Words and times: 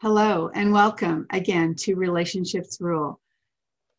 Hello, 0.00 0.48
and 0.54 0.72
welcome 0.72 1.26
again 1.30 1.74
to 1.74 1.96
Relationships 1.96 2.78
Rule. 2.80 3.18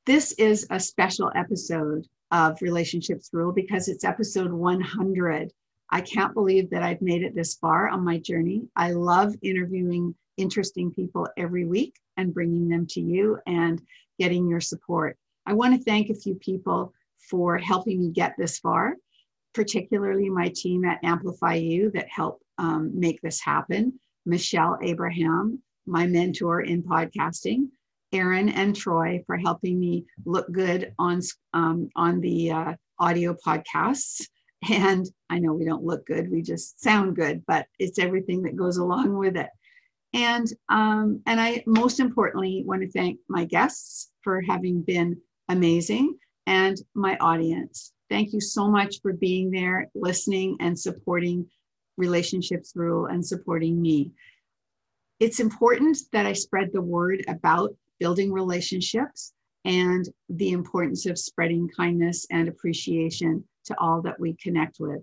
This 0.06 0.32
is 0.32 0.66
a 0.70 0.80
special 0.80 1.30
episode 1.36 2.08
of 2.32 2.62
Relationships 2.62 3.32
Rule 3.34 3.52
because 3.52 3.90
it's 3.90 4.06
episode 4.06 4.54
100. 4.54 5.52
I 5.90 6.00
can't 6.00 6.34
believe 6.34 6.70
that 6.70 6.84
I've 6.84 7.02
made 7.02 7.24
it 7.24 7.36
this 7.36 7.56
far 7.56 7.90
on 7.90 8.06
my 8.06 8.18
journey. 8.18 8.62
I 8.78 8.92
love 8.92 9.36
interviewing 9.42 10.16
interesting 10.38 10.90
people 10.90 11.28
every 11.36 11.66
week 11.66 11.96
and 12.16 12.34
bringing 12.34 12.70
them 12.70 12.88
to 12.92 13.02
you 13.02 13.38
and 13.46 13.82
getting 14.18 14.48
your 14.48 14.62
support. 14.62 15.18
I 15.46 15.52
want 15.52 15.76
to 15.76 15.84
thank 15.84 16.10
a 16.10 16.16
few 16.16 16.36
people 16.36 16.94
for 17.30 17.58
helping 17.58 18.00
me 18.00 18.12
get 18.12 18.36
this 18.38 18.58
far, 18.58 18.96
particularly 19.54 20.30
my 20.30 20.48
team 20.56 20.86
at 20.86 21.04
Amplify 21.04 21.56
You 21.56 21.92
that 21.92 22.08
help 22.08 22.42
um, 22.58 22.98
make 22.98 23.20
this 23.20 23.42
happen. 23.42 24.00
Michelle 24.26 24.78
Abraham, 24.82 25.62
my 25.90 26.06
mentor 26.06 26.62
in 26.62 26.84
podcasting, 26.84 27.68
Aaron 28.12 28.50
and 28.50 28.76
Troy 28.76 29.24
for 29.26 29.38
helping 29.38 29.80
me 29.80 30.06
look 30.26 30.52
good 30.52 30.94
on 30.98 31.22
um, 31.54 31.90
on 31.96 32.20
the 32.22 32.52
uh, 32.52 32.74
audio 33.00 33.36
podcasts. 33.46 34.22
And 34.70 35.10
I 35.30 35.40
know 35.40 35.54
we 35.54 35.64
don't 35.64 35.86
look 35.86 36.06
good; 36.06 36.30
we 36.30 36.42
just 36.42 36.82
sound 36.84 37.16
good, 37.16 37.46
but 37.48 37.66
it's 37.80 37.98
everything 37.98 38.42
that 38.44 38.58
goes 38.58 38.76
along 38.76 39.16
with 39.18 39.38
it. 39.38 39.48
And 40.14 40.48
um, 40.68 41.22
and 41.26 41.40
I 41.40 41.64
most 41.66 42.02
importantly 42.02 42.64
want 42.66 42.82
to 42.82 42.92
thank 42.92 43.20
my 43.30 43.46
guests 43.46 44.12
for 44.22 44.42
having 44.42 44.82
been 44.82 45.16
amazing 45.48 46.18
and 46.46 46.78
my 46.94 47.16
audience. 47.22 47.94
Thank 48.10 48.34
you 48.34 48.42
so 48.42 48.68
much 48.68 49.02
for 49.02 49.14
being 49.14 49.50
there, 49.50 49.88
listening, 49.96 50.58
and 50.60 50.78
supporting 50.78 51.46
Relationships 51.98 52.74
Rule 52.76 53.06
and 53.06 53.26
supporting 53.26 53.82
me 53.82 54.12
it's 55.20 55.40
important 55.40 55.98
that 56.14 56.26
I 56.26 56.34
spread 56.34 56.72
the 56.72 56.82
word 56.82 57.24
about 57.28 57.76
building 58.00 58.32
relationships 58.32 59.34
and 59.66 60.08
the 60.30 60.52
importance 60.52 61.06
of 61.06 61.20
spreading 61.20 61.70
kindness 61.76 62.26
and 62.32 62.48
appreciation 62.48 63.44
to 63.66 63.76
all 63.80 64.02
that 64.02 64.20
we 64.20 64.36
connect 64.42 64.78
with 64.80 65.02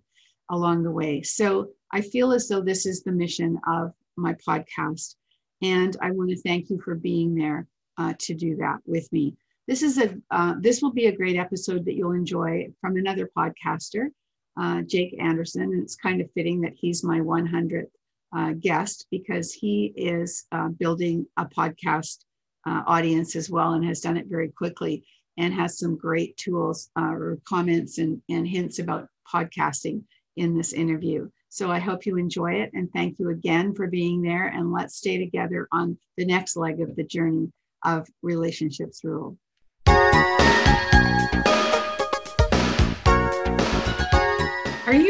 along 0.51 0.83
the 0.83 0.91
way. 0.91 1.23
So 1.23 1.69
I 1.93 2.01
feel 2.01 2.33
as 2.33 2.49
though 2.49 2.63
this 2.63 2.87
is 2.87 3.03
the 3.03 3.13
mission 3.13 3.61
of 3.69 3.93
my 4.17 4.35
podcast. 4.47 5.17
And 5.63 5.97
I 6.01 6.11
want 6.11 6.31
to 6.31 6.41
thank 6.41 6.71
you 6.71 6.81
for 6.81 6.95
being 6.95 7.35
there 7.35 7.67
uh, 7.99 8.15
to 8.21 8.35
do 8.35 8.57
that 8.57 8.79
with 8.87 9.11
me. 9.13 9.37
This 9.69 9.83
is 9.83 9.99
a 9.99 10.17
uh, 10.31 10.55
this 10.61 10.81
will 10.81 10.93
be 10.93 11.07
a 11.07 11.17
great 11.17 11.37
episode 11.37 11.85
that 11.85 11.95
you'll 11.95 12.13
enjoy 12.13 12.69
from 12.81 12.97
another 12.97 13.29
podcaster, 13.37 14.09
uh, 14.61 14.83
Jake 14.83 15.17
Anderson, 15.21 15.63
and 15.63 15.83
it's 15.83 15.97
kind 15.97 16.21
of 16.21 16.31
fitting 16.33 16.61
that 16.61 16.75
he's 16.77 17.03
my 17.03 17.19
100th 17.19 17.91
uh, 18.35 18.53
guest 18.53 19.07
because 19.11 19.53
he 19.53 19.93
is 19.97 20.45
uh, 20.53 20.69
building 20.69 21.27
a 21.37 21.45
podcast 21.45 22.25
uh, 22.67 22.83
audience 22.87 23.37
as 23.37 23.49
well 23.51 23.75
and 23.75 23.85
has 23.85 24.01
done 24.01 24.17
it 24.17 24.27
very 24.27 24.49
quickly 24.49 25.05
and 25.39 25.53
has 25.53 25.79
some 25.79 25.97
great 25.97 26.37
tools 26.37 26.91
uh, 26.99 27.13
or 27.13 27.39
comments 27.45 27.99
and, 27.99 28.21
and 28.29 28.47
hints 28.47 28.79
about 28.79 29.09
podcasting 29.33 30.03
in 30.37 30.57
this 30.57 30.73
interview. 30.73 31.29
So 31.49 31.71
I 31.71 31.79
hope 31.79 32.07
you 32.07 32.17
enjoy 32.17 32.55
it 32.55 32.71
and 32.75 32.91
thank 32.93 33.19
you 33.19 33.31
again 33.31 33.75
for 33.75 33.87
being 33.87 34.21
there. 34.21 34.49
And 34.49 34.73
let's 34.73 34.97
stay 34.97 35.19
together 35.19 35.69
on 35.73 35.97
the 36.17 36.27
next 36.27 36.57
leg 36.57 36.81
of 36.81 36.95
the 36.97 37.05
journey 37.05 37.51
of 37.85 38.07
relationships 38.23 39.03
rule. 39.05 39.39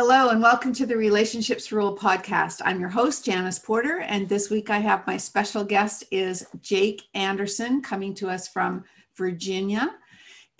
Hello, 0.00 0.28
and 0.28 0.40
welcome 0.40 0.72
to 0.74 0.86
the 0.86 0.96
Relationships 0.96 1.72
Rule 1.72 1.96
podcast. 1.96 2.62
I'm 2.64 2.78
your 2.78 2.88
host, 2.88 3.24
Janice 3.24 3.58
Porter, 3.58 3.98
and 4.02 4.28
this 4.28 4.48
week 4.48 4.70
I 4.70 4.78
have 4.78 5.04
my 5.08 5.16
special 5.16 5.64
guest 5.64 6.04
is 6.12 6.46
Jake 6.60 7.02
Anderson 7.14 7.82
coming 7.82 8.14
to 8.14 8.30
us 8.30 8.46
from 8.46 8.84
Virginia. 9.16 9.96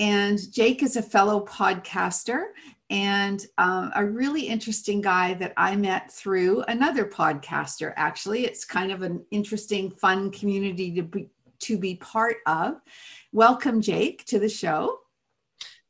And 0.01 0.41
Jake 0.53 0.83
is 0.83 0.97
a 0.97 1.03
fellow 1.03 1.47
podcaster 1.47 2.47
and 2.91 3.47
um, 3.59 3.93
a 3.95 4.05
really 4.05 4.43
interesting 4.43 5.01
guy 5.01 5.35
that 5.35 5.53
I 5.57 5.77
met 5.77 6.11
through 6.11 6.63
another 6.63 7.05
podcaster. 7.05 7.93
Actually, 7.95 8.45
it's 8.45 8.65
kind 8.65 8.91
of 8.91 9.03
an 9.03 9.25
interesting, 9.31 9.89
fun 9.89 10.33
community 10.33 10.93
to 10.97 11.03
be 11.05 11.29
to 11.61 11.79
be 11.79 11.95
part 11.95 12.39
of. 12.47 12.81
Welcome, 13.31 13.83
Jake, 13.83 14.25
to 14.25 14.41
the 14.41 14.49
show. 14.49 14.99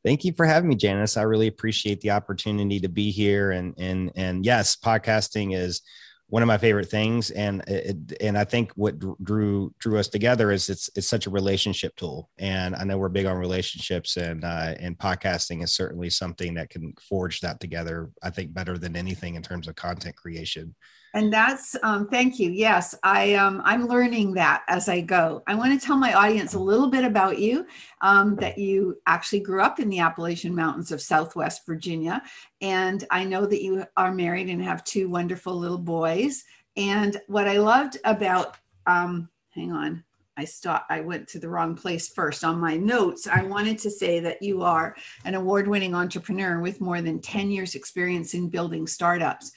Thank 0.04 0.24
you 0.24 0.32
for 0.32 0.46
having 0.46 0.68
me, 0.68 0.76
Janice. 0.76 1.16
I 1.16 1.22
really 1.22 1.48
appreciate 1.48 2.00
the 2.00 2.12
opportunity 2.12 2.80
to 2.80 2.88
be 2.88 3.10
here. 3.10 3.50
And 3.50 3.74
and 3.78 4.12
and 4.14 4.44
yes, 4.44 4.76
podcasting 4.76 5.56
is 5.56 5.82
one 6.30 6.42
of 6.42 6.46
my 6.46 6.58
favorite 6.58 6.90
things, 6.90 7.30
and 7.30 7.64
it, 7.66 7.96
and 8.20 8.36
I 8.36 8.44
think 8.44 8.70
what 8.76 8.98
drew 9.24 9.74
drew 9.78 9.98
us 9.98 10.08
together 10.08 10.52
is 10.52 10.68
it's 10.68 10.88
it's 10.94 11.08
such 11.08 11.26
a 11.26 11.30
relationship 11.30 11.96
tool. 11.96 12.30
And 12.38 12.76
I 12.76 12.84
know 12.84 12.98
we're 12.98 13.08
big 13.08 13.26
on 13.26 13.36
relationships, 13.38 14.16
and 14.16 14.44
uh, 14.44 14.74
and 14.78 14.96
podcasting 14.98 15.64
is 15.64 15.72
certainly 15.72 16.10
something 16.10 16.54
that 16.54 16.70
can 16.70 16.92
forge 17.00 17.40
that 17.40 17.60
together. 17.60 18.10
I 18.22 18.30
think 18.30 18.54
better 18.54 18.78
than 18.78 18.94
anything 18.94 19.34
in 19.34 19.42
terms 19.42 19.68
of 19.68 19.74
content 19.74 20.16
creation 20.16 20.74
and 21.14 21.32
that's 21.32 21.76
um, 21.82 22.08
thank 22.08 22.38
you 22.38 22.50
yes 22.50 22.94
i 23.02 23.34
um, 23.34 23.60
i'm 23.64 23.86
learning 23.86 24.32
that 24.32 24.62
as 24.68 24.88
i 24.88 25.00
go 25.00 25.42
i 25.46 25.54
want 25.54 25.78
to 25.78 25.86
tell 25.86 25.96
my 25.96 26.12
audience 26.14 26.54
a 26.54 26.58
little 26.58 26.88
bit 26.88 27.04
about 27.04 27.38
you 27.38 27.66
um, 28.00 28.36
that 28.36 28.58
you 28.58 28.96
actually 29.06 29.40
grew 29.40 29.62
up 29.62 29.80
in 29.80 29.88
the 29.88 29.98
appalachian 29.98 30.54
mountains 30.54 30.92
of 30.92 31.00
southwest 31.00 31.64
virginia 31.66 32.22
and 32.60 33.04
i 33.10 33.24
know 33.24 33.46
that 33.46 33.62
you 33.62 33.84
are 33.96 34.12
married 34.12 34.48
and 34.48 34.62
have 34.62 34.84
two 34.84 35.08
wonderful 35.08 35.54
little 35.54 35.78
boys 35.78 36.44
and 36.76 37.20
what 37.26 37.48
i 37.48 37.56
loved 37.56 37.98
about 38.04 38.56
um, 38.86 39.28
hang 39.54 39.72
on 39.72 40.02
I 40.38 40.44
stopped, 40.44 40.88
I 40.88 41.00
went 41.00 41.26
to 41.30 41.40
the 41.40 41.48
wrong 41.48 41.74
place 41.74 42.08
first. 42.08 42.44
On 42.44 42.60
my 42.60 42.76
notes, 42.76 43.26
I 43.26 43.42
wanted 43.42 43.76
to 43.78 43.90
say 43.90 44.20
that 44.20 44.40
you 44.40 44.62
are 44.62 44.94
an 45.24 45.34
award 45.34 45.66
winning 45.66 45.96
entrepreneur 45.96 46.60
with 46.60 46.80
more 46.80 47.02
than 47.02 47.20
10 47.20 47.50
years' 47.50 47.74
experience 47.74 48.34
in 48.34 48.48
building 48.48 48.86
startups. 48.86 49.50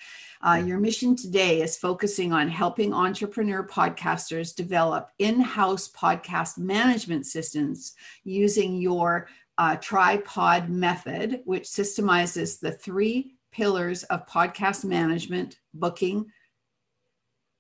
Uh, 0.44 0.56
your 0.66 0.80
mission 0.80 1.16
today 1.16 1.62
is 1.62 1.78
focusing 1.78 2.34
on 2.34 2.48
helping 2.48 2.94
entrepreneur 2.94 3.64
podcasters 3.64 4.56
develop 4.56 5.10
in 5.20 5.40
house 5.40 5.88
podcast 5.92 6.58
management 6.58 7.28
systems 7.28 7.94
using 8.24 8.82
your 8.82 9.28
uh, 9.60 9.76
tripod 9.76 10.68
method, 10.68 11.42
which 11.46 11.66
systemizes 11.66 12.60
the 12.60 12.72
three 12.72 13.36
pillars 13.52 14.02
of 14.06 14.26
podcast 14.26 14.84
management, 14.84 15.60
booking, 15.76 16.26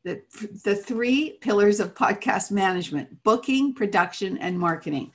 the, 0.04 0.20
the 0.64 0.76
three 0.76 1.38
pillars 1.42 1.80
of 1.80 1.94
podcast 1.94 2.50
management 2.50 3.22
booking, 3.22 3.76
production, 3.76 4.40
and 4.40 4.58
marketing. 4.58 5.12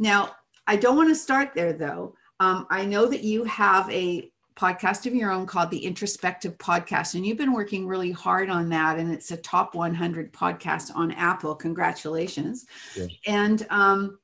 Now, 0.00 0.34
I 0.66 0.74
don't 0.74 0.96
want 0.96 1.10
to 1.10 1.14
start 1.14 1.52
there 1.54 1.72
though. 1.72 2.16
Um, 2.40 2.66
I 2.70 2.84
know 2.84 3.06
that 3.06 3.22
you 3.22 3.44
have 3.44 3.88
a 3.92 4.32
podcast 4.56 5.06
of 5.06 5.14
your 5.14 5.32
own 5.32 5.46
called 5.46 5.70
the 5.70 5.84
Introspective 5.84 6.56
Podcast. 6.58 7.14
And 7.14 7.26
you've 7.26 7.38
been 7.38 7.52
working 7.52 7.86
really 7.86 8.12
hard 8.12 8.48
on 8.50 8.68
that. 8.68 8.98
And 8.98 9.12
it's 9.12 9.30
a 9.30 9.36
top 9.36 9.74
100 9.74 10.32
podcast 10.32 10.94
on 10.94 11.10
Apple. 11.12 11.54
Congratulations. 11.54 12.66
Yeah. 12.94 13.06
And, 13.26 13.66
um, 13.70 14.18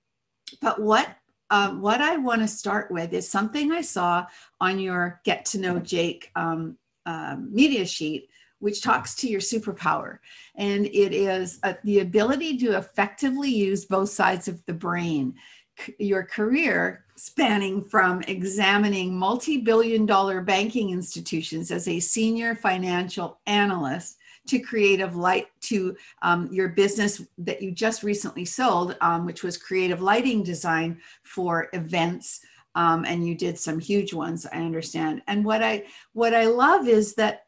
but 0.60 0.80
what, 0.80 1.08
um, 1.50 1.80
what 1.80 2.00
I 2.00 2.16
want 2.16 2.42
to 2.42 2.48
start 2.48 2.90
with 2.92 3.12
is 3.12 3.28
something 3.28 3.72
I 3.72 3.80
saw 3.80 4.26
on 4.60 4.78
your 4.78 5.20
Get 5.24 5.44
to 5.46 5.58
Know 5.58 5.80
Jake 5.80 6.30
um, 6.36 6.78
uh, 7.06 7.36
media 7.40 7.84
sheet, 7.84 8.28
which 8.60 8.82
talks 8.82 9.16
to 9.16 9.28
your 9.28 9.40
superpower. 9.40 10.18
And 10.54 10.86
it 10.86 11.12
is 11.12 11.58
uh, 11.64 11.74
the 11.82 12.00
ability 12.00 12.56
to 12.58 12.76
effectively 12.76 13.50
use 13.50 13.84
both 13.84 14.10
sides 14.10 14.46
of 14.46 14.64
the 14.66 14.74
brain. 14.74 15.34
C- 15.76 15.94
your 15.98 16.22
career 16.22 17.04
spanning 17.20 17.84
from 17.84 18.22
examining 18.22 19.14
multi 19.14 19.58
billion 19.58 20.06
dollar 20.06 20.40
banking 20.40 20.90
institutions 20.90 21.70
as 21.70 21.86
a 21.86 22.00
senior 22.00 22.54
financial 22.54 23.38
analyst 23.46 24.16
to 24.46 24.58
creative 24.58 25.16
light 25.16 25.48
to 25.60 25.94
um, 26.22 26.48
your 26.50 26.70
business 26.70 27.22
that 27.36 27.60
you 27.60 27.72
just 27.72 28.02
recently 28.02 28.46
sold 28.46 28.96
um, 29.02 29.26
which 29.26 29.42
was 29.42 29.58
creative 29.58 30.00
lighting 30.00 30.42
design 30.42 30.98
for 31.22 31.68
events 31.74 32.40
um, 32.74 33.04
and 33.04 33.26
you 33.26 33.34
did 33.34 33.58
some 33.58 33.78
huge 33.78 34.14
ones 34.14 34.46
i 34.50 34.56
understand. 34.56 35.22
And 35.26 35.44
what 35.44 35.62
i 35.62 35.84
what 36.14 36.34
i 36.34 36.46
love 36.46 36.88
is 36.88 37.14
that 37.16 37.44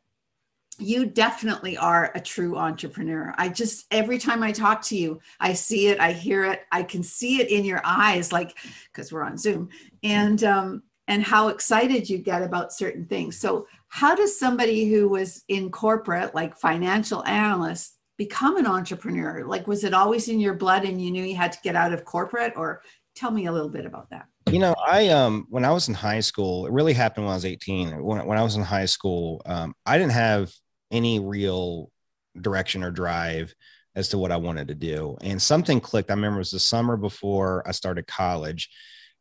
you 0.83 1.07
definitely 1.07 1.77
are 1.77 2.13
a 2.15 2.21
true 2.21 2.57
entrepreneur. 2.57 3.35
I 3.39 3.49
just, 3.49 3.87
every 3.91 4.19
time 4.19 4.43
I 4.43 4.53
talk 4.53 4.83
to 4.83 4.97
you, 4.97 5.21
I 5.41 5.53
see 5.53 5.89
it, 5.89 6.01
I 6.01 6.13
hear 6.13 6.45
it, 6.45 6.63
I 6.71 6.83
can 6.83 7.03
see 7.03 7.41
it 7.41 7.51
in 7.51 7.65
your 7.65 7.81
eyes, 7.85 8.33
like, 8.33 8.57
because 8.93 9.13
we're 9.13 9.25
on 9.25 9.39
Zoom, 9.39 9.69
and, 10.03 10.43
um, 10.45 10.83
and 11.09 11.23
how 11.23 11.49
excited 11.49 12.09
you 12.09 12.19
get 12.19 12.43
about 12.43 12.73
certain 12.73 13.07
things. 13.07 13.39
So, 13.39 13.67
how 13.89 14.15
does 14.15 14.39
somebody 14.39 14.87
who 14.87 15.09
was 15.09 15.45
in 15.49 15.71
corporate, 15.71 16.35
like 16.35 16.57
financial 16.57 17.25
analyst, 17.27 17.99
become 18.17 18.57
an 18.57 18.67
entrepreneur? 18.67 19.45
Like, 19.45 19.67
was 19.67 19.85
it 19.85 19.93
always 19.93 20.29
in 20.29 20.41
your 20.41 20.55
blood 20.55 20.85
and 20.85 21.03
you 21.03 21.11
knew 21.11 21.25
you 21.25 21.37
had 21.37 21.53
to 21.53 21.59
get 21.63 21.77
out 21.77 21.93
of 21.93 22.05
corporate? 22.05 22.55
Or 22.57 22.83
tell 23.15 23.31
me 23.31 23.47
a 23.47 23.53
little 23.53 23.69
bit 23.69 23.85
about 23.85 24.09
that. 24.11 24.27
You 24.51 24.59
know, 24.59 24.75
I 24.87 25.09
um 25.09 25.47
when 25.51 25.65
I 25.65 25.71
was 25.71 25.89
in 25.89 25.95
high 25.95 26.21
school, 26.21 26.67
it 26.67 26.73
really 26.73 26.95
happened 26.95 27.27
when 27.27 27.33
I 27.33 27.37
was 27.37 27.45
18. 27.45 28.03
When, 28.03 28.27
when 28.27 28.39
I 28.39 28.43
was 28.43 28.57
in 28.57 28.63
high 28.63 28.87
school, 28.87 29.43
um, 29.47 29.75
I 29.87 29.99
didn't 29.99 30.13
have 30.13 30.53
any 30.93 31.19
real 31.19 31.91
direction 32.41 32.85
or 32.85 32.91
drive 32.91 33.55
as 33.95 34.09
to 34.11 34.19
what 34.19 34.33
I 34.33 34.37
wanted 34.37 34.69
to 34.69 34.75
do. 34.75 35.17
And 35.21 35.41
something 35.41 35.81
clicked. 35.81 36.11
I 36.11 36.15
remember 36.15 36.39
it 36.39 36.41
was 36.41 36.51
the 36.51 36.61
summer 36.61 36.97
before 36.97 37.63
I 37.67 37.73
started 37.73 38.07
college. 38.07 38.71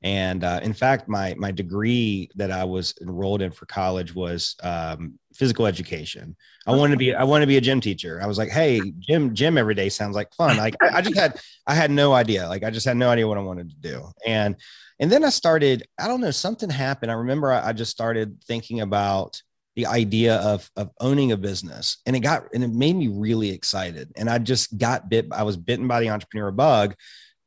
And 0.03 0.43
uh, 0.43 0.59
in 0.63 0.73
fact, 0.73 1.07
my 1.07 1.35
my 1.37 1.51
degree 1.51 2.29
that 2.35 2.49
I 2.49 2.63
was 2.63 2.95
enrolled 3.01 3.43
in 3.43 3.51
for 3.51 3.67
college 3.67 4.15
was 4.15 4.55
um, 4.63 5.19
physical 5.35 5.67
education. 5.67 6.35
I 6.65 6.75
wanted 6.75 6.93
to 6.93 6.97
be 6.97 7.13
I 7.13 7.23
wanted 7.23 7.45
to 7.45 7.49
be 7.49 7.57
a 7.57 7.61
gym 7.61 7.81
teacher. 7.81 8.19
I 8.21 8.25
was 8.25 8.39
like, 8.39 8.49
hey, 8.49 8.81
gym 8.97 9.35
gym 9.35 9.59
every 9.59 9.75
day 9.75 9.89
sounds 9.89 10.15
like 10.15 10.33
fun. 10.33 10.57
Like 10.57 10.75
I, 10.81 10.97
I 10.97 11.01
just 11.01 11.15
had 11.15 11.39
I 11.67 11.75
had 11.75 11.91
no 11.91 12.13
idea. 12.13 12.47
Like 12.47 12.63
I 12.63 12.71
just 12.71 12.87
had 12.87 12.97
no 12.97 13.09
idea 13.09 13.27
what 13.27 13.37
I 13.37 13.41
wanted 13.41 13.69
to 13.69 13.75
do. 13.75 14.03
And 14.25 14.55
and 14.99 15.11
then 15.11 15.23
I 15.23 15.29
started. 15.29 15.87
I 15.99 16.07
don't 16.07 16.21
know. 16.21 16.31
Something 16.31 16.71
happened. 16.71 17.11
I 17.11 17.15
remember 17.15 17.51
I, 17.51 17.69
I 17.69 17.73
just 17.73 17.91
started 17.91 18.41
thinking 18.47 18.81
about 18.81 19.39
the 19.75 19.85
idea 19.85 20.35
of 20.37 20.69
of 20.75 20.89
owning 20.99 21.31
a 21.31 21.37
business 21.37 21.97
and 22.05 22.15
it 22.15 22.19
got 22.19 22.43
and 22.53 22.63
it 22.63 22.71
made 22.71 22.95
me 22.95 23.07
really 23.07 23.49
excited 23.49 24.11
and 24.17 24.29
i 24.29 24.37
just 24.37 24.77
got 24.77 25.09
bit 25.09 25.27
i 25.31 25.43
was 25.43 25.55
bitten 25.55 25.87
by 25.87 25.99
the 25.99 26.09
entrepreneur 26.09 26.51
bug 26.51 26.95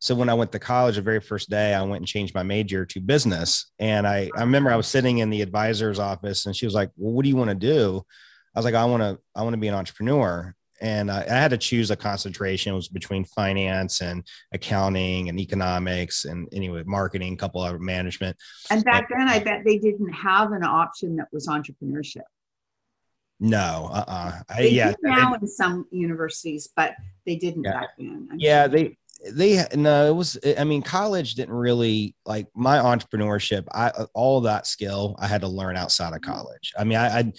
so 0.05 0.15
when 0.15 0.29
I 0.29 0.35
went 0.35 0.53
to 0.53 0.59
college, 0.59 0.97
the 0.97 1.01
very 1.01 1.19
first 1.19 1.49
day, 1.49 1.73
I 1.73 1.81
went 1.81 2.03
and 2.03 2.07
changed 2.07 2.35
my 2.35 2.43
major 2.43 2.85
to 2.85 3.01
business. 3.01 3.73
And 3.79 4.07
I, 4.07 4.29
I 4.37 4.41
remember 4.41 4.71
I 4.71 4.77
was 4.77 4.87
sitting 4.87 5.17
in 5.17 5.31
the 5.31 5.41
advisor's 5.41 5.99
office 5.99 6.45
and 6.45 6.55
she 6.55 6.67
was 6.67 6.75
like, 6.75 6.91
well, 6.99 7.15
what 7.15 7.23
do 7.23 7.31
you 7.31 7.37
want 7.37 7.49
to 7.49 7.55
do? 7.55 8.03
I 8.55 8.59
was 8.59 8.67
like, 8.67 8.75
I 8.75 8.85
want 8.85 9.03
to, 9.03 9.19
I 9.35 9.41
want 9.41 9.55
to 9.55 9.61
be 9.61 9.69
an 9.69 9.75
entrepreneur. 9.75 10.55
And 10.85 11.11
I, 11.11 11.23
I 11.23 11.35
had 11.35 11.51
to 11.51 11.57
choose 11.57 11.91
a 11.91 11.97
concentration. 11.97 12.75
It 12.75 12.77
was 12.77 12.89
between 12.89 13.25
finance 13.25 14.03
and 14.03 14.23
accounting 14.53 15.31
and 15.31 15.41
economics 15.41 16.27
and 16.27 16.47
anyway, 16.53 16.83
marketing, 16.85 17.33
a 17.33 17.37
couple 17.37 17.65
of 17.65 17.81
management. 17.81 18.37
And 18.71 18.85
back 18.85 19.09
then, 19.09 19.27
I 19.27 19.39
bet 19.39 19.63
they 19.65 19.79
didn't 19.79 20.13
have 20.13 20.53
an 20.53 20.63
option 20.63 21.17
that 21.17 21.29
was 21.33 21.49
entrepreneurship. 21.49 22.29
No, 23.41 23.91
uh, 23.93 24.05
uh 24.07 24.33
they 24.59 24.69
yeah. 24.69 24.93
now 25.03 25.35
in 25.35 25.47
some 25.49 25.87
universities, 25.91 26.69
but 26.77 26.95
they 27.25 27.37
didn't 27.37 27.65
yeah. 27.65 27.73
back 27.73 27.89
then. 27.99 28.29
I'm 28.31 28.39
yeah, 28.39 28.65
sure. 28.65 28.69
they 28.69 28.99
they 29.33 29.65
no 29.75 30.07
it 30.07 30.15
was 30.15 30.39
i 30.59 30.65
mean 30.65 30.83
college 30.83 31.35
didn't 31.35 31.55
really 31.55 32.15
like 32.27 32.47
my 32.55 32.79
entrepreneurship 32.79 33.67
i 33.73 33.91
all 34.13 34.41
that 34.41 34.67
skill 34.67 35.15
i 35.19 35.27
had 35.27 35.41
to 35.41 35.49
learn 35.49 35.77
outside 35.77 36.13
of 36.13 36.21
mm-hmm. 36.21 36.33
college 36.33 36.73
i 36.79 36.85
mean 36.85 36.99
i, 36.99 37.21
I 37.21 37.33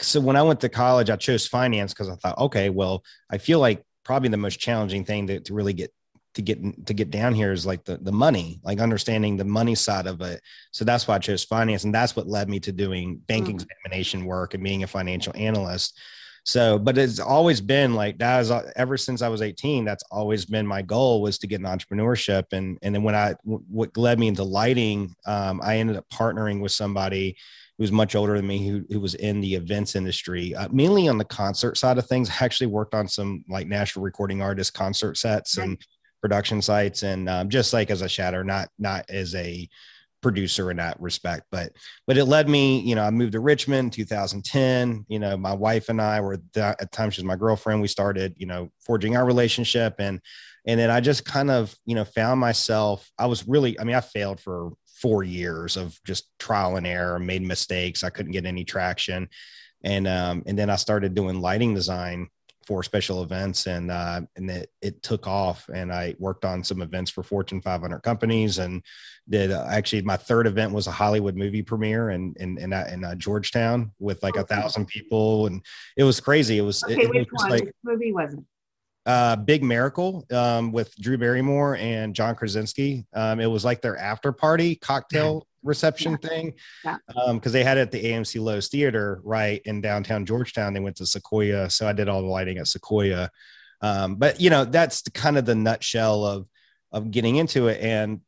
so 0.00 0.20
when 0.20 0.36
i 0.36 0.42
went 0.42 0.60
to 0.60 0.68
college 0.68 1.10
i 1.10 1.16
chose 1.16 1.46
finance 1.46 1.92
because 1.92 2.08
i 2.08 2.14
thought 2.16 2.38
okay 2.38 2.70
well 2.70 3.02
i 3.30 3.38
feel 3.38 3.58
like 3.58 3.84
probably 4.04 4.28
the 4.28 4.36
most 4.36 4.58
challenging 4.58 5.04
thing 5.04 5.26
to, 5.26 5.40
to 5.40 5.54
really 5.54 5.72
get 5.72 5.92
to 6.34 6.42
get 6.42 6.86
to 6.86 6.94
get 6.94 7.10
down 7.10 7.34
here 7.34 7.52
is 7.52 7.66
like 7.66 7.84
the 7.84 7.96
the 7.98 8.12
money 8.12 8.60
like 8.62 8.80
understanding 8.80 9.36
the 9.36 9.44
money 9.44 9.74
side 9.74 10.06
of 10.06 10.20
it 10.20 10.40
so 10.70 10.84
that's 10.84 11.08
why 11.08 11.16
i 11.16 11.18
chose 11.18 11.42
finance 11.42 11.84
and 11.84 11.94
that's 11.94 12.14
what 12.14 12.28
led 12.28 12.48
me 12.48 12.60
to 12.60 12.70
doing 12.70 13.16
bank 13.26 13.46
mm-hmm. 13.46 13.56
examination 13.56 14.24
work 14.24 14.54
and 14.54 14.62
being 14.62 14.82
a 14.82 14.86
financial 14.86 15.32
analyst 15.36 15.98
so, 16.48 16.78
but 16.78 16.96
it's 16.96 17.20
always 17.20 17.60
been 17.60 17.92
like 17.94 18.16
that 18.20 18.40
is 18.40 18.50
ever 18.74 18.96
since 18.96 19.20
I 19.20 19.28
was 19.28 19.42
18, 19.42 19.84
that's 19.84 20.02
always 20.10 20.46
been 20.46 20.66
my 20.66 20.80
goal 20.80 21.20
was 21.20 21.36
to 21.40 21.46
get 21.46 21.60
an 21.60 21.66
entrepreneurship. 21.66 22.44
And, 22.52 22.78
and 22.80 22.94
then 22.94 23.02
when 23.02 23.14
I, 23.14 23.34
what 23.44 23.94
led 23.98 24.18
me 24.18 24.28
into 24.28 24.44
lighting, 24.44 25.14
um, 25.26 25.60
I 25.62 25.76
ended 25.76 25.96
up 25.98 26.06
partnering 26.08 26.62
with 26.62 26.72
somebody 26.72 27.36
who 27.76 27.82
was 27.82 27.92
much 27.92 28.14
older 28.14 28.34
than 28.34 28.46
me, 28.46 28.66
who, 28.66 28.82
who 28.88 28.98
was 28.98 29.14
in 29.16 29.42
the 29.42 29.56
events 29.56 29.94
industry, 29.94 30.54
uh, 30.54 30.68
mainly 30.72 31.06
on 31.06 31.18
the 31.18 31.24
concert 31.26 31.76
side 31.76 31.98
of 31.98 32.06
things. 32.06 32.30
I 32.30 32.46
actually 32.46 32.68
worked 32.68 32.94
on 32.94 33.08
some 33.08 33.44
like 33.50 33.66
national 33.66 34.02
recording 34.02 34.40
artist 34.40 34.72
concert 34.72 35.18
sets 35.18 35.58
and 35.58 35.76
production 36.22 36.62
sites. 36.62 37.02
And 37.02 37.28
um, 37.28 37.50
just 37.50 37.74
like 37.74 37.90
as 37.90 38.00
a 38.00 38.08
shatter, 38.08 38.42
not, 38.42 38.70
not 38.78 39.04
as 39.10 39.34
a, 39.34 39.68
producer 40.20 40.70
in 40.70 40.76
that 40.78 41.00
respect 41.00 41.44
but 41.50 41.70
but 42.06 42.16
it 42.16 42.24
led 42.24 42.48
me 42.48 42.80
you 42.80 42.94
know 42.94 43.04
i 43.04 43.10
moved 43.10 43.32
to 43.32 43.40
richmond 43.40 43.92
2010 43.92 45.04
you 45.08 45.18
know 45.18 45.36
my 45.36 45.52
wife 45.52 45.88
and 45.88 46.00
i 46.00 46.20
were 46.20 46.34
at 46.34 46.52
the 46.52 46.88
time 46.90 47.10
she 47.10 47.20
was 47.20 47.26
my 47.26 47.36
girlfriend 47.36 47.80
we 47.80 47.88
started 47.88 48.34
you 48.36 48.46
know 48.46 48.68
forging 48.80 49.16
our 49.16 49.24
relationship 49.24 49.94
and 49.98 50.20
and 50.66 50.78
then 50.78 50.90
i 50.90 51.00
just 51.00 51.24
kind 51.24 51.50
of 51.50 51.74
you 51.86 51.94
know 51.94 52.04
found 52.04 52.40
myself 52.40 53.08
i 53.18 53.26
was 53.26 53.46
really 53.46 53.78
i 53.78 53.84
mean 53.84 53.94
i 53.94 54.00
failed 54.00 54.40
for 54.40 54.72
four 55.00 55.22
years 55.22 55.76
of 55.76 55.98
just 56.04 56.28
trial 56.38 56.76
and 56.76 56.86
error 56.86 57.18
made 57.18 57.42
mistakes 57.42 58.02
i 58.02 58.10
couldn't 58.10 58.32
get 58.32 58.46
any 58.46 58.64
traction. 58.64 59.28
And 59.84 60.08
um 60.08 60.42
and 60.46 60.58
then 60.58 60.70
i 60.70 60.76
started 60.76 61.14
doing 61.14 61.40
lighting 61.40 61.72
design 61.72 62.28
for 62.68 62.82
special 62.82 63.22
events 63.22 63.66
and 63.66 63.90
uh, 63.90 64.20
and 64.36 64.50
it, 64.50 64.70
it 64.82 65.02
took 65.02 65.26
off 65.26 65.66
and 65.72 65.90
I 65.90 66.14
worked 66.18 66.44
on 66.44 66.62
some 66.62 66.82
events 66.82 67.10
for 67.10 67.22
Fortune 67.22 67.62
500 67.62 68.00
companies 68.00 68.58
and 68.58 68.82
did 69.26 69.52
uh, 69.52 69.64
actually 69.70 70.02
my 70.02 70.18
third 70.18 70.46
event 70.46 70.74
was 70.74 70.86
a 70.86 70.90
Hollywood 70.90 71.34
movie 71.34 71.62
premiere 71.62 72.10
in 72.10 72.34
in 72.38 72.58
in, 72.58 72.74
uh, 72.74 72.86
in 72.92 73.04
uh, 73.04 73.14
Georgetown 73.14 73.90
with 73.98 74.22
like 74.22 74.36
a 74.36 74.44
thousand 74.44 74.86
people 74.86 75.46
and 75.46 75.64
it 75.96 76.04
was 76.04 76.20
crazy. 76.20 76.58
It 76.58 76.62
was, 76.62 76.84
okay, 76.84 77.04
it, 77.04 77.08
which 77.08 77.16
it 77.22 77.32
was 77.32 77.42
one? 77.42 77.50
like 77.52 77.72
movie 77.82 78.12
was 78.12 78.34
it 78.34 78.44
uh, 79.08 79.36
Big 79.36 79.64
Miracle 79.64 80.26
um, 80.30 80.70
with 80.70 80.94
Drew 80.96 81.16
Barrymore 81.16 81.76
and 81.76 82.14
John 82.14 82.34
Krasinski. 82.34 83.06
Um, 83.14 83.40
it 83.40 83.46
was 83.46 83.64
like 83.64 83.80
their 83.80 83.96
after 83.96 84.32
party 84.32 84.76
cocktail 84.76 85.46
reception 85.62 86.18
yeah. 86.22 86.28
thing 86.28 86.54
because 86.82 87.00
yeah. 87.16 87.22
um, 87.24 87.40
they 87.40 87.64
had 87.64 87.78
it 87.78 87.80
at 87.80 87.90
the 87.90 88.04
AMC 88.04 88.38
Loews 88.38 88.68
Theater 88.68 89.22
right 89.24 89.62
in 89.64 89.80
downtown 89.80 90.26
Georgetown. 90.26 90.74
They 90.74 90.80
went 90.80 90.96
to 90.96 91.06
Sequoia, 91.06 91.70
so 91.70 91.88
I 91.88 91.94
did 91.94 92.08
all 92.08 92.20
the 92.20 92.28
lighting 92.28 92.58
at 92.58 92.68
Sequoia. 92.68 93.30
Um, 93.80 94.16
but 94.16 94.42
you 94.42 94.50
know, 94.50 94.66
that's 94.66 95.00
kind 95.14 95.38
of 95.38 95.46
the 95.46 95.54
nutshell 95.54 96.26
of 96.26 96.46
of 96.92 97.10
getting 97.10 97.36
into 97.36 97.68
it. 97.68 97.80
And 97.80 98.20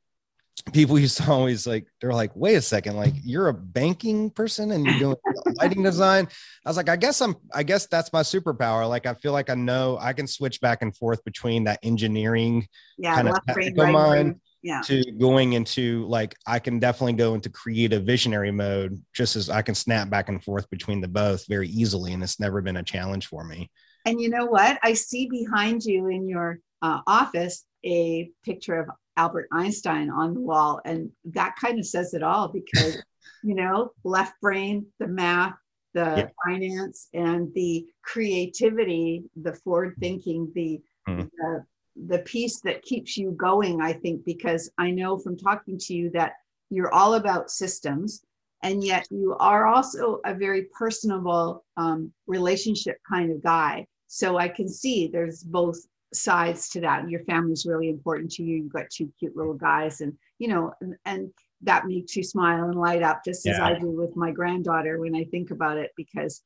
people 0.73 0.99
used 0.99 1.17
to 1.17 1.25
always 1.31 1.67
like 1.67 1.87
they're 2.01 2.13
like 2.13 2.35
wait 2.35 2.55
a 2.55 2.63
second 2.63 2.97
like 2.97 3.15
you're 3.23 3.49
a 3.49 3.55
banking 3.55 4.31
person 4.31 4.73
and 4.73 4.85
you're 4.85 4.99
doing 4.99 5.17
lighting 5.57 5.83
design? 5.83 6.29
I 6.65 6.71
was 6.71 6.77
like 6.77 6.89
i 6.89 6.97
guess 6.97 7.21
i'm 7.21 7.37
i 7.55 7.63
guess 7.63 7.87
that's 7.87 8.13
my 8.13 8.23
superpower 8.23 8.89
like 8.89 9.07
i 9.07 9.15
feel 9.15 9.33
like 9.33 9.51
i 9.51 9.55
know 9.55 9.99
i 10.01 10.13
can 10.13 10.27
switch 10.27 10.61
back 10.61 10.83
and 10.83 10.95
forth 10.97 11.25
between 11.25 11.65
that 11.65 11.79
engineering 11.83 12.67
yeah, 12.99 13.15
kind 13.15 13.29
of 13.29 13.39
technical 13.47 13.85
right 13.85 13.93
mind 13.93 14.41
yeah. 14.63 14.83
to 14.83 15.03
going 15.13 15.55
into 15.55 16.05
like 16.07 16.35
i 16.47 16.59
can 16.59 16.79
definitely 16.79 17.15
go 17.15 17.35
into 17.35 17.49
creative 17.49 18.05
visionary 18.05 18.51
mode 18.51 19.03
just 19.15 19.37
as 19.37 19.49
i 19.49 19.63
can 19.63 19.75
snap 19.75 20.11
back 20.11 20.29
and 20.29 20.45
forth 20.45 20.69
between 20.69 21.01
the 21.01 21.09
both 21.09 21.47
very 21.49 21.69
easily 21.69 22.13
and 22.13 22.23
it's 22.23 22.39
never 22.39 22.61
been 22.61 22.77
a 22.77 22.83
challenge 22.83 23.27
for 23.27 23.45
me. 23.45 23.71
And 24.07 24.21
you 24.21 24.29
know 24.29 24.47
what? 24.47 24.79
I 24.83 24.95
see 24.95 25.29
behind 25.29 25.85
you 25.85 26.09
in 26.09 26.29
your 26.29 26.59
uh, 26.83 27.01
office 27.07 27.65
a 27.85 28.31
picture 28.45 28.81
of 28.81 28.89
Albert 29.17 29.49
Einstein 29.53 30.11
on 30.11 30.35
the 30.35 30.41
wall. 30.41 30.81
And 30.85 31.11
that 31.27 31.57
kind 31.61 31.79
of 31.79 31.87
says 31.87 32.15
it 32.15 32.23
all 32.23 32.49
because, 32.49 33.03
you 33.43 33.55
know, 33.55 33.93
left 34.05 34.41
brain, 34.41 34.87
the 34.99 35.09
math, 35.09 35.55
the 35.95 36.15
yeah. 36.17 36.29
finance, 36.47 37.09
and 37.15 37.53
the 37.55 37.87
creativity, 38.03 39.25
the 39.43 39.55
forward 39.55 39.97
thinking, 40.01 40.51
the, 40.55 40.81
mm. 41.09 41.29
the, 41.39 41.65
the 42.07 42.19
piece 42.21 42.61
that 42.61 42.83
keeps 42.83 43.17
you 43.17 43.33
going, 43.33 43.81
I 43.81 43.93
think, 43.93 44.25
because 44.25 44.71
I 44.79 44.91
know 44.91 45.19
from 45.19 45.37
talking 45.37 45.79
to 45.79 45.95
you 45.95 46.11
that 46.11 46.35
you're 46.71 46.95
all 46.95 47.15
about 47.15 47.51
systems 47.51 48.23
and 48.63 48.85
yet 48.85 49.07
you 49.11 49.37
are 49.41 49.67
also 49.67 50.21
a 50.25 50.35
very 50.35 50.67
personable 50.77 51.65
um, 51.77 52.13
relationship 52.27 52.99
kind 53.09 53.31
of 53.31 53.43
guy 53.43 53.87
so 54.07 54.37
i 54.37 54.49
can 54.49 54.69
see 54.69 55.09
there's 55.09 55.43
both 55.43 55.79
sides 56.13 56.69
to 56.71 56.81
that. 56.81 57.09
Your 57.09 57.25
family's 57.25 57.67
really 57.67 57.89
important 57.89 58.31
to 58.33 58.43
you. 58.43 58.57
You've 58.57 58.73
got 58.73 58.91
two 58.91 59.13
cute 59.19 59.37
little 59.37 59.55
guys, 59.55 60.01
and 60.01 60.13
you 60.39 60.49
know, 60.49 60.73
and, 60.81 60.97
and 61.05 61.31
that 61.63 61.87
makes 61.87 62.17
you 62.17 62.23
smile 62.23 62.65
and 62.65 62.75
light 62.75 63.03
up, 63.03 63.23
just 63.25 63.45
yeah. 63.45 63.53
as 63.53 63.61
I 63.61 63.79
do 63.79 63.91
with 63.91 64.17
my 64.17 64.31
granddaughter 64.31 64.99
when 64.99 65.15
I 65.15 65.25
think 65.25 65.51
about 65.51 65.77
it, 65.77 65.91
because 65.97 66.43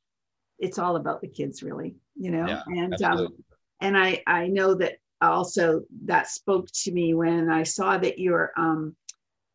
it's 0.59 0.79
all 0.79 0.97
about 0.97 1.21
the 1.21 1.29
kids, 1.29 1.63
really. 1.63 1.97
You 2.17 2.31
know, 2.31 2.47
yeah, 2.47 2.63
and 2.67 3.03
um, 3.03 3.29
and 3.81 3.97
I 3.97 4.23
I 4.27 4.49
know 4.49 4.75
that 4.75 4.99
also 5.21 5.83
that 6.05 6.29
spoke 6.29 6.69
to 6.83 6.93
me 6.93 7.15
when 7.15 7.51
I 7.51 7.63
saw 7.63 7.99
that 7.99 8.19
your 8.19 8.53
um 8.57 8.95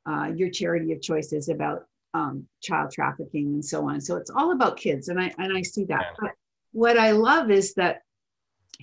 uh, 0.09 0.31
your 0.35 0.49
charity 0.49 0.91
of 0.91 1.01
choice 1.01 1.33
is 1.33 1.49
about 1.49 1.85
um, 2.13 2.47
child 2.61 2.91
trafficking 2.91 3.47
and 3.47 3.63
so 3.63 3.87
on. 3.87 4.01
So 4.01 4.15
it's 4.15 4.31
all 4.31 4.51
about 4.51 4.77
kids, 4.77 5.09
and 5.09 5.19
I 5.19 5.33
and 5.37 5.55
I 5.55 5.61
see 5.61 5.85
that. 5.85 6.01
Yeah. 6.01 6.15
But 6.19 6.31
what 6.71 6.97
I 6.97 7.11
love 7.11 7.51
is 7.51 7.73
that 7.75 8.01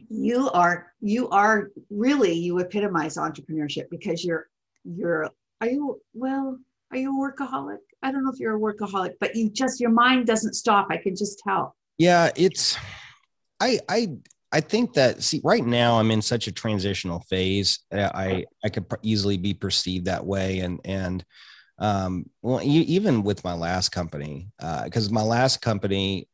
you 0.08 0.50
are 0.50 0.92
you 1.00 1.28
are 1.30 1.70
really 1.90 2.32
you 2.32 2.58
epitomize 2.58 3.16
entrepreneurship 3.16 3.84
because 3.90 4.24
you're 4.24 4.48
you're 4.84 5.30
are 5.60 5.68
you 5.68 6.00
well 6.14 6.58
are 6.92 6.98
you 6.98 7.10
a 7.10 7.32
workaholic? 7.32 7.78
I 8.02 8.12
don't 8.12 8.24
know 8.24 8.30
if 8.30 8.38
you're 8.38 8.56
a 8.56 8.60
workaholic 8.60 9.14
but 9.20 9.34
you 9.34 9.50
just 9.50 9.80
your 9.80 9.90
mind 9.90 10.26
doesn't 10.26 10.54
stop. 10.54 10.88
I 10.90 10.96
can 10.98 11.16
just 11.16 11.40
tell. 11.40 11.74
Yeah, 11.98 12.30
it's 12.36 12.76
I 13.60 13.80
I 13.88 14.08
I 14.52 14.60
think 14.60 14.94
that 14.94 15.22
see 15.22 15.40
right 15.42 15.64
now 15.64 15.98
I'm 15.98 16.10
in 16.10 16.22
such 16.22 16.46
a 16.46 16.52
transitional 16.52 17.20
phase. 17.20 17.80
I 17.92 18.44
I 18.64 18.68
could 18.68 18.86
easily 19.02 19.36
be 19.36 19.54
perceived 19.54 20.04
that 20.06 20.24
way, 20.24 20.60
and 20.60 20.80
and 20.84 21.24
um, 21.78 22.30
well, 22.42 22.60
even 22.62 23.22
with 23.22 23.44
my 23.44 23.52
last 23.52 23.90
company, 23.90 24.48
because 24.58 25.08
uh, 25.08 25.12
my 25.12 25.22
last 25.22 25.60
company 25.60 26.28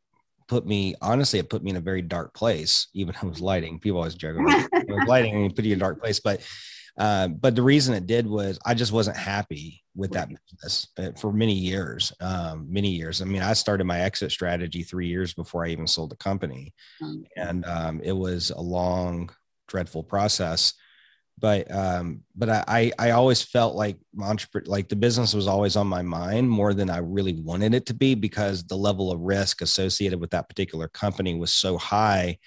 put 0.49 0.67
me 0.67 0.95
honestly, 1.01 1.39
it 1.39 1.51
put 1.51 1.63
me 1.63 1.71
in 1.71 1.77
a 1.77 1.81
very 1.81 2.03
dark 2.03 2.35
place. 2.35 2.89
Even 2.95 3.15
I 3.21 3.27
was 3.27 3.41
lighting. 3.41 3.79
People 3.79 3.99
always 3.99 4.15
joke 4.15 4.37
about 4.39 5.09
lighting 5.09 5.35
and 5.45 5.55
put 5.55 5.65
you 5.65 5.73
in 5.73 5.79
a 5.79 5.81
dark 5.81 6.01
place, 6.01 6.21
but 6.21 6.41
uh, 6.99 7.29
but 7.29 7.55
the 7.55 7.63
reason 7.63 7.95
it 7.95 8.07
did 8.07 8.27
was 8.27 8.59
I 8.67 8.75
just 8.75 8.93
wasn't 8.93 9.17
happy 9.17 9.83
with 9.95 10.13
that 10.13 10.29
business 10.29 10.89
uh, 10.99 11.11
for 11.19 11.33
many 11.33 11.55
years. 11.55 12.13
Um, 12.21 12.67
many 12.71 12.91
years. 12.91 13.23
I 13.23 13.25
mean, 13.25 13.43
I 13.43 13.55
started 13.55 13.85
my 13.85 14.01
exit 14.01 14.31
strategy 14.31 14.83
three 14.83 15.09
years 15.09 15.33
before 15.33 15.65
I 15.65 15.71
even 15.71 15.87
sold 15.87 16.11
the 16.11 16.17
company, 16.17 16.75
mm. 17.03 17.25
and 17.37 17.65
um, 17.65 18.01
it 18.03 18.13
was 18.13 18.51
a 18.51 18.61
long, 18.61 19.31
dreadful 19.69 20.03
process. 20.03 20.75
But 21.39 21.75
um, 21.75 22.23
but 22.37 22.49
I 22.49 22.93
I 22.99 23.11
always 23.11 23.43
felt 23.43 23.75
like 23.75 23.99
entrepreneur 24.21 24.71
like 24.71 24.89
the 24.89 24.97
business 24.97 25.35
was 25.35 25.49
always 25.49 25.75
on 25.75 25.89
my 25.89 26.03
mind 26.03 26.49
more 26.49 26.73
than 26.73 26.89
I 26.89 26.99
really 26.99 27.35
wanted 27.35 27.75
it 27.75 27.87
to 27.87 27.95
be 27.95 28.15
because 28.15 28.65
the 28.65 28.77
level 28.77 29.11
of 29.11 29.21
risk 29.21 29.61
associated 29.61 30.21
with 30.21 30.31
that 30.31 30.49
particular 30.49 30.87
company 30.89 31.35
was 31.35 31.53
so 31.53 31.79
high 31.79 32.39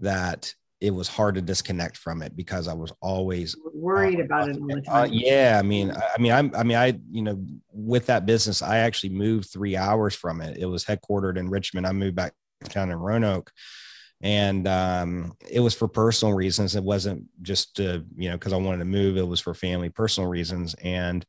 that 0.00 0.52
it 0.82 0.92
was 0.92 1.06
hard 1.06 1.36
to 1.36 1.40
disconnect 1.40 1.96
from 1.96 2.22
it 2.22 2.34
because 2.34 2.66
I 2.66 2.74
was 2.74 2.92
always 3.00 3.54
worried 3.72 4.18
uh, 4.18 4.24
about 4.24 4.48
it 4.48 4.56
all 4.60 4.66
the 4.66 4.78
uh, 4.78 4.80
time. 4.80 5.02
Uh, 5.02 5.04
yeah, 5.12 5.56
I 5.56 5.62
mean, 5.62 5.92
I, 5.92 6.08
I 6.16 6.20
mean, 6.20 6.32
I'm, 6.32 6.52
I 6.56 6.64
mean, 6.64 6.76
I, 6.76 6.98
you 7.08 7.22
know, 7.22 7.40
with 7.72 8.06
that 8.06 8.26
business, 8.26 8.62
I 8.62 8.78
actually 8.78 9.10
moved 9.10 9.48
three 9.48 9.76
hours 9.76 10.16
from 10.16 10.40
it. 10.40 10.58
It 10.58 10.66
was 10.66 10.84
headquartered 10.84 11.38
in 11.38 11.48
Richmond. 11.48 11.86
I 11.86 11.92
moved 11.92 12.16
back 12.16 12.34
down 12.70 12.90
in 12.90 12.98
Roanoke, 12.98 13.52
and 14.22 14.68
um, 14.68 15.36
it 15.50 15.60
was 15.60 15.74
for 15.74 15.88
personal 15.88 16.34
reasons. 16.34 16.76
It 16.76 16.84
wasn't 16.84 17.24
just 17.42 17.76
to, 17.76 18.04
you 18.16 18.30
know, 18.30 18.36
because 18.36 18.52
I 18.52 18.56
wanted 18.56 18.78
to 18.78 18.84
move. 18.84 19.16
It 19.16 19.26
was 19.26 19.40
for 19.40 19.52
family, 19.52 19.88
personal 19.88 20.28
reasons, 20.28 20.74
and 20.82 21.26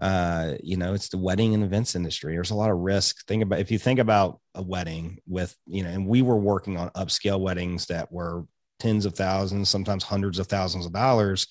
uh, 0.00 0.54
you 0.62 0.76
know, 0.76 0.92
it's 0.92 1.08
the 1.08 1.18
wedding 1.18 1.54
and 1.54 1.62
events 1.62 1.94
industry. 1.94 2.34
There's 2.34 2.50
a 2.50 2.56
lot 2.56 2.70
of 2.70 2.78
risk. 2.78 3.26
Think 3.26 3.42
about 3.42 3.60
if 3.60 3.70
you 3.70 3.78
think 3.78 4.00
about 4.00 4.40
a 4.54 4.62
wedding 4.62 5.18
with, 5.26 5.56
you 5.66 5.82
know, 5.84 5.90
and 5.90 6.06
we 6.06 6.20
were 6.20 6.36
working 6.36 6.76
on 6.76 6.90
upscale 6.90 7.40
weddings 7.40 7.86
that 7.86 8.10
were 8.10 8.44
tens 8.80 9.06
of 9.06 9.14
thousands, 9.14 9.68
sometimes 9.68 10.02
hundreds 10.02 10.38
of 10.38 10.48
thousands 10.48 10.84
of 10.84 10.92
dollars 10.92 11.46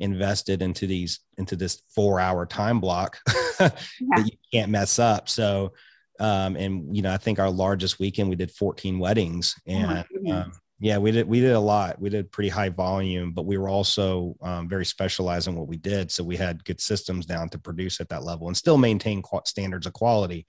invested 0.00 0.62
into 0.62 0.86
these 0.86 1.20
into 1.38 1.56
this 1.56 1.82
four 1.92 2.20
hour 2.20 2.46
time 2.46 2.78
block 2.78 3.18
yeah. 3.58 3.70
that 4.10 4.26
you 4.26 4.38
can't 4.52 4.70
mess 4.70 4.98
up. 4.98 5.28
So 5.28 5.72
um, 6.18 6.56
and 6.56 6.94
you 6.94 7.02
know, 7.02 7.12
I 7.12 7.16
think 7.16 7.38
our 7.38 7.50
largest 7.50 7.98
weekend 7.98 8.28
we 8.28 8.36
did 8.36 8.50
14 8.50 8.98
weddings 8.98 9.54
oh 9.68 9.72
and 9.72 10.04
oh 10.28 10.32
um, 10.32 10.52
yeah, 10.80 10.98
we 10.98 11.10
did 11.10 11.26
we 11.26 11.40
did 11.40 11.52
a 11.52 11.60
lot. 11.60 12.00
We 12.00 12.08
did 12.08 12.30
pretty 12.30 12.50
high 12.50 12.68
volume, 12.68 13.32
but 13.32 13.46
we 13.46 13.58
were 13.58 13.68
also 13.68 14.36
um, 14.42 14.68
very 14.68 14.84
specialized 14.84 15.48
in 15.48 15.56
what 15.56 15.66
we 15.66 15.76
did. 15.76 16.10
So 16.10 16.22
we 16.22 16.36
had 16.36 16.64
good 16.64 16.80
systems 16.80 17.26
down 17.26 17.48
to 17.50 17.58
produce 17.58 18.00
at 18.00 18.08
that 18.10 18.22
level 18.22 18.46
and 18.46 18.56
still 18.56 18.78
maintain 18.78 19.22
standards 19.44 19.86
of 19.86 19.92
quality 19.92 20.46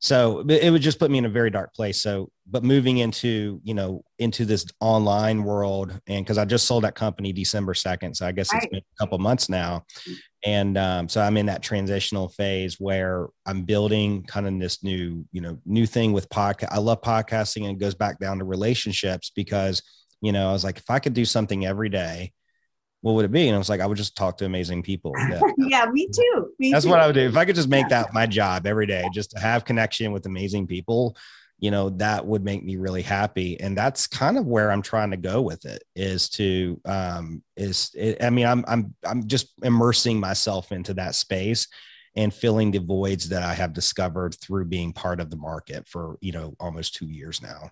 so 0.00 0.40
it 0.48 0.70
would 0.70 0.80
just 0.80 0.98
put 0.98 1.10
me 1.10 1.18
in 1.18 1.26
a 1.26 1.30
very 1.30 1.50
dark 1.50 1.74
place 1.74 2.00
so 2.00 2.30
but 2.50 2.64
moving 2.64 2.98
into 2.98 3.60
you 3.62 3.74
know 3.74 4.02
into 4.18 4.46
this 4.46 4.64
online 4.80 5.44
world 5.44 5.90
and 6.06 6.24
because 6.24 6.38
i 6.38 6.44
just 6.44 6.66
sold 6.66 6.84
that 6.84 6.94
company 6.94 7.32
december 7.32 7.74
2nd 7.74 8.16
so 8.16 8.26
i 8.26 8.32
guess 8.32 8.52
it's 8.52 8.64
right. 8.64 8.70
been 8.70 8.80
a 8.80 8.98
couple 8.98 9.18
months 9.18 9.48
now 9.48 9.84
and 10.44 10.78
um, 10.78 11.08
so 11.08 11.20
i'm 11.20 11.36
in 11.36 11.46
that 11.46 11.62
transitional 11.62 12.28
phase 12.28 12.76
where 12.78 13.28
i'm 13.46 13.62
building 13.62 14.22
kind 14.24 14.46
of 14.46 14.58
this 14.58 14.82
new 14.82 15.24
you 15.32 15.40
know 15.40 15.58
new 15.64 15.86
thing 15.86 16.12
with 16.12 16.28
podcast 16.28 16.68
i 16.70 16.78
love 16.78 17.00
podcasting 17.02 17.64
and 17.64 17.76
it 17.76 17.80
goes 17.80 17.94
back 17.94 18.18
down 18.18 18.38
to 18.38 18.44
relationships 18.44 19.30
because 19.34 19.82
you 20.20 20.32
know 20.32 20.48
i 20.48 20.52
was 20.52 20.64
like 20.64 20.78
if 20.78 20.90
i 20.90 20.98
could 20.98 21.14
do 21.14 21.24
something 21.24 21.66
every 21.66 21.88
day 21.88 22.32
what 23.02 23.14
would 23.14 23.24
it 23.24 23.32
be? 23.32 23.48
And 23.48 23.54
I 23.54 23.58
was 23.58 23.68
like, 23.68 23.80
I 23.80 23.86
would 23.86 23.96
just 23.96 24.16
talk 24.16 24.36
to 24.38 24.44
amazing 24.44 24.82
people. 24.82 25.14
Yeah, 25.30 25.40
yeah 25.56 25.86
me 25.86 26.08
too. 26.08 26.50
Me 26.58 26.72
That's 26.72 26.84
too. 26.84 26.90
what 26.90 27.00
I 27.00 27.06
would 27.06 27.14
do. 27.14 27.20
If 27.20 27.36
I 27.36 27.44
could 27.44 27.54
just 27.54 27.68
make 27.68 27.84
yeah. 27.84 28.02
that 28.02 28.14
my 28.14 28.26
job 28.26 28.66
every 28.66 28.86
day, 28.86 29.04
just 29.12 29.30
to 29.32 29.38
have 29.38 29.64
connection 29.64 30.12
with 30.12 30.26
amazing 30.26 30.66
people, 30.66 31.16
you 31.60 31.70
know, 31.70 31.90
that 31.90 32.26
would 32.26 32.42
make 32.42 32.64
me 32.64 32.76
really 32.76 33.02
happy. 33.02 33.60
And 33.60 33.76
that's 33.76 34.06
kind 34.06 34.38
of 34.38 34.46
where 34.46 34.72
I'm 34.72 34.80
trying 34.80 35.10
to 35.10 35.18
go 35.18 35.42
with 35.42 35.66
it 35.66 35.84
is 35.94 36.30
to, 36.30 36.80
um, 36.86 37.42
is, 37.54 37.90
it, 37.94 38.24
I 38.24 38.30
mean, 38.30 38.46
I'm, 38.46 38.64
I'm, 38.66 38.94
I'm 39.04 39.28
just 39.28 39.52
immersing 39.62 40.18
myself 40.18 40.72
into 40.72 40.94
that 40.94 41.14
space 41.14 41.68
and 42.16 42.32
filling 42.32 42.70
the 42.70 42.78
voids 42.78 43.28
that 43.28 43.42
I 43.42 43.52
have 43.52 43.74
discovered 43.74 44.34
through 44.40 44.64
being 44.64 44.94
part 44.94 45.20
of 45.20 45.28
the 45.28 45.36
market 45.36 45.86
for, 45.86 46.16
you 46.22 46.32
know, 46.32 46.54
almost 46.58 46.94
two 46.94 47.06
years 47.06 47.42
now. 47.42 47.70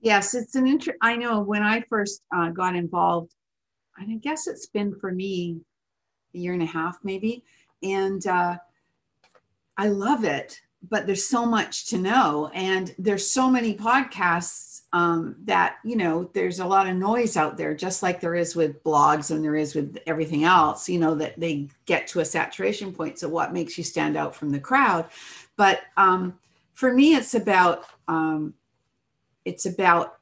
Yes, 0.00 0.34
it's 0.34 0.54
an 0.54 0.68
inter. 0.68 0.94
I 1.02 1.16
know 1.16 1.40
when 1.40 1.64
I 1.64 1.80
first 1.88 2.22
uh, 2.34 2.50
got 2.50 2.76
involved 2.76 3.34
and 3.98 4.12
I 4.12 4.16
guess 4.18 4.46
it's 4.46 4.66
been 4.66 4.94
for 4.94 5.10
me 5.10 5.60
a 6.32 6.38
year 6.38 6.52
and 6.52 6.62
a 6.62 6.66
half 6.66 6.96
maybe. 7.02 7.42
And 7.82 8.24
uh, 8.24 8.56
I 9.76 9.88
love 9.88 10.24
it, 10.24 10.60
but 10.88 11.06
there's 11.06 11.26
so 11.26 11.46
much 11.46 11.86
to 11.86 11.98
know. 11.98 12.50
And 12.54 12.94
there's 12.98 13.28
so 13.30 13.50
many 13.50 13.74
podcasts 13.74 14.82
um, 14.92 15.36
that, 15.44 15.76
you 15.84 15.96
know, 15.96 16.30
there's 16.32 16.60
a 16.60 16.66
lot 16.66 16.88
of 16.88 16.96
noise 16.96 17.36
out 17.36 17.56
there, 17.56 17.74
just 17.74 18.02
like 18.02 18.20
there 18.20 18.34
is 18.34 18.54
with 18.54 18.82
blogs 18.82 19.30
and 19.30 19.44
there 19.44 19.56
is 19.56 19.74
with 19.74 19.98
everything 20.06 20.44
else, 20.44 20.88
you 20.88 20.98
know, 20.98 21.14
that 21.16 21.38
they 21.38 21.68
get 21.86 22.06
to 22.08 22.20
a 22.20 22.24
saturation 22.24 22.92
point. 22.92 23.18
So 23.18 23.28
what 23.28 23.52
makes 23.52 23.76
you 23.76 23.84
stand 23.84 24.16
out 24.16 24.34
from 24.34 24.50
the 24.50 24.60
crowd? 24.60 25.06
But 25.56 25.80
um, 25.96 26.38
for 26.74 26.92
me, 26.92 27.14
it's 27.14 27.34
about, 27.34 27.84
um, 28.08 28.54
it's 29.44 29.66
about 29.66 30.18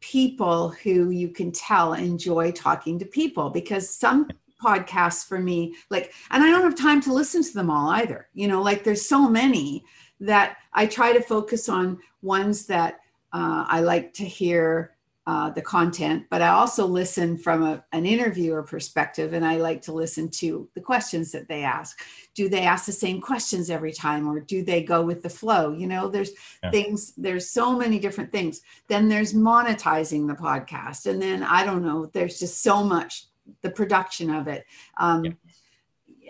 people 0.00 0.70
who 0.70 1.10
you 1.10 1.28
can 1.28 1.50
tell 1.52 1.94
enjoy 1.94 2.52
talking 2.52 2.98
to 2.98 3.04
people 3.04 3.50
because 3.50 3.88
some 3.88 4.28
podcasts 4.62 5.26
for 5.26 5.38
me 5.38 5.74
like 5.88 6.12
and 6.30 6.42
i 6.42 6.50
don't 6.50 6.62
have 6.62 6.74
time 6.74 7.00
to 7.00 7.12
listen 7.12 7.42
to 7.42 7.54
them 7.54 7.70
all 7.70 7.90
either 7.90 8.28
you 8.34 8.48
know 8.48 8.60
like 8.60 8.82
there's 8.82 9.06
so 9.06 9.28
many 9.28 9.84
that 10.20 10.56
i 10.72 10.86
try 10.86 11.12
to 11.12 11.22
focus 11.22 11.68
on 11.68 11.98
ones 12.22 12.66
that 12.66 13.00
uh, 13.32 13.64
i 13.68 13.80
like 13.80 14.12
to 14.12 14.24
hear 14.24 14.96
uh, 15.28 15.50
the 15.50 15.60
content, 15.60 16.24
but 16.30 16.40
I 16.40 16.48
also 16.48 16.86
listen 16.86 17.36
from 17.36 17.62
a, 17.62 17.84
an 17.92 18.06
interviewer 18.06 18.62
perspective 18.62 19.34
and 19.34 19.44
I 19.44 19.58
like 19.58 19.82
to 19.82 19.92
listen 19.92 20.30
to 20.30 20.66
the 20.74 20.80
questions 20.80 21.30
that 21.32 21.48
they 21.48 21.64
ask. 21.64 22.00
Do 22.32 22.48
they 22.48 22.62
ask 22.62 22.86
the 22.86 22.92
same 22.92 23.20
questions 23.20 23.68
every 23.68 23.92
time 23.92 24.26
or 24.26 24.40
do 24.40 24.64
they 24.64 24.82
go 24.82 25.02
with 25.02 25.22
the 25.22 25.28
flow? 25.28 25.74
You 25.74 25.86
know, 25.86 26.08
there's 26.08 26.30
yeah. 26.62 26.70
things, 26.70 27.12
there's 27.18 27.50
so 27.50 27.76
many 27.76 27.98
different 27.98 28.32
things. 28.32 28.62
Then 28.86 29.06
there's 29.06 29.34
monetizing 29.34 30.26
the 30.26 30.32
podcast. 30.32 31.04
And 31.04 31.20
then 31.20 31.42
I 31.42 31.62
don't 31.62 31.84
know, 31.84 32.06
there's 32.06 32.38
just 32.38 32.62
so 32.62 32.82
much, 32.82 33.26
the 33.60 33.70
production 33.70 34.30
of 34.30 34.48
it. 34.48 34.64
Um, 34.96 35.26
yeah 35.26 35.32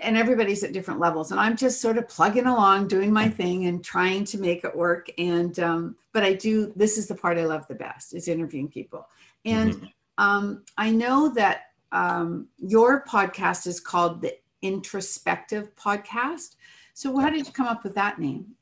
and 0.00 0.16
everybody's 0.16 0.62
at 0.64 0.72
different 0.72 1.00
levels 1.00 1.30
and 1.30 1.40
i'm 1.40 1.56
just 1.56 1.80
sort 1.80 1.98
of 1.98 2.08
plugging 2.08 2.46
along 2.46 2.88
doing 2.88 3.12
my 3.12 3.28
thing 3.28 3.66
and 3.66 3.84
trying 3.84 4.24
to 4.24 4.38
make 4.38 4.64
it 4.64 4.76
work 4.76 5.10
and 5.18 5.58
um, 5.60 5.96
but 6.12 6.22
i 6.22 6.32
do 6.32 6.72
this 6.76 6.98
is 6.98 7.06
the 7.06 7.14
part 7.14 7.38
i 7.38 7.44
love 7.44 7.66
the 7.68 7.74
best 7.74 8.14
is 8.14 8.28
interviewing 8.28 8.68
people 8.68 9.06
and 9.44 9.74
mm-hmm. 9.74 9.86
um, 10.18 10.62
i 10.76 10.90
know 10.90 11.28
that 11.28 11.62
um, 11.92 12.48
your 12.58 13.04
podcast 13.08 13.66
is 13.66 13.80
called 13.80 14.20
the 14.20 14.34
introspective 14.62 15.74
podcast 15.76 16.56
so 16.94 17.16
how 17.18 17.30
did 17.30 17.46
you 17.46 17.52
come 17.52 17.66
up 17.66 17.84
with 17.84 17.94
that 17.94 18.18
name 18.18 18.54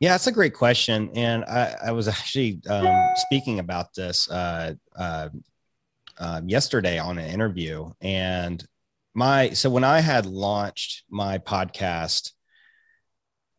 yeah, 0.00 0.10
that's 0.10 0.26
a 0.26 0.32
great 0.32 0.52
question. 0.52 1.10
And 1.14 1.44
I, 1.44 1.76
I 1.86 1.92
was 1.92 2.08
actually 2.08 2.60
um, 2.68 2.86
speaking 3.16 3.58
about 3.58 3.94
this 3.94 4.30
uh, 4.30 4.74
uh, 4.96 5.30
uh, 6.18 6.40
yesterday 6.44 6.98
on 6.98 7.16
an 7.16 7.30
interview. 7.30 7.90
And 8.00 8.66
my 9.14 9.50
so 9.50 9.70
when 9.70 9.84
I 9.84 10.00
had 10.00 10.26
launched 10.26 11.04
my 11.08 11.38
podcast, 11.38 12.32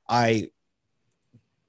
I 0.07 0.49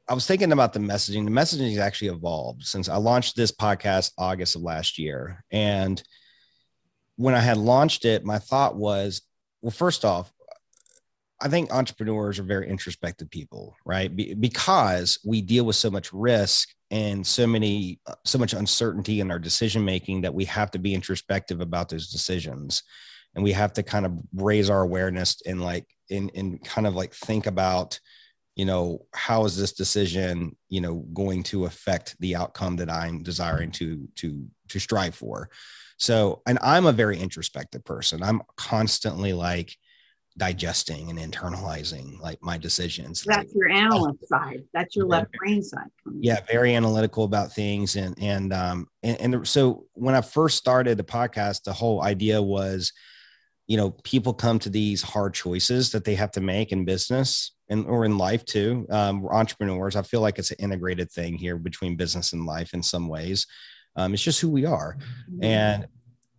I 0.08 0.14
was 0.14 0.26
thinking 0.26 0.52
about 0.52 0.72
the 0.72 0.80
messaging. 0.80 1.24
The 1.24 1.30
messaging 1.30 1.70
has 1.70 1.78
actually 1.78 2.08
evolved 2.08 2.64
since 2.64 2.88
I 2.88 2.96
launched 2.96 3.36
this 3.36 3.52
podcast 3.52 4.12
August 4.18 4.56
of 4.56 4.62
last 4.62 4.98
year. 4.98 5.44
And 5.50 6.00
when 7.16 7.34
I 7.34 7.40
had 7.40 7.56
launched 7.56 8.04
it, 8.04 8.24
my 8.24 8.38
thought 8.38 8.76
was, 8.76 9.22
well, 9.62 9.72
first 9.72 10.04
off, 10.04 10.32
I 11.40 11.48
think 11.48 11.72
entrepreneurs 11.72 12.38
are 12.38 12.44
very 12.44 12.68
introspective 12.68 13.30
people, 13.30 13.76
right? 13.84 14.14
Be- 14.14 14.34
because 14.34 15.18
we 15.24 15.42
deal 15.42 15.64
with 15.64 15.76
so 15.76 15.90
much 15.90 16.12
risk 16.12 16.68
and 16.90 17.26
so 17.26 17.46
many, 17.46 18.00
so 18.24 18.38
much 18.38 18.52
uncertainty 18.52 19.20
in 19.20 19.30
our 19.30 19.38
decision 19.38 19.84
making 19.84 20.22
that 20.22 20.34
we 20.34 20.44
have 20.44 20.70
to 20.70 20.78
be 20.78 20.94
introspective 20.94 21.60
about 21.60 21.88
those 21.88 22.10
decisions 22.10 22.82
and 23.36 23.44
we 23.44 23.52
have 23.52 23.74
to 23.74 23.82
kind 23.82 24.04
of 24.04 24.18
raise 24.34 24.68
our 24.68 24.80
awareness 24.80 25.40
and 25.46 25.62
like 25.62 25.86
in 26.08 26.30
in 26.30 26.58
kind 26.58 26.86
of 26.86 26.96
like 26.96 27.14
think 27.14 27.46
about 27.46 28.00
you 28.56 28.64
know 28.64 29.04
how 29.14 29.44
is 29.44 29.56
this 29.56 29.74
decision 29.74 30.56
you 30.68 30.80
know 30.80 31.04
going 31.14 31.42
to 31.44 31.66
affect 31.66 32.16
the 32.18 32.34
outcome 32.34 32.76
that 32.76 32.90
i'm 32.90 33.22
desiring 33.22 33.70
to 33.70 34.08
to 34.16 34.44
to 34.68 34.80
strive 34.80 35.14
for 35.14 35.50
so 35.98 36.42
and 36.46 36.58
i'm 36.62 36.86
a 36.86 36.92
very 36.92 37.18
introspective 37.18 37.84
person 37.84 38.22
i'm 38.22 38.42
constantly 38.56 39.32
like 39.32 39.76
digesting 40.38 41.08
and 41.08 41.18
internalizing 41.18 42.20
like 42.20 42.38
my 42.42 42.58
decisions. 42.58 43.24
That's 43.24 43.46
like, 43.46 43.54
your 43.54 43.70
analyst 43.70 44.28
side. 44.28 44.64
That's 44.74 44.94
your 44.94 45.06
left 45.06 45.32
brain 45.32 45.62
side. 45.62 45.88
Yeah, 46.20 46.40
very 46.50 46.74
analytical 46.74 47.24
about 47.24 47.52
things, 47.52 47.96
and 47.96 48.14
and 48.20 48.52
um 48.52 48.86
and, 49.02 49.34
and 49.34 49.48
so 49.48 49.86
when 49.94 50.14
I 50.14 50.20
first 50.20 50.58
started 50.58 50.98
the 50.98 51.04
podcast, 51.04 51.62
the 51.62 51.72
whole 51.72 52.02
idea 52.02 52.42
was, 52.42 52.92
you 53.66 53.76
know, 53.76 53.90
people 54.04 54.32
come 54.32 54.58
to 54.60 54.70
these 54.70 55.02
hard 55.02 55.34
choices 55.34 55.90
that 55.92 56.04
they 56.04 56.14
have 56.14 56.30
to 56.32 56.40
make 56.40 56.72
in 56.72 56.84
business 56.84 57.52
and 57.68 57.86
or 57.86 58.04
in 58.04 58.16
life 58.16 58.44
too. 58.44 58.86
Um, 58.90 59.22
we're 59.22 59.34
entrepreneurs. 59.34 59.96
I 59.96 60.02
feel 60.02 60.20
like 60.20 60.38
it's 60.38 60.52
an 60.52 60.58
integrated 60.60 61.10
thing 61.10 61.34
here 61.34 61.56
between 61.56 61.96
business 61.96 62.32
and 62.32 62.46
life 62.46 62.74
in 62.74 62.82
some 62.82 63.08
ways. 63.08 63.46
Um, 63.96 64.14
it's 64.14 64.22
just 64.22 64.40
who 64.40 64.50
we 64.50 64.66
are, 64.66 64.98
and 65.40 65.86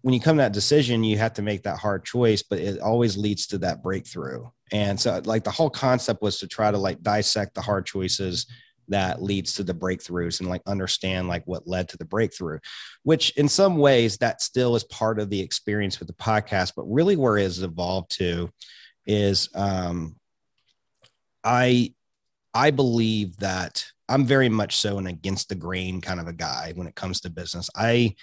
when 0.02 0.14
you 0.14 0.20
come 0.22 0.38
to 0.38 0.44
that 0.44 0.54
decision, 0.54 1.04
you 1.04 1.18
have 1.18 1.34
to 1.34 1.42
make 1.42 1.64
that 1.64 1.80
hard 1.80 2.06
choice, 2.06 2.42
but 2.42 2.60
it 2.60 2.80
always 2.80 3.18
leads 3.18 3.48
to 3.48 3.58
that 3.58 3.84
breakthrough. 3.84 4.48
And 4.72 4.98
so 4.98 5.22
like 5.26 5.44
the 5.44 5.52
whole 5.52 5.70
concept 5.70 6.22
was 6.22 6.40
to 6.40 6.48
try 6.48 6.72
to 6.72 6.78
like 6.78 7.02
dissect 7.02 7.56
the 7.56 7.62
hard 7.62 7.86
choices 7.86 8.46
that 8.88 9.22
leads 9.22 9.54
to 9.54 9.64
the 9.64 9.74
breakthroughs 9.74 10.40
and 10.40 10.50
like 10.50 10.62
understand 10.66 11.28
like 11.28 11.46
what 11.46 11.68
led 11.68 11.90
to 11.90 11.98
the 11.98 12.06
breakthrough 12.06 12.60
which 13.04 13.32
in 13.38 13.48
some 13.48 13.78
ways 13.78 14.18
that 14.18 14.42
still 14.42 14.76
is 14.76 14.84
part 14.86 15.20
of 15.20 15.30
the 15.30 15.40
experience 15.40 16.00
with 16.00 16.08
the 16.08 16.14
podcast 16.14 16.74
but 16.76 16.84
really 16.84 17.16
where 17.16 17.38
it 17.38 17.44
has 17.44 17.62
evolved 17.62 18.12
to 18.12 18.50
is 19.06 19.50
um 19.56 20.16
i 21.44 21.94
i 22.54 22.72
believe 22.72 23.36
that 23.38 23.86
i'm 24.10 24.26
very 24.26 24.50
much 24.50 24.78
so 24.78 24.98
an 24.98 25.08
against 25.08 25.50
the 25.50 25.56
grain 25.56 26.02
kind 26.02 26.20
of 26.20 26.28
a 26.28 26.34
guy 26.34 26.72
when 26.76 26.88
it 26.88 26.96
comes 26.96 27.22
to 27.22 27.30
business 27.30 27.70
i 27.76 28.14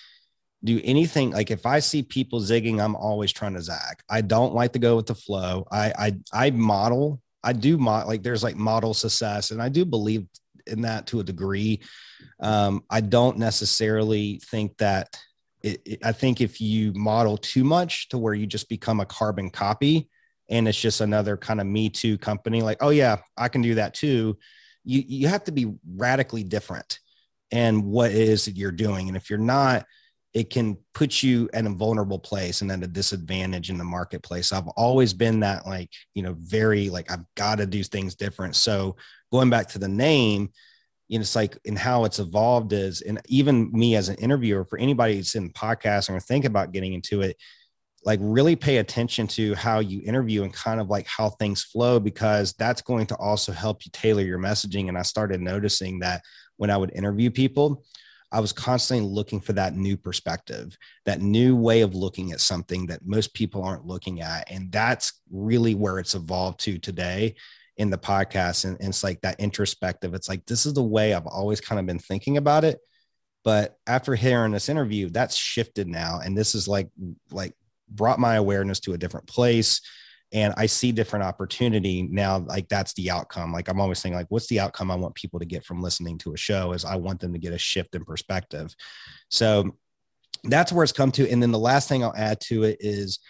do 0.64 0.80
anything 0.83 1.30
like 1.30 1.50
if 1.50 1.66
I 1.66 1.78
see 1.78 2.02
people 2.02 2.40
zigging, 2.40 2.83
I'm 2.83 2.97
always 2.97 3.30
trying 3.30 3.54
to 3.54 3.61
zag. 3.61 4.00
I 4.09 4.23
don't 4.23 4.54
like 4.54 4.73
to 4.73 4.78
go 4.78 4.97
with 4.97 5.06
the 5.06 5.14
flow. 5.14 5.66
I 5.71 5.92
I 6.33 6.47
I 6.47 6.50
model. 6.50 7.21
I 7.42 7.52
do 7.52 7.76
mod 7.76 8.06
like 8.06 8.23
there's 8.23 8.42
like 8.42 8.56
model 8.56 8.94
success, 8.94 9.50
and 9.50 9.61
I 9.61 9.68
do 9.68 9.85
believe 9.85 10.26
in 10.66 10.83
that 10.83 11.06
to 11.09 11.21
a 11.21 11.25
degree. 11.25 11.80
Um, 12.40 12.85
I 12.90 13.00
don't 13.00 13.38
necessarily 13.38 14.40
think 14.50 14.76
that. 14.78 15.18
It, 15.62 15.80
it, 15.87 15.99
I 16.04 16.12
think 16.12 16.42
if 16.42 16.61
you 16.61 16.92
model 16.92 17.38
too 17.38 17.64
much 17.64 18.11
to 18.11 18.18
where 18.18 18.35
you 18.35 18.47
just 18.47 18.68
become 18.68 19.00
a 19.00 19.06
carbon 19.06 19.49
copy, 19.49 20.11
and 20.50 20.68
it's 20.68 20.78
just 20.78 21.00
another 21.00 21.38
kind 21.38 21.59
of 21.59 21.66
me 21.66 21.88
too 21.88 22.18
company, 22.18 22.61
like 22.61 22.78
oh 22.83 22.90
yeah, 22.90 23.16
I 23.37 23.49
can 23.49 23.62
do 23.62 23.76
that 23.76 23.94
too. 23.94 24.37
You 24.85 25.02
you 25.06 25.28
have 25.28 25.44
to 25.44 25.52
be 25.52 25.73
radically 25.97 26.44
different, 26.44 26.99
and 27.50 27.85
what 27.85 28.11
it 28.11 28.16
is 28.16 28.44
that 28.44 28.59
you're 28.59 28.73
doing, 28.73 29.09
and 29.09 29.16
if 29.16 29.30
you're 29.30 29.38
not 29.38 29.87
it 30.35 30.50
can 30.50 30.76
put 30.94 31.23
you 31.23 31.49
in 31.54 31.68
a 31.68 31.71
vulnerable 31.71 32.18
place 32.18 32.61
and 32.61 32.71
at 32.71 32.83
a 32.83 32.88
disadvantage 32.88 33.71
in 33.71 33.78
the 33.78 33.85
marketplace. 33.85 34.52
I've 34.52 34.66
always 34.68 35.14
been 35.14 35.40
that 35.40 35.64
like, 35.64 35.90
you 36.14 36.25
know, 36.25 36.35
very 36.37 36.90
like 36.90 37.11
I've 37.11 37.25
got 37.37 37.59
to 37.59 37.66
do 37.66 37.85
things 37.85 38.16
different. 38.16 38.56
So 38.56 38.97
going 39.35 39.50
back 39.50 39.67
to 39.67 39.81
the 39.81 39.88
name, 39.88 40.49
you 41.09 41.19
know, 41.19 41.23
it's 41.23 41.35
like 41.35 41.59
in 41.64 41.75
how 41.75 42.05
it's 42.05 42.21
evolved 42.21 42.73
is, 42.73 43.00
and 43.00 43.21
even 43.26 43.69
me 43.73 43.97
as 43.97 44.09
an 44.09 44.14
interviewer 44.14 44.64
for 44.64 44.79
anybody 44.79 45.17
that's 45.17 45.35
in 45.35 45.50
podcasting 45.50 46.14
or 46.14 46.21
think 46.21 46.45
about 46.45 46.71
getting 46.71 46.93
into 46.93 47.21
it, 47.21 47.37
like 48.05 48.21
really 48.23 48.55
pay 48.55 48.76
attention 48.76 49.26
to 49.26 49.53
how 49.57 49.81
you 49.81 50.00
interview 50.05 50.45
and 50.45 50.53
kind 50.53 50.81
of 50.81 50.88
like 50.88 51.09
how 51.09 51.31
things 51.31 51.64
flow 51.64 51.99
because 51.99 52.53
that's 52.61 52.81
going 52.81 53.07
to 53.07 53.17
also 53.17 53.50
help 53.50 53.85
you 53.85 53.91
tailor 53.93 54.23
your 54.23 54.38
messaging. 54.38 54.88
And 54.88 54.97
I 54.97 55.03
started 55.03 55.41
noticing 55.41 55.99
that 55.99 56.23
when 56.59 56.71
I 56.71 56.76
would 56.76 56.93
interview 56.95 57.29
people, 57.29 57.85
I 58.31 58.38
was 58.38 58.53
constantly 58.53 59.05
looking 59.05 59.41
for 59.41 59.55
that 59.55 59.75
new 59.75 59.97
perspective, 59.97 60.79
that 61.07 61.21
new 61.21 61.57
way 61.57 61.81
of 61.81 61.97
looking 61.97 62.31
at 62.31 62.41
something 62.41 62.87
that 62.87 63.05
most 63.05 63.35
people 63.35 63.64
aren't 63.64 63.87
looking 63.87 64.21
at. 64.21 64.49
And 64.49 64.71
that's 64.71 65.21
really 65.29 65.75
where 65.75 65.99
it's 65.99 66.14
evolved 66.14 66.61
to 66.61 66.79
today 66.79 67.35
in 67.76 67.90
the 67.90 67.99
podcast. 67.99 68.64
And, 68.64 68.76
and 68.81 68.90
it's 68.90 69.04
like 69.04 69.21
that 69.23 69.40
introspective. 69.40 70.14
It's 70.14 70.28
like, 70.28 70.47
this 70.47 70.66
is 70.66 70.75
the 70.75 70.83
way 70.83 71.14
I've 71.14 71.26
always 71.26 71.61
kind 71.61 71.78
of 71.78 71.87
been 71.87 71.99
thinking 71.99 72.37
about 72.37 72.64
it. 72.64 72.78
But 73.43 73.76
after 73.87 74.14
hearing 74.14 74.52
this 74.52 74.69
interview, 74.69 75.11
that's 75.11 75.37
shifted 75.37 75.87
now. 75.87 76.21
And 76.25 76.37
this 76.37 76.54
is 76.54 76.66
like, 76.66 76.88
like 77.31 77.55
brought 77.88 78.18
my 78.18 78.37
awareness 78.37 78.81
to 78.81 78.94
a 78.94 78.99
different 78.99 79.27
place 79.27 79.81
and 80.33 80.53
i 80.57 80.66
see 80.66 80.92
different 80.92 81.25
opportunity 81.25 82.03
now 82.03 82.38
like 82.38 82.68
that's 82.68 82.92
the 82.94 83.11
outcome 83.11 83.53
like 83.53 83.68
i'm 83.68 83.81
always 83.81 83.99
saying 83.99 84.14
like 84.14 84.27
what's 84.29 84.49
the 84.49 84.61
outcome 84.61 84.90
i 84.90 84.94
want 84.94 85.14
people 85.14 85.38
to 85.38 85.46
get 85.46 85.64
from 85.64 85.81
listening 85.81 86.18
to 86.18 86.35
a 86.35 86.37
show 86.37 86.72
is 86.72 86.85
i 86.85 86.96
want 86.96 87.20
them 87.20 87.33
to 87.33 87.38
get 87.38 87.53
a 87.53 87.59
shift 87.59 87.94
in 87.94 88.05
perspective 88.05 88.75
so 89.29 89.77
that's 90.44 90.72
where 90.72 90.83
it's 90.83 90.92
come 90.92 91.12
to 91.12 91.29
and 91.31 91.42
then 91.42 91.53
the 91.53 91.59
last 91.59 91.88
thing 91.88 92.05
i'll 92.05 92.16
add 92.16 92.40
to 92.40 92.64
it 92.64 92.77
is 92.81 93.20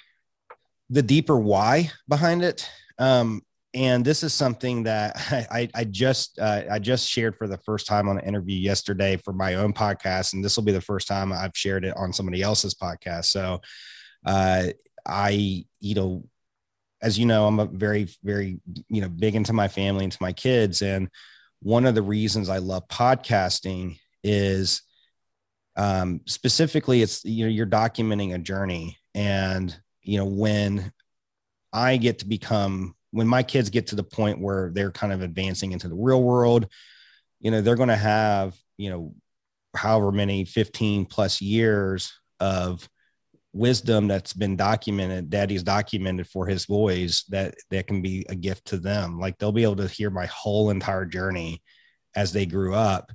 the 0.90 1.02
deeper 1.02 1.38
why 1.38 1.90
behind 2.08 2.42
it 2.42 2.68
um, 2.98 3.42
and 3.74 4.04
this 4.04 4.22
is 4.22 4.32
something 4.32 4.84
that 4.84 5.16
I, 5.50 5.68
I 5.74 5.84
just 5.84 6.38
uh, 6.38 6.62
I 6.70 6.78
just 6.78 7.08
shared 7.08 7.36
for 7.36 7.48
the 7.48 7.58
first 7.58 7.86
time 7.86 8.08
on 8.08 8.18
an 8.18 8.24
interview 8.24 8.56
yesterday 8.56 9.16
for 9.16 9.32
my 9.32 9.54
own 9.54 9.72
podcast, 9.72 10.32
and 10.32 10.44
this 10.44 10.56
will 10.56 10.64
be 10.64 10.72
the 10.72 10.80
first 10.80 11.08
time 11.08 11.32
I've 11.32 11.56
shared 11.56 11.84
it 11.84 11.96
on 11.96 12.12
somebody 12.12 12.42
else's 12.42 12.74
podcast. 12.74 13.26
So, 13.26 13.60
uh, 14.24 14.68
I 15.06 15.64
you 15.80 15.94
know 15.94 16.24
as 17.04 17.18
you 17.18 17.26
know, 17.26 17.46
I'm 17.46 17.60
a 17.60 17.66
very, 17.66 18.08
very, 18.24 18.58
you 18.88 19.02
know, 19.02 19.10
big 19.10 19.34
into 19.34 19.52
my 19.52 19.68
family, 19.68 20.04
into 20.04 20.16
my 20.22 20.32
kids. 20.32 20.80
And 20.80 21.10
one 21.60 21.84
of 21.84 21.94
the 21.94 22.02
reasons 22.02 22.48
I 22.48 22.58
love 22.58 22.88
podcasting 22.88 23.98
is 24.22 24.80
um, 25.76 26.22
specifically 26.24 27.02
it's, 27.02 27.22
you 27.22 27.44
know, 27.44 27.50
you're 27.50 27.66
documenting 27.66 28.34
a 28.34 28.38
journey. 28.38 28.96
And, 29.14 29.78
you 30.00 30.16
know, 30.16 30.24
when 30.24 30.92
I 31.74 31.98
get 31.98 32.20
to 32.20 32.26
become, 32.26 32.94
when 33.14 33.28
my 33.28 33.44
kids 33.44 33.70
get 33.70 33.86
to 33.86 33.94
the 33.94 34.02
point 34.02 34.40
where 34.40 34.72
they're 34.74 34.90
kind 34.90 35.12
of 35.12 35.22
advancing 35.22 35.70
into 35.70 35.88
the 35.88 35.94
real 35.94 36.20
world, 36.20 36.66
you 37.38 37.52
know, 37.52 37.60
they're 37.60 37.76
going 37.76 37.88
to 37.88 37.96
have, 37.96 38.56
you 38.76 38.90
know, 38.90 39.14
however 39.76 40.10
many 40.10 40.44
15 40.44 41.06
plus 41.06 41.40
years 41.40 42.12
of 42.40 42.88
wisdom 43.52 44.08
that's 44.08 44.32
been 44.32 44.56
documented 44.56 45.30
daddy's 45.30 45.62
documented 45.62 46.26
for 46.26 46.44
his 46.44 46.66
boys 46.66 47.24
that 47.28 47.54
that 47.70 47.86
can 47.86 48.02
be 48.02 48.26
a 48.28 48.34
gift 48.34 48.64
to 48.64 48.78
them. 48.78 49.20
Like 49.20 49.38
they'll 49.38 49.52
be 49.52 49.62
able 49.62 49.76
to 49.76 49.86
hear 49.86 50.10
my 50.10 50.26
whole 50.26 50.70
entire 50.70 51.04
journey 51.04 51.62
as 52.16 52.32
they 52.32 52.46
grew 52.46 52.74
up 52.74 53.12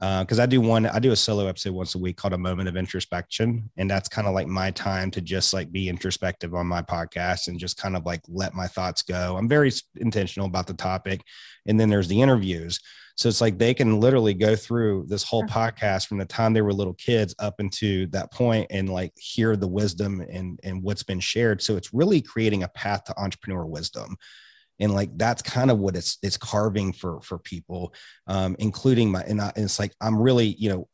because 0.00 0.38
uh, 0.38 0.42
i 0.42 0.46
do 0.46 0.60
one 0.60 0.86
i 0.86 0.98
do 0.98 1.12
a 1.12 1.16
solo 1.16 1.46
episode 1.46 1.72
once 1.72 1.94
a 1.94 1.98
week 1.98 2.16
called 2.16 2.32
a 2.32 2.38
moment 2.38 2.68
of 2.68 2.76
introspection 2.76 3.70
and 3.76 3.90
that's 3.90 4.08
kind 4.08 4.26
of 4.26 4.34
like 4.34 4.46
my 4.46 4.70
time 4.70 5.10
to 5.10 5.20
just 5.20 5.52
like 5.52 5.70
be 5.70 5.88
introspective 5.88 6.54
on 6.54 6.66
my 6.66 6.82
podcast 6.82 7.48
and 7.48 7.58
just 7.58 7.76
kind 7.76 7.96
of 7.96 8.04
like 8.06 8.22
let 8.28 8.54
my 8.54 8.66
thoughts 8.66 9.02
go 9.02 9.36
i'm 9.36 9.48
very 9.48 9.70
intentional 9.96 10.48
about 10.48 10.66
the 10.66 10.74
topic 10.74 11.22
and 11.66 11.78
then 11.78 11.88
there's 11.88 12.08
the 12.08 12.20
interviews 12.20 12.80
so 13.20 13.28
it's 13.28 13.42
like 13.42 13.58
they 13.58 13.74
can 13.74 14.00
literally 14.00 14.32
go 14.32 14.56
through 14.56 15.04
this 15.06 15.22
whole 15.22 15.44
podcast 15.44 16.06
from 16.06 16.16
the 16.16 16.24
time 16.24 16.54
they 16.54 16.62
were 16.62 16.72
little 16.72 16.94
kids 16.94 17.34
up 17.38 17.60
into 17.60 18.06
that 18.06 18.32
point 18.32 18.68
and 18.70 18.88
like 18.88 19.12
hear 19.18 19.56
the 19.56 19.68
wisdom 19.68 20.22
and 20.22 20.58
and 20.62 20.82
what's 20.82 21.02
been 21.02 21.20
shared. 21.20 21.60
So 21.60 21.76
it's 21.76 21.92
really 21.92 22.22
creating 22.22 22.62
a 22.62 22.68
path 22.68 23.04
to 23.04 23.20
entrepreneur 23.20 23.66
wisdom. 23.66 24.16
And 24.80 24.94
like 24.94 25.16
that's 25.16 25.42
kind 25.42 25.70
of 25.70 25.78
what 25.78 25.96
it's 25.96 26.18
it's 26.22 26.36
carving 26.36 26.92
for 26.92 27.20
for 27.20 27.38
people, 27.38 27.94
um, 28.26 28.56
including 28.58 29.10
my 29.10 29.22
and, 29.22 29.40
I, 29.40 29.52
and 29.54 29.64
it's 29.64 29.78
like 29.78 29.92
I'm 30.00 30.20
really 30.20 30.56
you 30.58 30.70
know 30.70 30.88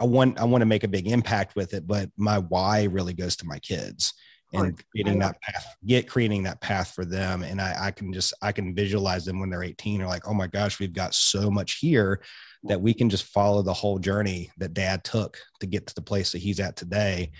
I 0.00 0.04
want 0.04 0.38
I 0.40 0.44
want 0.44 0.62
to 0.62 0.66
make 0.66 0.84
a 0.84 0.88
big 0.88 1.06
impact 1.06 1.56
with 1.56 1.72
it, 1.74 1.86
but 1.86 2.10
my 2.16 2.38
why 2.38 2.84
really 2.84 3.14
goes 3.14 3.36
to 3.36 3.46
my 3.46 3.58
kids 3.58 4.12
and 4.52 4.82
creating 4.90 5.18
that 5.20 5.40
path, 5.42 5.76
get 5.86 6.08
creating 6.08 6.42
that 6.42 6.60
path 6.60 6.92
for 6.92 7.04
them. 7.04 7.42
And 7.42 7.60
I, 7.60 7.76
I 7.78 7.90
can 7.90 8.12
just, 8.12 8.34
I 8.42 8.52
can 8.52 8.74
visualize 8.74 9.24
them 9.24 9.38
when 9.38 9.50
they're 9.50 9.62
18 9.62 10.02
or 10.02 10.06
like, 10.06 10.26
oh 10.26 10.34
my 10.34 10.46
gosh, 10.46 10.80
we've 10.80 10.92
got 10.92 11.14
so 11.14 11.50
much 11.50 11.74
here 11.74 12.20
that 12.64 12.80
we 12.80 12.92
can 12.92 13.08
just 13.08 13.24
follow 13.24 13.62
the 13.62 13.72
whole 13.72 13.98
journey 13.98 14.50
that 14.58 14.74
dad 14.74 15.04
took 15.04 15.38
to 15.60 15.66
get 15.66 15.86
to 15.86 15.94
the 15.94 16.02
place 16.02 16.32
that 16.32 16.38
he's 16.38 16.60
at 16.60 16.76
today 16.76 17.30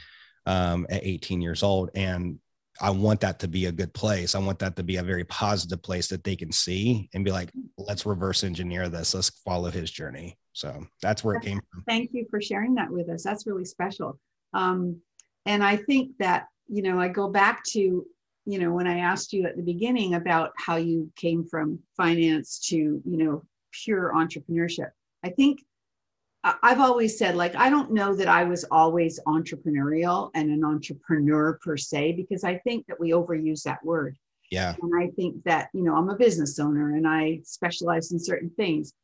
um, 0.46 0.87
at 0.88 1.05
18 1.05 1.40
years 1.40 1.62
old. 1.62 1.90
And 1.94 2.38
I 2.80 2.90
want 2.90 3.20
that 3.20 3.38
to 3.40 3.48
be 3.48 3.66
a 3.66 3.72
good 3.72 3.92
place. 3.92 4.34
I 4.34 4.38
want 4.38 4.58
that 4.60 4.76
to 4.76 4.82
be 4.82 4.96
a 4.96 5.02
very 5.02 5.24
positive 5.24 5.82
place 5.82 6.08
that 6.08 6.24
they 6.24 6.36
can 6.36 6.50
see 6.50 7.08
and 7.12 7.24
be 7.24 7.30
like, 7.30 7.50
let's 7.76 8.06
reverse 8.06 8.42
engineer 8.42 8.88
this. 8.88 9.14
Let's 9.14 9.30
follow 9.44 9.70
his 9.70 9.90
journey. 9.90 10.38
So 10.52 10.86
that's 11.02 11.22
where 11.22 11.36
it 11.36 11.42
came 11.42 11.60
from. 11.70 11.84
Thank 11.86 12.10
you 12.12 12.26
for 12.30 12.40
sharing 12.40 12.74
that 12.76 12.90
with 12.90 13.08
us. 13.10 13.22
That's 13.22 13.46
really 13.46 13.64
special. 13.64 14.18
Um, 14.54 15.00
and 15.46 15.62
I 15.62 15.76
think 15.76 16.12
that 16.18 16.46
you 16.70 16.82
know, 16.82 17.00
I 17.00 17.08
go 17.08 17.28
back 17.28 17.64
to, 17.72 18.06
you 18.46 18.58
know, 18.58 18.72
when 18.72 18.86
I 18.86 19.00
asked 19.00 19.32
you 19.32 19.44
at 19.44 19.56
the 19.56 19.62
beginning 19.62 20.14
about 20.14 20.52
how 20.56 20.76
you 20.76 21.10
came 21.16 21.44
from 21.44 21.80
finance 21.96 22.60
to, 22.68 22.76
you 22.76 23.02
know, 23.04 23.42
pure 23.84 24.12
entrepreneurship. 24.14 24.90
I 25.24 25.30
think 25.30 25.58
I've 26.42 26.81
always 26.81 27.18
said, 27.18 27.37
like, 27.37 27.55
I 27.55 27.68
don't 27.68 27.92
know 27.92 28.14
that 28.14 28.29
I 28.29 28.44
was 28.44 28.64
always 28.70 29.20
entrepreneurial 29.26 30.31
and 30.35 30.50
an 30.50 30.64
entrepreneur 30.64 31.59
per 31.62 31.76
se, 31.76 32.12
because 32.12 32.44
I 32.44 32.57
think 32.59 32.87
that 32.87 32.98
we 32.98 33.11
overuse 33.11 33.62
that 33.64 33.85
word. 33.85 34.16
Yeah. 34.50 34.74
And 34.81 34.92
I 34.98 35.09
think 35.16 35.44
that, 35.44 35.68
you 35.74 35.83
know, 35.83 35.94
I'm 35.94 36.09
a 36.09 36.16
business 36.16 36.59
owner 36.59 36.96
and 36.96 37.07
I 37.07 37.40
specialize 37.44 38.11
in 38.11 38.18
certain 38.18 38.50
things. 38.50 38.94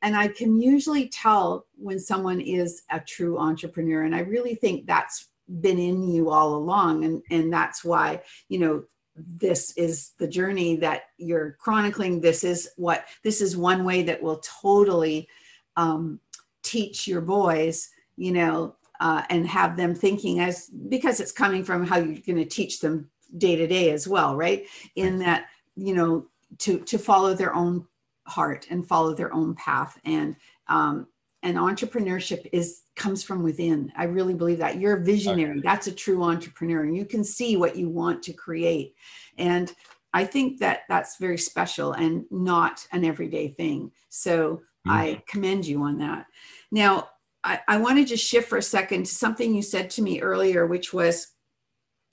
And 0.00 0.16
I 0.16 0.28
can 0.28 0.60
usually 0.60 1.08
tell 1.08 1.66
when 1.76 1.98
someone 1.98 2.40
is 2.40 2.82
a 2.90 3.00
true 3.00 3.38
entrepreneur. 3.38 4.04
And 4.04 4.14
I 4.14 4.20
really 4.20 4.54
think 4.54 4.86
that's 4.86 5.28
been 5.60 5.78
in 5.78 6.08
you 6.08 6.30
all 6.30 6.56
along 6.56 7.04
and 7.04 7.22
and 7.30 7.52
that's 7.52 7.84
why 7.84 8.20
you 8.48 8.58
know 8.58 8.82
this 9.16 9.72
is 9.76 10.12
the 10.18 10.26
journey 10.26 10.76
that 10.76 11.04
you're 11.18 11.52
chronicling 11.60 12.20
this 12.20 12.42
is 12.42 12.68
what 12.76 13.06
this 13.22 13.40
is 13.40 13.56
one 13.56 13.84
way 13.84 14.02
that 14.02 14.20
will 14.20 14.42
totally 14.60 15.28
um, 15.76 16.20
teach 16.62 17.06
your 17.06 17.20
boys 17.20 17.90
you 18.16 18.32
know 18.32 18.74
uh, 19.00 19.22
and 19.30 19.46
have 19.46 19.76
them 19.76 19.94
thinking 19.94 20.40
as 20.40 20.70
because 20.88 21.20
it's 21.20 21.32
coming 21.32 21.62
from 21.62 21.86
how 21.86 21.96
you're 21.96 22.22
going 22.26 22.36
to 22.36 22.44
teach 22.44 22.80
them 22.80 23.08
day 23.38 23.56
to 23.56 23.66
day 23.66 23.90
as 23.90 24.06
well 24.08 24.36
right? 24.36 24.66
In 24.94 25.18
that 25.18 25.46
you 25.76 25.94
know 25.94 26.26
to 26.58 26.78
to 26.80 26.98
follow 26.98 27.34
their 27.34 27.54
own 27.54 27.86
heart 28.26 28.66
and 28.70 28.86
follow 28.86 29.14
their 29.14 29.32
own 29.32 29.54
path. 29.54 29.98
And 30.04 30.36
um, 30.68 31.06
and 31.42 31.56
entrepreneurship 31.56 32.48
is 32.52 32.82
comes 32.96 33.22
from 33.22 33.42
within. 33.42 33.92
I 33.96 34.04
really 34.04 34.34
believe 34.34 34.58
that. 34.58 34.80
You're 34.80 34.96
a 34.96 35.04
visionary. 35.04 35.58
Okay. 35.58 35.60
that's 35.62 35.86
a 35.86 35.92
true 35.92 36.22
entrepreneur 36.22 36.82
and 36.82 36.96
you 36.96 37.04
can 37.04 37.22
see 37.22 37.56
what 37.56 37.76
you 37.76 37.88
want 37.88 38.22
to 38.24 38.32
create. 38.32 38.94
And 39.38 39.72
i 40.14 40.24
think 40.24 40.58
that 40.60 40.80
that's 40.88 41.18
very 41.18 41.36
special 41.36 41.92
and 41.92 42.24
not 42.30 42.86
an 42.92 43.04
everyday 43.04 43.48
thing. 43.48 43.90
So 44.08 44.62
mm-hmm. 44.86 44.90
i 44.90 45.22
commend 45.26 45.66
you 45.66 45.82
on 45.82 45.98
that 45.98 46.26
now 46.70 47.08
I, 47.44 47.60
I 47.68 47.76
want 47.76 47.98
to 47.98 48.04
just 48.04 48.26
shift 48.26 48.48
for 48.48 48.58
a 48.58 48.62
second 48.62 49.04
to 49.04 49.14
something 49.14 49.54
you 49.54 49.62
said 49.62 49.90
to 49.90 50.02
me 50.02 50.20
earlier 50.20 50.66
which 50.66 50.92
was 50.92 51.28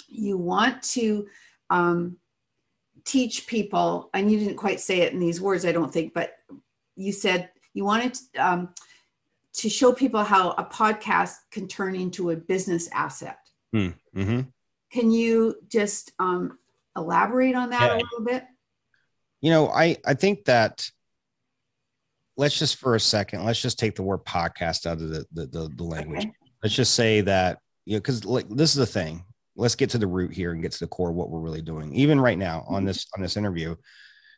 you 0.07 0.37
want 0.37 0.83
to 0.83 1.27
um, 1.71 2.17
teach 3.03 3.47
people 3.47 4.11
and 4.13 4.31
you 4.31 4.37
didn't 4.37 4.57
quite 4.57 4.79
say 4.79 5.01
it 5.01 5.13
in 5.13 5.19
these 5.19 5.41
words 5.41 5.65
i 5.65 5.71
don't 5.71 5.91
think 5.91 6.13
but 6.13 6.35
you 6.95 7.11
said 7.11 7.49
you 7.73 7.83
wanted 7.83 8.13
to, 8.13 8.37
um, 8.37 8.69
to 9.53 9.69
show 9.69 9.93
people 9.93 10.23
how 10.23 10.51
a 10.51 10.63
podcast 10.63 11.35
can 11.51 11.67
turn 11.67 11.95
into 11.95 12.31
a 12.31 12.35
business 12.35 12.89
asset. 12.91 13.37
Hmm, 13.71 13.89
mm-hmm. 14.15 14.41
Can 14.91 15.11
you 15.11 15.55
just 15.67 16.11
um, 16.19 16.57
elaborate 16.95 17.55
on 17.55 17.69
that 17.71 17.81
yeah. 17.81 17.93
a 17.93 17.97
little 17.97 18.25
bit? 18.25 18.45
You 19.41 19.51
know, 19.51 19.69
I 19.69 19.97
I 20.05 20.13
think 20.13 20.45
that 20.45 20.89
let's 22.37 22.57
just 22.57 22.77
for 22.77 22.95
a 22.95 22.99
second, 22.99 23.43
let's 23.45 23.61
just 23.61 23.79
take 23.79 23.95
the 23.95 24.03
word 24.03 24.25
podcast 24.25 24.85
out 24.85 25.01
of 25.01 25.09
the 25.09 25.25
the, 25.31 25.45
the, 25.47 25.69
the 25.75 25.83
language. 25.83 26.25
Okay. 26.25 26.33
Let's 26.63 26.75
just 26.75 26.93
say 26.93 27.21
that 27.21 27.59
you 27.85 27.93
know, 27.93 27.99
because 27.99 28.25
like 28.25 28.47
this 28.49 28.71
is 28.71 28.77
the 28.77 28.85
thing. 28.85 29.23
Let's 29.55 29.75
get 29.75 29.91
to 29.91 29.99
the 29.99 30.07
root 30.07 30.33
here 30.33 30.51
and 30.51 30.61
get 30.61 30.71
to 30.71 30.79
the 30.79 30.87
core 30.87 31.09
of 31.09 31.15
what 31.15 31.29
we're 31.29 31.39
really 31.39 31.61
doing. 31.61 31.93
Even 31.93 32.19
right 32.19 32.37
now 32.37 32.65
on 32.67 32.81
mm-hmm. 32.81 32.87
this 32.87 33.07
on 33.15 33.21
this 33.21 33.37
interview, 33.37 33.75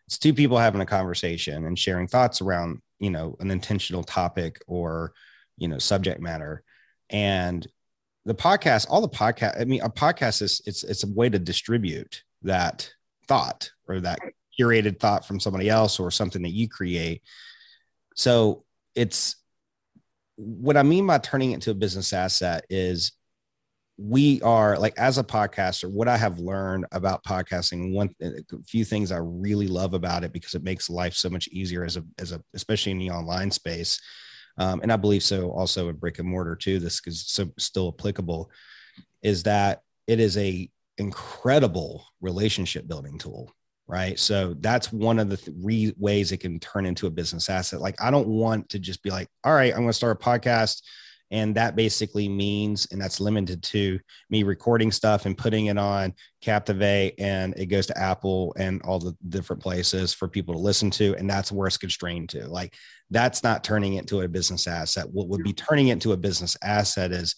it's 0.08 0.18
two 0.18 0.34
people 0.34 0.58
having 0.58 0.82
a 0.82 0.86
conversation 0.86 1.66
and 1.66 1.80
sharing 1.80 2.08
thoughts 2.08 2.42
around 2.42 2.82
you 3.00 3.10
know 3.10 3.36
an 3.40 3.52
intentional 3.52 4.04
topic 4.04 4.60
or 4.68 5.14
you 5.58 5.68
know 5.68 5.78
subject 5.78 6.22
matter 6.22 6.64
and 7.10 7.68
the 8.26 8.36
podcast 8.36 8.88
all 8.90 9.02
the 9.02 9.10
podcast 9.10 9.60
i 9.60 9.66
mean 9.66 9.82
a 9.82 9.90
podcast 9.90 10.42
is 10.42 10.62
it's 10.66 10.84
it's 10.84 11.04
a 11.04 11.14
way 11.14 11.30
to 11.30 11.40
distribute 11.40 12.24
that 12.42 12.90
thought 13.28 13.70
or 13.88 14.00
that 14.00 14.20
curated 14.60 15.00
thought 15.00 15.26
from 15.26 15.40
somebody 15.40 15.70
else 15.70 16.00
or 16.00 16.10
something 16.10 16.42
that 16.42 16.54
you 16.54 16.68
create 16.70 17.22
so 18.16 18.64
it's 18.96 19.36
what 20.38 20.76
i 20.76 20.84
mean 20.84 21.06
by 21.06 21.18
turning 21.18 21.52
it 21.52 21.56
into 21.56 21.72
a 21.72 21.76
business 21.76 22.12
asset 22.12 22.66
is 22.70 23.12
we 23.98 24.42
are 24.42 24.78
like 24.78 24.98
as 24.98 25.18
a 25.18 25.24
podcaster 25.24 25.90
what 25.90 26.08
i 26.08 26.18
have 26.18 26.40
learned 26.40 26.86
about 26.92 27.24
podcasting 27.24 27.94
one 27.94 28.10
a 28.22 28.34
few 28.66 28.84
things 28.84 29.12
i 29.12 29.18
really 29.18 29.68
love 29.68 29.94
about 29.94 30.24
it 30.24 30.34
because 30.34 30.54
it 30.54 30.64
makes 30.64 30.90
life 30.90 31.14
so 31.14 31.30
much 31.30 31.48
easier 31.50 31.86
as 31.86 31.96
a 31.96 32.04
as 32.20 32.32
a 32.34 32.42
especially 32.54 32.92
in 32.92 33.00
the 33.00 33.10
online 33.10 33.52
space. 33.52 34.00
Um, 34.58 34.82
and 34.82 34.92
i 34.92 34.96
believe 34.96 35.24
so 35.24 35.52
also 35.52 35.90
in 35.90 35.96
brick 35.96 36.20
and 36.20 36.28
mortar 36.28 36.56
too 36.56 36.80
this 36.80 37.02
is 37.06 37.26
so 37.28 37.50
still 37.58 37.94
applicable 37.98 38.50
is 39.22 39.44
that 39.44 39.82
it 40.08 40.20
is 40.20 40.38
a 40.38 40.70
incredible 40.98 42.06
relationship 42.22 42.88
building 42.88 43.18
tool 43.18 43.52
right 43.88 44.20
so 44.20 44.56
that's 44.60 44.92
one 44.92 45.20
of 45.20 45.30
the 45.30 45.38
three 45.38 45.94
ways 45.98 46.32
it 46.32 46.38
can 46.38 46.60
turn 46.60 46.86
into 46.86 47.08
a 47.08 47.12
business 47.12 47.50
asset 47.50 47.82
like 47.82 48.02
i 48.02 48.10
don't 48.10 48.28
want 48.28 48.68
to 48.70 48.80
just 48.80 49.04
be 49.04 49.10
like 49.10 49.28
all 49.44 49.54
right 49.54 49.74
i'm 49.74 49.80
going 49.80 49.90
to 49.90 49.94
start 49.94 50.20
a 50.20 50.24
podcast 50.24 50.82
and 51.32 51.56
that 51.56 51.76
basically 51.76 52.30
means, 52.30 52.88
and 52.92 53.02
that's 53.02 53.20
limited 53.20 53.64
to 53.64 54.00
me 54.30 54.44
recording 54.44 54.92
stuff 54.92 55.26
and 55.26 55.38
putting 55.38 55.66
it 55.68 55.78
on 55.78 56.14
Captivate, 56.42 57.16
and 57.18 57.54
it 57.58 57.66
goes 57.66 57.88
to 57.88 57.98
Apple 57.98 58.56
and 58.58 58.82
all 58.84 59.00
the 59.00 59.16
different 59.28 59.62
places 59.62 60.14
for 60.14 60.28
people 60.28 60.54
to 60.54 60.60
listen 60.60 60.92
to. 60.92 61.16
And 61.16 61.30
that's 61.30 61.52
where 61.52 61.68
it's 61.68 61.78
constrained 61.78 62.30
to. 62.30 62.48
Like, 62.48 62.76
that's 63.10 63.44
not 63.44 63.64
turning 63.64 63.96
it 63.96 64.02
into 64.02 64.22
a 64.22 64.28
business 64.28 64.68
asset. 64.68 65.10
What 65.12 65.28
would 65.30 65.44
be 65.44 65.54
turning 65.54 65.88
it 65.88 65.94
into 65.94 66.14
a 66.14 66.18
business 66.18 66.56
asset 66.62 67.12
is, 67.12 67.36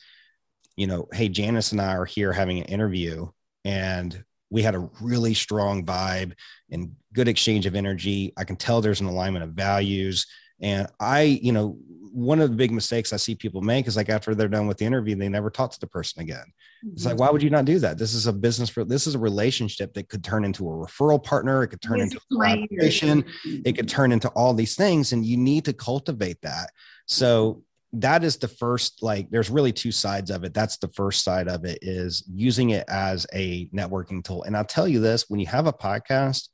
you 0.75 0.87
know, 0.87 1.07
hey, 1.13 1.29
Janice 1.29 1.71
and 1.71 1.81
I 1.81 1.95
are 1.95 2.05
here 2.05 2.33
having 2.33 2.59
an 2.59 2.65
interview, 2.65 3.27
and 3.63 4.23
we 4.49 4.61
had 4.61 4.75
a 4.75 4.89
really 5.01 5.33
strong 5.33 5.85
vibe 5.85 6.33
and 6.71 6.91
good 7.13 7.27
exchange 7.27 7.65
of 7.65 7.75
energy. 7.75 8.33
I 8.37 8.43
can 8.43 8.55
tell 8.55 8.81
there's 8.81 9.01
an 9.01 9.07
alignment 9.07 9.43
of 9.43 9.51
values. 9.51 10.25
And 10.61 10.87
I, 10.99 11.21
you 11.21 11.51
know, 11.51 11.77
one 12.11 12.41
of 12.41 12.49
the 12.49 12.55
big 12.55 12.71
mistakes 12.71 13.13
I 13.13 13.17
see 13.17 13.35
people 13.35 13.61
make 13.61 13.87
is 13.87 13.95
like 13.95 14.09
after 14.09 14.33
they're 14.33 14.47
done 14.47 14.65
with 14.65 14.77
the 14.77 14.85
interview, 14.85 15.15
they 15.15 15.29
never 15.29 15.51
talk 15.51 15.71
to 15.71 15.79
the 15.79 15.87
person 15.87 16.21
again. 16.21 16.45
It's 16.93 17.05
like, 17.05 17.13
mm-hmm. 17.13 17.25
why 17.25 17.29
would 17.29 17.43
you 17.43 17.51
not 17.51 17.65
do 17.65 17.77
that? 17.79 17.99
This 17.99 18.13
is 18.13 18.25
a 18.25 18.33
business 18.33 18.69
for 18.69 18.83
this 18.83 19.05
is 19.05 19.13
a 19.13 19.19
relationship 19.19 19.93
that 19.93 20.09
could 20.09 20.23
turn 20.23 20.43
into 20.43 20.67
a 20.67 20.71
referral 20.71 21.23
partner. 21.23 21.61
It 21.63 21.67
could 21.67 21.81
turn 21.81 21.99
into 21.99 22.17
a 22.17 22.33
collaboration. 22.33 23.23
It 23.43 23.73
could 23.75 23.87
turn 23.87 24.11
into 24.11 24.29
all 24.29 24.53
these 24.53 24.75
things, 24.75 25.11
and 25.11 25.25
you 25.25 25.37
need 25.37 25.65
to 25.65 25.73
cultivate 25.73 26.41
that. 26.41 26.71
So 27.05 27.63
that 27.93 28.23
is 28.23 28.37
the 28.37 28.47
first 28.47 29.01
like 29.01 29.29
there's 29.29 29.49
really 29.49 29.71
two 29.71 29.91
sides 29.91 30.29
of 30.29 30.43
it. 30.43 30.53
That's 30.53 30.77
the 30.77 30.89
first 30.89 31.23
side 31.23 31.47
of 31.47 31.65
it 31.65 31.79
is 31.81 32.23
using 32.29 32.71
it 32.71 32.85
as 32.89 33.25
a 33.33 33.67
networking 33.67 34.23
tool. 34.23 34.43
And 34.43 34.55
i'll 34.57 34.65
tell 34.65 34.87
you 34.87 34.99
this 34.99 35.29
when 35.29 35.39
you 35.39 35.47
have 35.47 35.67
a 35.67 35.73
podcast 35.73 36.49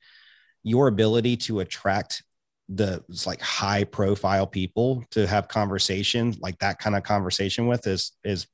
your 0.64 0.88
ability 0.88 1.36
to 1.36 1.60
attract 1.60 2.24
the 2.70 3.04
like 3.26 3.42
high 3.42 3.84
profile 3.84 4.48
people 4.48 5.04
to 5.12 5.28
have 5.28 5.48
conversation 5.50 6.34
like 6.40 6.58
that 6.60 6.80
kind 6.80 6.96
of 6.96 7.04
conversation 7.04 7.68
with 7.68 7.86
is 7.86 8.14
is 8.24 8.48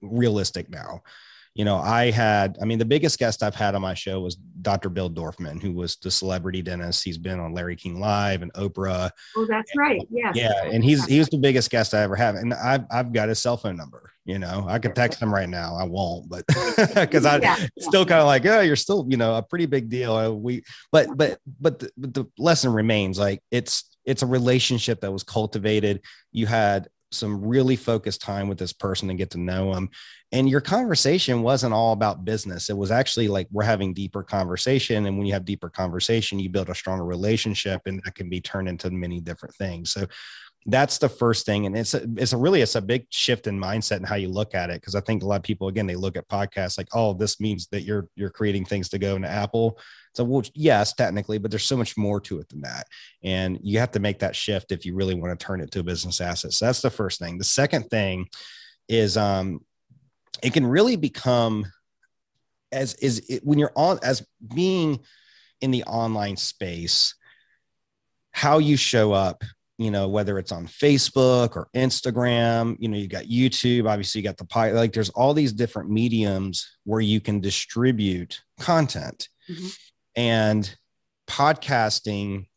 realistic 0.00 0.70
now 0.70 1.02
you 1.54 1.64
know 1.64 1.76
i 1.76 2.10
had 2.10 2.56
i 2.62 2.64
mean 2.64 2.78
the 2.78 2.84
biggest 2.84 3.18
guest 3.18 3.42
i've 3.42 3.54
had 3.54 3.74
on 3.74 3.82
my 3.82 3.94
show 3.94 4.20
was 4.20 4.36
dr 4.36 4.88
bill 4.90 5.10
dorfman 5.10 5.60
who 5.60 5.72
was 5.72 5.96
the 5.96 6.10
celebrity 6.10 6.62
dentist. 6.62 7.02
He's 7.04 7.18
been 7.18 7.40
on 7.40 7.52
larry 7.52 7.76
king 7.76 7.98
live 7.98 8.42
and 8.42 8.52
oprah. 8.54 9.10
Oh 9.36 9.46
that's 9.48 9.74
right. 9.76 10.06
Yeah. 10.10 10.32
yeah 10.34 10.64
and 10.64 10.84
he's 10.84 11.04
he 11.06 11.18
was 11.18 11.28
the 11.28 11.38
biggest 11.38 11.70
guest 11.70 11.94
i 11.94 12.02
ever 12.02 12.16
have 12.16 12.34
and 12.36 12.54
i've, 12.54 12.84
I've 12.90 13.12
got 13.12 13.28
his 13.28 13.40
cell 13.40 13.56
phone 13.56 13.76
number 13.76 14.10
you 14.26 14.38
know? 14.38 14.64
I 14.68 14.78
could 14.78 14.94
text 14.94 15.20
him 15.20 15.32
right 15.32 15.48
now. 15.48 15.74
I 15.74 15.84
won't 15.84 16.28
but 16.28 16.44
because 16.94 17.24
i 17.24 17.38
yeah, 17.38 17.56
still 17.78 18.04
kind 18.06 18.20
of 18.20 18.26
like 18.26 18.46
oh 18.46 18.60
you're 18.60 18.76
still 18.76 19.04
you 19.08 19.16
know 19.16 19.34
a 19.34 19.42
pretty 19.42 19.66
big 19.66 19.88
deal. 19.88 20.14
Uh, 20.14 20.30
we 20.30 20.62
but 20.92 21.08
but 21.16 21.38
but 21.60 21.78
the, 21.80 21.90
but 21.96 22.14
the 22.14 22.26
lesson 22.38 22.72
remains 22.72 23.18
like 23.18 23.42
it's 23.50 23.96
it's 24.04 24.22
a 24.22 24.26
relationship 24.26 25.00
that 25.00 25.12
was 25.12 25.22
cultivated. 25.22 26.02
You 26.32 26.46
had 26.46 26.88
some 27.12 27.44
really 27.44 27.76
focused 27.76 28.22
time 28.22 28.48
with 28.48 28.58
this 28.58 28.72
person 28.72 29.10
and 29.10 29.18
get 29.18 29.30
to 29.30 29.38
know 29.38 29.74
them 29.74 29.90
and 30.32 30.48
your 30.48 30.60
conversation 30.60 31.42
wasn't 31.42 31.74
all 31.74 31.92
about 31.92 32.24
business. 32.24 32.70
It 32.70 32.76
was 32.76 32.90
actually 32.90 33.28
like 33.28 33.48
we're 33.50 33.64
having 33.64 33.92
deeper 33.92 34.22
conversation 34.22 35.06
and 35.06 35.18
when 35.18 35.26
you 35.26 35.32
have 35.32 35.44
deeper 35.44 35.68
conversation 35.68 36.38
you 36.38 36.48
build 36.48 36.70
a 36.70 36.74
stronger 36.74 37.04
relationship 37.04 37.82
and 37.86 38.00
that 38.04 38.14
can 38.14 38.28
be 38.28 38.40
turned 38.40 38.68
into 38.68 38.90
many 38.90 39.20
different 39.20 39.54
things. 39.56 39.90
So 39.90 40.06
that's 40.66 40.98
the 40.98 41.08
first 41.08 41.46
thing 41.46 41.64
and 41.64 41.76
it's 41.76 41.94
a, 41.94 42.06
it's 42.16 42.34
a 42.34 42.36
really 42.36 42.60
it's 42.60 42.74
a 42.74 42.82
big 42.82 43.06
shift 43.08 43.46
in 43.46 43.58
mindset 43.58 43.96
and 43.96 44.06
how 44.06 44.14
you 44.14 44.28
look 44.28 44.54
at 44.54 44.68
it 44.68 44.78
because 44.78 44.94
i 44.94 45.00
think 45.00 45.22
a 45.22 45.26
lot 45.26 45.36
of 45.36 45.42
people 45.42 45.68
again 45.68 45.86
they 45.86 45.96
look 45.96 46.18
at 46.18 46.28
podcasts 46.28 46.76
like 46.76 46.88
oh 46.92 47.14
this 47.14 47.40
means 47.40 47.66
that 47.68 47.80
you're 47.80 48.08
you're 48.14 48.28
creating 48.28 48.64
things 48.64 48.90
to 48.90 48.98
go 48.98 49.16
into 49.16 49.26
apple. 49.26 49.78
So 50.14 50.22
well 50.22 50.42
yes 50.54 50.92
technically 50.92 51.38
but 51.38 51.50
there's 51.50 51.64
so 51.64 51.78
much 51.78 51.96
more 51.96 52.20
to 52.20 52.40
it 52.40 52.48
than 52.50 52.60
that 52.60 52.88
and 53.24 53.58
you 53.62 53.78
have 53.78 53.92
to 53.92 54.00
make 54.00 54.18
that 54.18 54.36
shift 54.36 54.70
if 54.70 54.84
you 54.84 54.94
really 54.94 55.14
want 55.14 55.38
to 55.38 55.44
turn 55.44 55.62
it 55.62 55.70
to 55.70 55.80
a 55.80 55.82
business 55.82 56.20
asset. 56.20 56.52
So 56.52 56.66
that's 56.66 56.82
the 56.82 56.90
first 56.90 57.18
thing. 57.20 57.38
The 57.38 57.44
second 57.44 57.88
thing 57.88 58.26
is 58.86 59.16
um 59.16 59.60
it 60.42 60.52
can 60.52 60.66
really 60.66 60.96
become 60.96 61.66
as 62.72 62.94
is 62.94 63.18
it, 63.28 63.44
when 63.44 63.58
you're 63.58 63.72
on 63.74 63.98
as 64.02 64.26
being 64.54 65.00
in 65.60 65.70
the 65.70 65.84
online 65.84 66.36
space 66.36 67.14
how 68.32 68.58
you 68.58 68.76
show 68.76 69.12
up 69.12 69.42
you 69.80 69.90
know, 69.90 70.08
whether 70.08 70.38
it's 70.38 70.52
on 70.52 70.66
Facebook 70.66 71.56
or 71.56 71.70
Instagram, 71.74 72.76
you 72.78 72.88
know, 72.90 72.98
you 72.98 73.08
got 73.08 73.24
YouTube, 73.24 73.88
obviously 73.88 74.20
you 74.20 74.22
got 74.22 74.36
the 74.36 74.44
pie, 74.44 74.72
like 74.72 74.92
there's 74.92 75.08
all 75.08 75.32
these 75.32 75.54
different 75.54 75.88
mediums 75.88 76.76
where 76.84 77.00
you 77.00 77.18
can 77.18 77.40
distribute 77.40 78.42
content. 78.58 79.30
Mm-hmm. 79.48 79.68
And 80.16 80.76
podcasting 81.26 82.48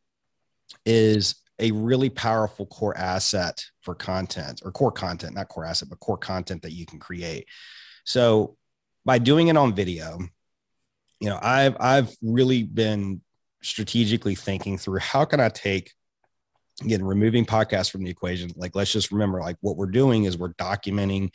is 0.85 1.35
a 1.59 1.71
really 1.71 2.09
powerful 2.09 2.65
core 2.65 2.97
asset 2.97 3.63
for 3.81 3.95
content 3.95 4.61
or 4.63 4.71
core 4.71 4.91
content, 4.91 5.35
not 5.35 5.49
core 5.49 5.65
asset, 5.65 5.89
but 5.89 5.99
core 5.99 6.17
content 6.17 6.61
that 6.63 6.73
you 6.73 6.85
can 6.85 6.99
create. 6.99 7.47
So 8.05 8.57
by 9.05 9.19
doing 9.19 9.47
it 9.47 9.57
on 9.57 9.75
video, 9.75 10.19
you 11.19 11.29
know, 11.29 11.39
I've 11.41 11.77
I've 11.79 12.15
really 12.21 12.63
been 12.63 13.21
strategically 13.61 14.35
thinking 14.35 14.77
through 14.77 14.99
how 14.99 15.25
can 15.25 15.39
I 15.39 15.49
take 15.49 15.91
again 16.81 17.03
removing 17.03 17.45
podcasts 17.45 17.89
from 17.89 18.03
the 18.03 18.09
equation 18.09 18.51
like 18.55 18.75
let's 18.75 18.91
just 18.91 19.11
remember 19.11 19.39
like 19.39 19.55
what 19.61 19.77
we're 19.77 19.85
doing 19.85 20.25
is 20.25 20.37
we're 20.37 20.53
documenting 20.53 21.29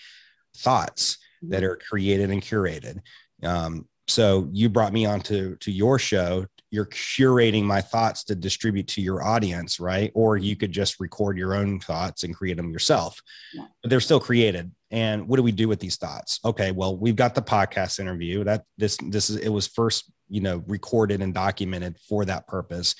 thoughts 0.57 1.19
that 1.43 1.63
are 1.63 1.77
created 1.77 2.31
and 2.31 2.43
curated 2.43 2.99
um, 3.45 3.87
so 4.09 4.49
you 4.53 4.69
brought 4.69 4.93
me 4.93 5.07
onto 5.07 5.57
to 5.57 5.71
your 5.71 5.99
show 5.99 6.45
you're 6.71 6.87
curating 6.87 7.65
my 7.65 7.81
thoughts 7.81 8.25
to 8.25 8.35
distribute 8.35 8.87
to 8.89 9.01
your 9.01 9.23
audience 9.23 9.81
right? 9.81 10.11
Or 10.15 10.37
you 10.37 10.57
could 10.57 10.73
just 10.73 11.01
record 11.01 11.39
your 11.39 11.55
own 11.55 11.81
thoughts 11.81 12.25
and 12.25 12.35
create 12.35 12.57
them 12.57 12.71
yourself. 12.71 13.21
Yeah. 13.55 13.67
but 13.83 13.91
they're 13.91 14.01
still 14.01 14.21
created. 14.21 14.71
And 14.91 15.29
what 15.29 15.37
do 15.37 15.43
we 15.43 15.53
do 15.53 15.69
with 15.69 15.81
these 15.81 15.97
thoughts? 15.97 16.41
Okay 16.45 16.71
well 16.73 16.97
we've 16.97 17.17
got 17.17 17.35
the 17.35 17.43
podcast 17.43 18.01
interview. 18.01 18.45
That 18.45 18.65
this 18.77 18.97
this 19.09 19.31
is 19.31 19.37
it 19.37 19.51
was 19.51 19.67
first 19.67 20.11
you 20.29 20.41
know 20.41 20.63
recorded 20.67 21.23
and 21.23 21.35
documented 21.35 21.99
for 22.09 22.25
that 22.25 22.47
purpose. 22.47 22.95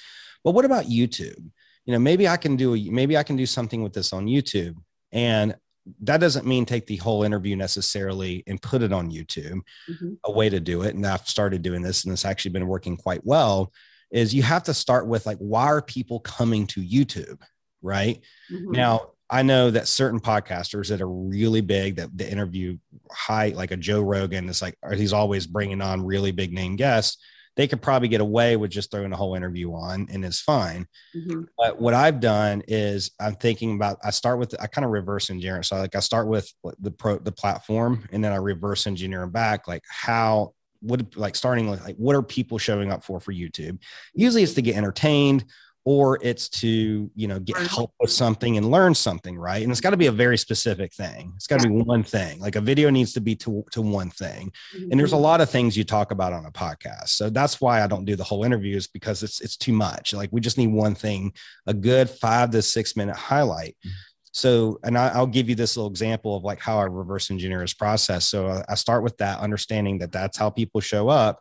But 0.45 0.53
what 0.53 0.65
about 0.65 0.87
youtube? 0.87 1.43
You 1.85 1.93
know 1.93 1.99
maybe 1.99 2.29
i 2.29 2.37
can 2.37 2.57
do 2.57 2.77
maybe 2.91 3.17
i 3.17 3.23
can 3.23 3.37
do 3.37 3.47
something 3.47 3.83
with 3.83 3.93
this 3.93 4.13
on 4.13 4.27
youtube. 4.27 4.75
And 5.13 5.57
that 6.03 6.21
doesn't 6.21 6.47
mean 6.47 6.65
take 6.65 6.87
the 6.87 6.97
whole 6.97 7.23
interview 7.23 7.57
necessarily 7.57 8.45
and 8.47 8.61
put 8.61 8.83
it 8.83 8.93
on 8.93 9.11
YouTube. 9.11 9.61
Mm-hmm. 9.91 10.15
A 10.25 10.33
way 10.33 10.49
to 10.49 10.61
do 10.61 10.83
it, 10.83 10.95
and 10.95 11.07
I've 11.07 11.29
started 11.29 11.63
doing 11.63 11.83
this, 11.83 12.05
and 12.05 12.13
it's 12.13 12.25
actually 12.25 12.53
been 12.53 12.69
working 12.69 12.97
quite 12.97 13.25
well. 13.25 13.73
Is 14.11 14.35
you 14.35 14.43
have 14.43 14.63
to 14.65 14.75
start 14.75 15.07
with 15.07 15.27
like, 15.27 15.39
why 15.39 15.65
are 15.65 15.83
people 15.83 16.21
coming 16.21 16.67
to 16.69 16.81
YouTube? 16.81 17.41
Right 17.83 18.21
mm-hmm. 18.51 18.73
now, 18.73 19.11
I 19.31 19.43
know 19.43 19.71
that 19.71 19.87
certain 19.87 20.21
podcasters 20.21 20.89
that 20.89 21.03
are 21.03 21.09
really 21.09 21.61
big 21.61 21.97
that 21.97 22.17
the 22.17 22.31
interview 22.31 22.79
high, 23.13 23.49
like 23.49 23.71
a 23.71 23.77
Joe 23.77 24.01
Rogan, 24.01 24.49
is 24.49 24.63
like, 24.63 24.77
he's 24.95 25.13
always 25.13 25.47
bringing 25.47 25.83
on 25.83 26.05
really 26.05 26.33
big 26.33 26.53
name 26.53 26.77
guests 26.77 27.19
they 27.59 27.67
could 27.67 27.83
probably 27.83 28.07
get 28.07 28.21
away 28.21 28.57
with 28.57 28.71
just 28.71 28.89
throwing 28.93 29.13
a 29.13 29.17
whole 29.17 29.35
interview 29.35 29.75
on 29.75 30.07
and 30.13 30.25
it's 30.25 30.41
fine. 30.41 30.87
Mm-hmm. 31.15 31.43
But 31.59 31.81
what 31.81 31.93
I've 31.93 32.21
done 32.21 32.63
is 32.69 33.11
I'm 33.21 33.35
thinking 33.35 33.75
about, 33.75 33.99
I 34.05 34.11
start 34.11 34.39
with, 34.39 34.55
I 34.63 34.69
kind 34.69 34.85
of 34.85 34.93
reverse 34.93 35.29
engineer. 35.29 35.65
So 35.65 35.77
like 35.77 35.97
I 35.97 35.99
start 35.99 36.29
with 36.29 36.51
the 36.79 36.93
pro, 36.93 37.19
the 37.19 37.33
platform, 37.33 38.09
and 38.13 38.23
then 38.23 38.31
I 38.31 38.37
reverse 38.37 38.87
engineer 38.87 39.27
back, 39.27 39.67
like 39.67 39.83
how, 39.91 40.55
what, 40.83 41.17
like 41.17 41.35
starting 41.35 41.69
with 41.69 41.83
like, 41.83 41.97
what 41.97 42.15
are 42.15 42.23
people 42.23 42.59
showing 42.59 42.93
up 42.93 43.03
for, 43.03 43.19
for 43.19 43.33
YouTube? 43.33 43.81
Usually 44.15 44.45
it's 44.45 44.55
to 44.55 44.63
get 44.63 44.77
entertained 44.77 45.45
or 45.89 46.19
it's 46.21 46.51
to 46.51 47.11
you 47.15 47.27
know 47.27 47.41
get 47.41 47.57
help 47.57 47.95
with 47.99 48.11
something 48.11 48.59
and 48.59 48.71
learn 48.71 48.95
something 48.95 49.39
right? 49.39 49.63
And 49.63 49.73
it's 49.73 49.81
got 49.81 49.93
to 49.93 49.97
be 49.97 50.09
a 50.09 50.13
very 50.13 50.37
specific 50.37 50.93
thing. 50.93 51.33
It's 51.35 51.47
got 51.47 51.61
to 51.61 51.69
be 51.69 51.75
one 51.75 52.03
thing. 52.03 52.39
Like 52.41 52.57
a 52.57 52.61
video 52.61 52.91
needs 52.91 53.15
to 53.15 53.23
be 53.23 53.35
to, 53.37 53.65
to 53.71 53.81
one 53.81 54.11
thing. 54.11 54.53
And 54.75 55.01
there's 55.01 55.13
a 55.13 55.17
mm-hmm. 55.17 55.25
lot 55.25 55.41
of 55.41 55.49
things 55.49 55.79
you 55.79 55.85
talk 55.85 56.11
about 56.11 56.35
on 56.35 56.45
a 56.45 56.51
podcast. 56.51 57.09
So 57.09 57.31
that's 57.31 57.59
why 57.63 57.83
i 57.83 57.87
don't 57.87 58.05
do 58.05 58.17
the 58.17 58.25
whole 58.25 58.45
interviews 58.45 58.87
because 58.87 59.23
it's 59.23 59.41
it's 59.41 59.57
too 59.57 59.73
much. 59.73 60.13
Like 60.13 60.29
we 60.31 60.43
just 60.43 60.59
need 60.59 60.73
one 60.73 60.95
thing 60.95 61.33
a 61.67 61.73
good 61.73 62.11
five 62.11 62.51
to 62.51 62.61
six 62.61 62.95
minute 62.95 63.17
highlight. 63.17 63.75
Mm-hmm. 63.79 63.95
so 64.33 64.79
and 64.85 64.99
I, 64.99 65.19
will 65.19 65.27
give 65.27 65.49
you 65.49 65.55
this 65.55 65.75
little 65.75 65.91
example 65.91 66.37
of 66.37 66.45
like 66.45 66.61
how 66.61 66.81
i 66.81 66.85
reverse 66.85 67.31
engineer 67.31 67.61
this 67.61 67.73
process. 67.73 68.29
So 68.29 68.63
I 68.69 68.75
start 68.75 69.03
with 69.03 69.17
that 69.17 69.41
understanding 69.41 70.01
that 70.01 70.13
that's 70.13 70.37
how 70.37 70.51
people 70.51 70.83
show 70.83 71.09
up 71.09 71.41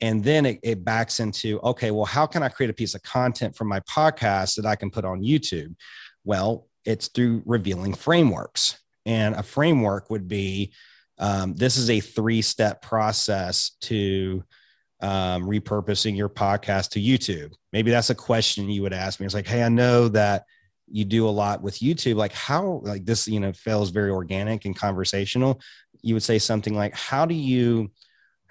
and 0.00 0.22
then 0.24 0.46
it, 0.46 0.58
it, 0.62 0.84
backs 0.84 1.20
into 1.20 1.60
okay 1.60 1.90
well 1.90 2.04
how 2.04 2.26
can 2.26 2.42
i 2.42 2.48
create 2.48 2.70
a 2.70 2.74
piece 2.74 2.94
of 2.94 3.02
content 3.02 3.56
for 3.56 3.64
my 3.64 3.80
podcast 3.80 4.56
that 4.56 4.66
i 4.66 4.74
can 4.74 4.90
put 4.90 5.04
on 5.04 5.22
youtube? 5.22 5.74
Well 6.24 6.66
it's 6.84 7.08
through 7.08 7.42
revealing 7.44 7.94
frameworks. 7.94 8.78
And 9.06 9.34
a 9.34 9.42
framework 9.42 10.10
would 10.10 10.28
be 10.28 10.72
um, 11.18 11.54
this 11.54 11.76
is 11.76 11.90
a 11.90 12.00
three 12.00 12.42
step 12.42 12.82
process 12.82 13.72
to 13.82 14.42
um, 15.00 15.44
repurposing 15.44 16.16
your 16.16 16.28
podcast 16.28 16.90
to 16.90 17.00
youtube. 17.00 17.52
Maybe 17.72 17.90
that's 17.90 18.10
a 18.10 18.14
question 18.14 18.70
you 18.70 18.82
would 18.82 18.92
ask 18.92 19.20
me. 19.20 19.26
It's 19.26 19.34
like 19.34 19.46
hey 19.46 19.62
i 19.62 19.68
know 19.68 20.08
that 20.08 20.44
you 20.90 21.04
do 21.04 21.28
a 21.28 21.30
lot 21.30 21.62
with 21.62 21.78
youtube. 21.78 22.16
Like 22.16 22.32
how 22.32 22.80
like 22.84 23.04
this 23.04 23.28
you 23.28 23.40
know 23.40 23.52
feels 23.52 23.90
very 23.90 24.10
organic 24.10 24.64
and 24.64 24.76
conversational. 24.76 25.60
You 26.02 26.14
would 26.14 26.22
say 26.22 26.38
something 26.38 26.74
like 26.74 26.94
how 26.94 27.26
do 27.26 27.34
you 27.34 27.90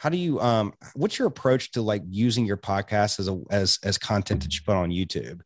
how 0.03 0.09
do 0.09 0.17
you 0.17 0.37
um 0.41 0.73
what's 0.95 1.17
your 1.17 1.29
approach 1.29 1.71
to 1.71 1.81
like 1.81 2.03
using 2.09 2.45
your 2.45 2.57
podcast 2.57 3.21
as 3.21 3.29
a 3.29 3.41
as 3.49 3.79
as 3.85 3.97
content 3.97 4.43
that 4.43 4.53
you 4.53 4.59
put 4.65 4.75
on 4.75 4.89
youtube? 4.89 5.39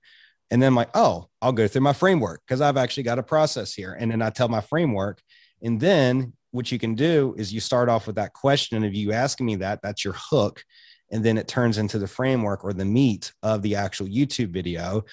And 0.50 0.60
then 0.60 0.70
I'm 0.70 0.76
like 0.76 0.89
oh 0.96 1.30
i'll 1.43 1.52
go 1.52 1.67
through 1.67 1.82
my 1.82 1.93
framework 1.93 2.41
because 2.43 2.60
i've 2.60 2.76
actually 2.76 3.04
got 3.04 3.20
a 3.20 3.24
process 3.24 3.76
here. 3.76 3.93
And 3.93 4.10
then 4.10 4.24
i 4.24 4.32
tell 4.32 4.48
my 4.48 4.62
framework. 4.62 5.22
And 5.62 5.80
then 5.80 6.34
what 6.50 6.72
you 6.72 6.80
can 6.80 6.96
do 6.96 7.36
is 7.38 7.54
you 7.54 7.60
start 7.60 7.88
off 7.88 8.08
with 8.08 8.15
that 8.15 8.34
question 8.34 8.84
of 8.84 8.96
you 8.96 9.12
asking 9.12 9.46
me 9.46 9.58
that 9.58 9.82
that's 9.84 10.04
your 10.04 10.15
hook. 10.17 10.63
And 11.12 11.24
then 11.24 11.38
it 11.38 11.48
turns 11.48 11.78
into 11.78 12.00
the 12.00 12.08
framework 12.08 12.63
or 12.63 12.74
the 12.74 12.84
meat 12.84 13.34
of 13.43 13.62
the 13.62 13.76
actual 13.76 14.08
youtube 14.08 14.50
video. 14.50 15.04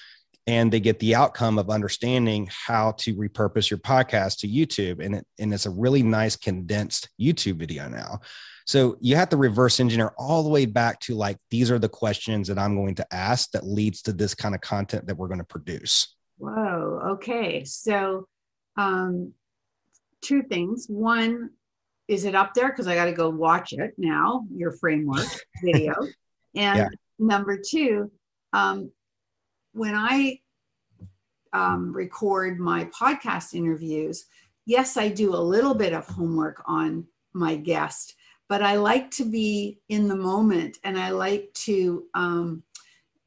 And 0.47 0.71
they 0.71 0.79
get 0.79 0.97
the 0.97 1.13
outcome 1.13 1.59
of 1.59 1.69
understanding 1.69 2.49
how 2.51 2.93
to 2.99 3.15
repurpose 3.15 3.69
your 3.69 3.79
podcast 3.79 4.39
to 4.39 4.47
youtube. 4.47 5.05
And 5.05 5.17
it 5.17 5.27
and 5.37 5.53
it's 5.53 5.67
a 5.67 5.69
really 5.69 6.01
nice 6.01 6.35
condensed 6.35 7.09
youtube 7.21 7.57
video 7.57 7.87
now 7.87 8.21
so 8.65 8.97
you 8.99 9.15
have 9.15 9.29
to 9.29 9.37
reverse 9.37 9.79
engineer 9.79 10.13
all 10.17 10.41
the 10.43 10.49
way 10.49 10.65
back 10.65 10.99
to 11.01 11.13
like, 11.15 11.37
these 11.51 11.69
are 11.69 11.77
the 11.77 11.87
questions 11.89 12.47
that 12.47 12.57
I'm 12.57 12.75
going 12.75 12.95
to 12.95 13.13
ask 13.13 13.51
that 13.51 13.65
leads 13.65 14.01
to 14.03 14.13
this 14.13 14.33
kind 14.33 14.55
of 14.55 14.61
content 14.61 15.05
that 15.05 15.15
we're 15.15 15.27
going 15.27 15.39
to 15.39 15.45
produce. 15.45 16.15
Whoa. 16.39 16.99
Okay. 17.11 17.63
So, 17.63 18.27
um, 18.75 19.33
two 20.21 20.41
things. 20.43 20.87
One, 20.89 21.51
is 22.07 22.25
it 22.25 22.33
up 22.33 22.55
there? 22.55 22.69
Because 22.69 22.87
I 22.87 22.95
got 22.95 23.05
to 23.05 23.13
go 23.13 23.29
watch 23.29 23.71
it 23.71 23.93
now, 23.97 24.45
your 24.53 24.71
framework 24.71 25.27
video. 25.63 25.93
And 26.55 26.77
yeah. 26.77 26.87
number 27.19 27.57
two, 27.57 28.11
um, 28.51 28.91
when 29.73 29.93
I 29.93 30.39
um, 31.53 31.93
record 31.93 32.59
my 32.59 32.85
podcast 32.85 33.53
interviews, 33.53 34.25
yes, 34.65 34.97
I 34.97 35.09
do 35.09 35.35
a 35.35 35.37
little 35.37 35.75
bit 35.75 35.93
of 35.93 36.07
homework 36.07 36.63
on 36.65 37.05
my 37.33 37.55
guest, 37.55 38.15
but 38.47 38.61
I 38.61 38.75
like 38.75 39.11
to 39.11 39.25
be 39.25 39.79
in 39.89 40.07
the 40.07 40.15
moment 40.15 40.77
and 40.83 40.97
I 40.97 41.09
like 41.09 41.51
to 41.65 42.05
um, 42.13 42.63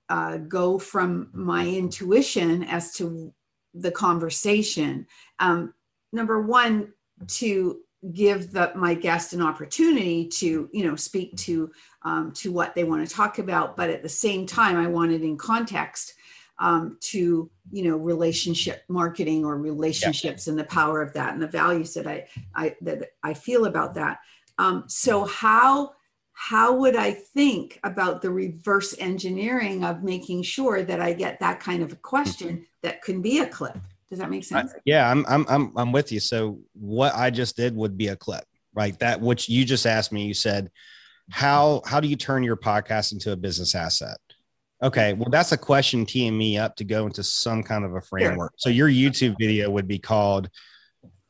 uh, 0.08 0.38
go 0.38 0.78
from 0.78 1.30
my 1.32 1.66
intuition 1.66 2.64
as 2.64 2.92
to 2.94 3.32
the 3.74 3.90
conversation. 3.90 5.06
Um, 5.38 5.74
number 6.12 6.40
one, 6.42 6.92
to 7.26 7.80
give 8.12 8.52
the, 8.52 8.72
my 8.76 8.94
guest 8.94 9.32
an 9.32 9.42
opportunity 9.42 10.28
to 10.28 10.70
you 10.72 10.84
know 10.84 10.94
speak 10.94 11.36
to 11.36 11.70
um, 12.02 12.30
to 12.32 12.52
what 12.52 12.74
they 12.74 12.84
want 12.84 13.06
to 13.06 13.12
talk 13.12 13.40
about 13.40 13.76
but 13.76 13.90
at 13.90 14.04
the 14.04 14.08
same 14.08 14.46
time 14.46 14.76
i 14.76 14.86
want 14.86 15.10
it 15.10 15.22
in 15.22 15.36
context 15.36 16.14
um, 16.60 16.96
to 17.00 17.50
you 17.72 17.82
know 17.82 17.96
relationship 17.96 18.84
marketing 18.88 19.44
or 19.44 19.56
relationships 19.56 20.46
yeah. 20.46 20.52
and 20.52 20.58
the 20.58 20.64
power 20.64 21.02
of 21.02 21.12
that 21.12 21.32
and 21.32 21.42
the 21.42 21.48
values 21.48 21.92
that 21.92 22.06
i 22.06 22.24
i 22.54 22.74
that 22.80 23.10
i 23.24 23.34
feel 23.34 23.64
about 23.64 23.94
that 23.94 24.18
um, 24.58 24.84
so 24.88 25.24
how 25.24 25.92
how 26.32 26.72
would 26.72 26.94
I 26.94 27.12
think 27.12 27.80
about 27.82 28.22
the 28.22 28.30
reverse 28.30 28.94
engineering 28.98 29.84
of 29.84 30.04
making 30.04 30.44
sure 30.44 30.84
that 30.84 31.00
I 31.00 31.12
get 31.12 31.40
that 31.40 31.58
kind 31.58 31.82
of 31.82 31.92
a 31.92 31.96
question 31.96 32.64
that 32.82 33.02
can 33.02 33.20
be 33.20 33.40
a 33.40 33.46
clip? 33.46 33.76
Does 34.08 34.20
that 34.20 34.30
make 34.30 34.44
sense? 34.44 34.72
yeah, 34.84 35.10
I'm 35.10 35.26
I'm 35.28 35.44
I'm 35.48 35.72
I'm 35.76 35.92
with 35.92 36.12
you. 36.12 36.20
So 36.20 36.60
what 36.74 37.14
I 37.14 37.30
just 37.30 37.56
did 37.56 37.74
would 37.74 37.98
be 37.98 38.08
a 38.08 38.16
clip, 38.16 38.44
right? 38.72 38.96
That 39.00 39.20
which 39.20 39.48
you 39.48 39.64
just 39.64 39.84
asked 39.84 40.12
me. 40.12 40.26
You 40.26 40.34
said, 40.34 40.70
how 41.30 41.82
how 41.84 42.00
do 42.00 42.08
you 42.08 42.16
turn 42.16 42.44
your 42.44 42.56
podcast 42.56 43.12
into 43.12 43.32
a 43.32 43.36
business 43.36 43.74
asset? 43.74 44.18
Okay, 44.80 45.12
well 45.14 45.28
that's 45.30 45.50
a 45.50 45.58
question 45.58 46.06
teeing 46.06 46.38
me 46.38 46.56
up 46.56 46.76
to 46.76 46.84
go 46.84 47.06
into 47.06 47.24
some 47.24 47.64
kind 47.64 47.84
of 47.84 47.94
a 47.94 48.00
framework. 48.00 48.52
Sure. 48.52 48.58
So 48.58 48.70
your 48.70 48.88
YouTube 48.88 49.34
video 49.40 49.70
would 49.70 49.88
be 49.88 49.98
called 49.98 50.48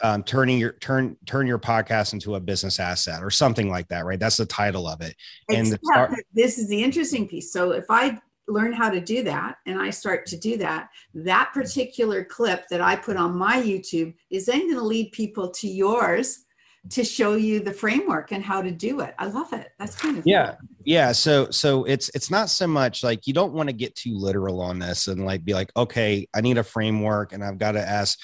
um, 0.03 0.23
turning 0.23 0.59
your 0.59 0.73
turn 0.73 1.17
turn 1.27 1.47
your 1.47 1.59
podcast 1.59 2.13
into 2.13 2.37
a 2.37 2.41
business 2.41 2.79
asset 2.79 3.23
or 3.23 3.31
something 3.31 3.69
like 3.69 3.89
that, 3.89 4.05
right? 4.05 4.21
That's 4.21 4.37
the 4.37 4.47
title 4.47 4.87
of 4.87 5.01
it. 5.01 5.17
And 5.49 5.67
start- 5.67 6.13
this 6.33 6.59
is 6.59 6.69
the 6.69 6.83
interesting 6.83 7.27
piece. 7.27 7.53
So 7.53 7.73
if 7.73 7.87
I 7.91 8.19
learn 8.47 8.73
how 8.73 8.91
to 8.91 9.01
do 9.01 9.23
that 9.25 9.57
and 9.67 9.81
I 9.81 9.91
start 9.91 10.27
to 10.27 10.39
do 10.39 10.57
that, 10.59 10.89
that 11.15 11.51
particular 11.53 12.25
clip 12.25 12.67
that 12.69 12.81
I 12.81 12.97
put 12.97 13.17
on 13.17 13.37
my 13.37 13.61
YouTube 13.61 14.15
is 14.31 14.47
then 14.47 14.61
going 14.61 14.75
to 14.75 14.83
lead 14.83 15.13
people 15.13 15.51
to 15.51 15.69
yours 15.69 16.45
to 16.91 17.05
show 17.05 17.35
you 17.35 17.61
the 17.61 17.73
framework 17.73 18.33
and 18.33 18.43
how 18.43 18.63
to 18.63 18.71
do 18.71 19.01
it. 19.01 19.15
I 19.19 19.27
love 19.27 19.53
it. 19.53 19.69
That's 19.79 19.95
kind 19.95 20.17
of 20.17 20.27
yeah, 20.27 20.53
cool. 20.53 20.69
yeah. 20.85 21.13
So 21.13 21.51
so 21.51 21.85
it's 21.85 22.09
it's 22.15 22.31
not 22.31 22.49
so 22.49 22.67
much 22.67 23.03
like 23.03 23.27
you 23.27 23.35
don't 23.35 23.53
want 23.53 23.69
to 23.69 23.75
get 23.75 23.95
too 23.95 24.15
literal 24.17 24.61
on 24.61 24.79
this 24.79 25.09
and 25.09 25.27
like 25.27 25.45
be 25.45 25.55
like, 25.55 25.71
okay, 25.77 26.27
I 26.35 26.41
need 26.41 26.57
a 26.57 26.63
framework 26.63 27.33
and 27.33 27.45
I've 27.45 27.59
got 27.59 27.73
to 27.73 27.81
ask 27.81 28.19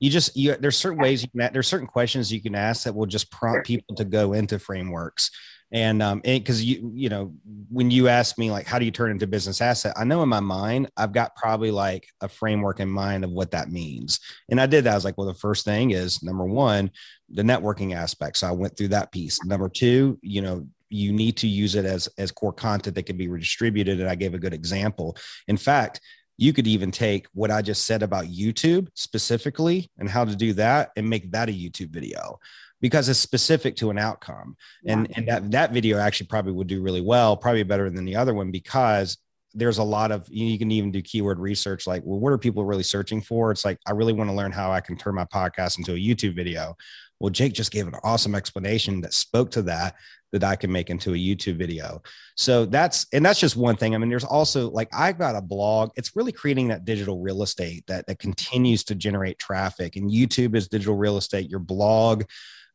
you 0.00 0.10
just 0.10 0.36
you 0.36 0.56
there's 0.56 0.76
certain 0.76 0.98
ways 0.98 1.22
you 1.22 1.28
can 1.28 1.52
there's 1.52 1.68
certain 1.68 1.86
questions 1.86 2.32
you 2.32 2.42
can 2.42 2.54
ask 2.54 2.84
that 2.84 2.94
will 2.94 3.06
just 3.06 3.30
prompt 3.30 3.66
people 3.66 3.94
to 3.96 4.04
go 4.04 4.32
into 4.32 4.58
frameworks. 4.58 5.30
And 5.70 6.02
um 6.02 6.20
because 6.20 6.64
you 6.64 6.90
you 6.94 7.08
know 7.08 7.34
when 7.70 7.90
you 7.90 8.08
ask 8.08 8.38
me 8.38 8.50
like 8.50 8.66
how 8.66 8.78
do 8.78 8.84
you 8.84 8.90
turn 8.90 9.10
into 9.10 9.26
business 9.26 9.60
asset? 9.60 9.94
I 9.96 10.04
know 10.04 10.22
in 10.22 10.28
my 10.28 10.40
mind 10.40 10.90
i've 10.96 11.12
got 11.12 11.36
probably 11.36 11.70
like 11.70 12.06
a 12.20 12.28
framework 12.28 12.80
in 12.80 12.88
mind 12.88 13.24
of 13.24 13.30
what 13.30 13.50
that 13.50 13.70
means. 13.70 14.20
And 14.48 14.60
i 14.60 14.66
did 14.66 14.84
that. 14.84 14.92
I 14.92 14.94
was 14.94 15.04
like 15.04 15.18
well 15.18 15.26
the 15.26 15.34
first 15.34 15.64
thing 15.64 15.90
is 15.90 16.22
number 16.22 16.44
one 16.44 16.90
the 17.28 17.42
networking 17.42 17.94
aspect. 17.94 18.38
So 18.38 18.48
i 18.48 18.52
went 18.52 18.76
through 18.76 18.88
that 18.88 19.12
piece. 19.12 19.44
Number 19.44 19.68
two 19.68 20.18
you 20.22 20.42
know 20.42 20.66
you 20.90 21.12
need 21.12 21.36
to 21.36 21.46
use 21.46 21.74
it 21.74 21.84
as 21.84 22.08
as 22.16 22.30
core 22.30 22.52
content 22.52 22.94
that 22.96 23.02
can 23.02 23.18
be 23.18 23.28
redistributed 23.28 24.00
and 24.00 24.08
i 24.08 24.14
gave 24.14 24.32
a 24.32 24.38
good 24.38 24.54
example. 24.54 25.16
In 25.48 25.56
fact 25.56 26.00
you 26.38 26.52
could 26.52 26.66
even 26.66 26.90
take 26.90 27.26
what 27.34 27.50
I 27.50 27.60
just 27.60 27.84
said 27.84 28.02
about 28.02 28.26
YouTube 28.26 28.88
specifically 28.94 29.90
and 29.98 30.08
how 30.08 30.24
to 30.24 30.34
do 30.34 30.54
that 30.54 30.92
and 30.96 31.10
make 31.10 31.30
that 31.32 31.48
a 31.48 31.52
YouTube 31.52 31.90
video 31.90 32.38
because 32.80 33.08
it's 33.08 33.18
specific 33.18 33.74
to 33.76 33.90
an 33.90 33.98
outcome. 33.98 34.56
Yeah. 34.82 34.92
And 34.94 35.16
and 35.16 35.28
that 35.28 35.50
that 35.50 35.72
video 35.72 35.98
actually 35.98 36.28
probably 36.28 36.52
would 36.52 36.68
do 36.68 36.80
really 36.80 37.00
well, 37.00 37.36
probably 37.36 37.64
better 37.64 37.90
than 37.90 38.04
the 38.04 38.16
other 38.16 38.32
one 38.32 38.52
because 38.52 39.18
there's 39.54 39.78
a 39.78 39.84
lot 39.84 40.12
of 40.12 40.26
you 40.30 40.58
can 40.58 40.70
even 40.70 40.92
do 40.92 41.00
keyword 41.00 41.38
research 41.38 41.86
like 41.86 42.02
well 42.04 42.20
what 42.20 42.32
are 42.32 42.38
people 42.38 42.64
really 42.64 42.82
searching 42.82 43.20
for 43.20 43.50
it's 43.50 43.64
like 43.64 43.78
i 43.86 43.92
really 43.92 44.12
want 44.12 44.28
to 44.28 44.36
learn 44.36 44.52
how 44.52 44.70
i 44.70 44.80
can 44.80 44.96
turn 44.96 45.14
my 45.14 45.24
podcast 45.24 45.78
into 45.78 45.94
a 45.94 45.96
youtube 45.96 46.36
video 46.36 46.76
well 47.18 47.30
jake 47.30 47.54
just 47.54 47.72
gave 47.72 47.86
an 47.86 47.94
awesome 48.04 48.34
explanation 48.34 49.00
that 49.00 49.14
spoke 49.14 49.50
to 49.50 49.62
that 49.62 49.94
that 50.32 50.44
i 50.44 50.56
can 50.56 50.70
make 50.70 50.90
into 50.90 51.14
a 51.14 51.16
youtube 51.16 51.56
video 51.56 52.02
so 52.36 52.64
that's 52.64 53.06
and 53.12 53.24
that's 53.24 53.40
just 53.40 53.56
one 53.56 53.76
thing 53.76 53.94
i 53.94 53.98
mean 53.98 54.08
there's 54.08 54.24
also 54.24 54.70
like 54.70 54.88
i've 54.94 55.18
got 55.18 55.36
a 55.36 55.42
blog 55.42 55.90
it's 55.96 56.16
really 56.16 56.32
creating 56.32 56.68
that 56.68 56.84
digital 56.84 57.20
real 57.20 57.42
estate 57.42 57.84
that 57.86 58.06
that 58.06 58.18
continues 58.18 58.84
to 58.84 58.94
generate 58.94 59.38
traffic 59.38 59.96
and 59.96 60.10
youtube 60.10 60.54
is 60.54 60.68
digital 60.68 60.96
real 60.96 61.16
estate 61.16 61.50
your 61.50 61.60
blog 61.60 62.24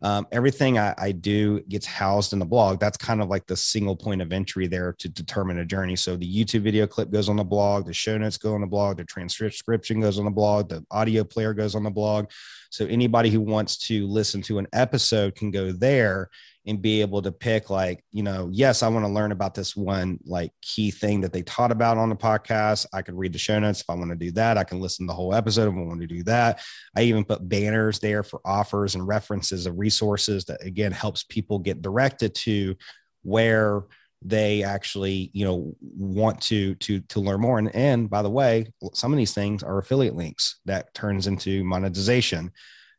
um, 0.03 0.27
everything 0.33 0.77
I, 0.77 0.93
I, 0.97 1.11
do 1.13 1.61
gets 1.61 1.85
housed 1.85 2.33
in 2.33 2.39
the 2.39 2.45
blog. 2.45 2.77
That's 2.77 2.97
kind 2.97 3.21
of 3.21 3.29
like 3.29 3.47
the 3.47 3.55
single 3.55 3.95
point 3.95 4.21
of 4.21 4.33
entry 4.33 4.67
there 4.67 4.93
to 4.99 5.07
determine 5.07 5.59
a 5.59 5.65
journey. 5.65 5.95
So 5.95 6.17
the 6.17 6.29
YouTube 6.29 6.63
video 6.63 6.85
clip 6.85 7.09
goes 7.09 7.29
on 7.29 7.37
the 7.37 7.43
blog, 7.45 7.85
the 7.85 7.93
show 7.93 8.17
notes 8.17 8.37
go 8.37 8.53
on 8.53 8.59
the 8.59 8.67
blog, 8.67 8.97
the 8.97 9.05
transcription 9.05 10.01
goes 10.01 10.19
on 10.19 10.25
the 10.25 10.31
blog, 10.31 10.67
the 10.67 10.85
audio 10.91 11.23
player 11.23 11.53
goes 11.53 11.73
on 11.73 11.83
the 11.83 11.89
blog. 11.89 12.29
So 12.69 12.85
anybody 12.85 13.29
who 13.29 13.39
wants 13.39 13.77
to 13.87 14.05
listen 14.05 14.41
to 14.43 14.57
an 14.57 14.67
episode 14.73 15.35
can 15.35 15.51
go 15.51 15.71
there 15.71 16.29
and 16.65 16.81
be 16.81 17.01
able 17.01 17.21
to 17.21 17.31
pick 17.31 17.69
like 17.69 18.03
you 18.11 18.23
know 18.23 18.49
yes 18.51 18.83
i 18.83 18.87
want 18.87 19.03
to 19.05 19.11
learn 19.11 19.31
about 19.31 19.53
this 19.53 19.75
one 19.75 20.17
like 20.25 20.51
key 20.61 20.91
thing 20.91 21.21
that 21.21 21.33
they 21.33 21.41
taught 21.41 21.71
about 21.71 21.97
on 21.97 22.09
the 22.09 22.15
podcast. 22.15 22.85
I 22.93 23.01
could 23.01 23.15
read 23.15 23.33
the 23.33 23.39
show 23.39 23.59
notes 23.59 23.81
if 23.81 23.89
i 23.89 23.95
want 23.95 24.11
to 24.11 24.15
do 24.15 24.31
that. 24.33 24.57
I 24.57 24.63
can 24.63 24.79
listen 24.79 25.05
to 25.05 25.11
the 25.11 25.15
whole 25.15 25.33
episode 25.33 25.67
if 25.67 25.77
i 25.77 25.81
want 25.81 26.01
to 26.01 26.07
do 26.07 26.23
that. 26.23 26.61
I 26.95 27.03
even 27.03 27.25
put 27.25 27.47
banners 27.47 27.99
there 27.99 28.23
for 28.23 28.39
offers 28.45 28.95
and 28.95 29.07
references 29.07 29.65
of 29.65 29.77
resources 29.77 30.45
that 30.45 30.63
again 30.65 30.91
helps 30.91 31.23
people 31.23 31.59
get 31.59 31.81
directed 31.81 32.35
to 32.35 32.75
where 33.23 33.83
they 34.25 34.63
actually 34.63 35.29
you 35.33 35.45
know 35.45 35.75
want 35.81 36.41
to 36.43 36.75
to 36.75 37.01
to 37.01 37.19
learn 37.19 37.41
more. 37.41 37.59
And 37.59 37.75
and 37.75 38.09
by 38.09 38.21
the 38.21 38.29
way 38.29 38.71
some 38.93 39.11
of 39.11 39.17
these 39.17 39.33
things 39.33 39.63
are 39.63 39.79
affiliate 39.79 40.15
links 40.15 40.59
that 40.65 40.93
turns 40.93 41.27
into 41.27 41.63
monetization. 41.63 42.51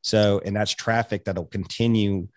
So 0.03 0.43
and 0.45 0.55
that's 0.55 0.73
traffic 0.73 1.25
that'll 1.25 1.47
continue 1.47 2.29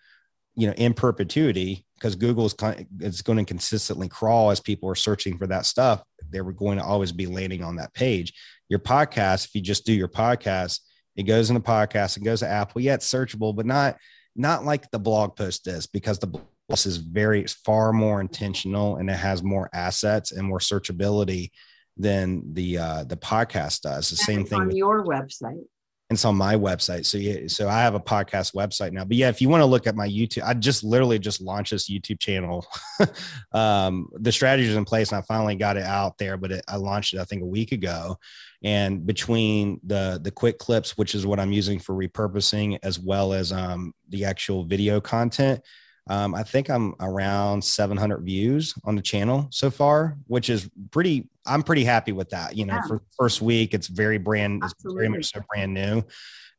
you 0.58 0.66
know 0.66 0.74
in 0.74 0.92
perpetuity 0.92 1.86
because 1.94 2.16
Google 2.16 2.44
is 2.44 2.54
it's 3.00 3.22
going 3.22 3.38
to 3.38 3.44
consistently 3.44 4.08
crawl 4.08 4.50
as 4.50 4.60
people 4.60 4.90
are 4.90 4.96
searching 4.96 5.38
for 5.38 5.46
that 5.46 5.66
stuff. 5.66 6.02
They 6.30 6.40
were 6.40 6.52
going 6.52 6.78
to 6.78 6.84
always 6.84 7.12
be 7.12 7.26
landing 7.26 7.62
on 7.62 7.76
that 7.76 7.94
page. 7.94 8.32
Your 8.68 8.80
podcast, 8.80 9.46
if 9.46 9.54
you 9.54 9.60
just 9.60 9.86
do 9.86 9.92
your 9.92 10.08
podcast, 10.08 10.80
it 11.14 11.22
goes 11.22 11.48
in 11.48 11.54
the 11.54 11.60
podcast, 11.60 12.16
it 12.16 12.24
goes 12.24 12.40
to 12.40 12.48
Apple. 12.48 12.80
Yeah, 12.80 12.94
it's 12.94 13.10
searchable, 13.10 13.54
but 13.54 13.66
not 13.66 13.96
not 14.34 14.64
like 14.64 14.90
the 14.90 14.98
blog 14.98 15.36
post 15.36 15.68
is 15.68 15.86
because 15.86 16.18
the 16.18 16.26
blog 16.26 16.44
post 16.68 16.86
is 16.86 16.96
very 16.96 17.46
far 17.64 17.92
more 17.92 18.20
intentional 18.20 18.96
and 18.96 19.08
it 19.08 19.16
has 19.16 19.44
more 19.44 19.70
assets 19.72 20.32
and 20.32 20.46
more 20.46 20.58
searchability 20.58 21.50
than 21.96 22.42
the 22.52 22.78
uh, 22.78 23.04
the 23.04 23.16
podcast 23.16 23.82
does. 23.82 24.10
The 24.10 24.16
same 24.16 24.44
thing 24.44 24.60
on 24.60 24.66
with, 24.66 24.76
your 24.76 25.04
website 25.04 25.62
it's 26.10 26.24
on 26.24 26.36
my 26.36 26.54
website. 26.54 27.04
So 27.04 27.18
yeah, 27.18 27.48
so 27.48 27.68
I 27.68 27.82
have 27.82 27.94
a 27.94 28.00
podcast 28.00 28.54
website 28.54 28.92
now. 28.92 29.04
But 29.04 29.18
yeah, 29.18 29.28
if 29.28 29.42
you 29.42 29.50
want 29.50 29.60
to 29.60 29.66
look 29.66 29.86
at 29.86 29.94
my 29.94 30.08
YouTube, 30.08 30.42
I 30.42 30.54
just 30.54 30.82
literally 30.82 31.18
just 31.18 31.42
launched 31.42 31.72
this 31.72 31.90
YouTube 31.90 32.18
channel. 32.18 32.66
um, 33.52 34.08
the 34.14 34.32
strategy 34.32 34.70
is 34.70 34.76
in 34.76 34.86
place, 34.86 35.12
and 35.12 35.18
I 35.18 35.22
finally 35.22 35.54
got 35.54 35.76
it 35.76 35.82
out 35.82 36.16
there. 36.16 36.38
But 36.38 36.52
it, 36.52 36.64
I 36.66 36.76
launched 36.76 37.12
it, 37.12 37.20
I 37.20 37.24
think, 37.24 37.42
a 37.42 37.46
week 37.46 37.72
ago. 37.72 38.16
And 38.62 39.06
between 39.06 39.80
the 39.84 40.18
the 40.22 40.30
quick 40.30 40.58
clips, 40.58 40.96
which 40.96 41.14
is 41.14 41.26
what 41.26 41.38
I'm 41.38 41.52
using 41.52 41.78
for 41.78 41.94
repurposing, 41.94 42.78
as 42.82 42.98
well 42.98 43.34
as 43.34 43.52
um, 43.52 43.92
the 44.08 44.24
actual 44.24 44.64
video 44.64 45.02
content, 45.02 45.60
um, 46.08 46.34
I 46.34 46.42
think 46.42 46.70
I'm 46.70 46.94
around 47.00 47.62
700 47.62 48.22
views 48.22 48.74
on 48.84 48.96
the 48.96 49.02
channel 49.02 49.48
so 49.50 49.70
far, 49.70 50.16
which 50.26 50.48
is 50.48 50.68
pretty. 50.90 51.28
I'm 51.46 51.62
pretty 51.62 51.84
happy 51.84 52.12
with 52.12 52.30
that. 52.30 52.56
You 52.56 52.66
know, 52.66 52.74
yeah. 52.74 52.86
for 52.86 53.02
first 53.18 53.40
week, 53.42 53.74
it's 53.74 53.86
very 53.86 54.18
brand, 54.18 54.62
it's 54.64 54.74
very 54.82 55.08
much 55.08 55.32
so 55.32 55.40
brand 55.52 55.74
new, 55.74 56.02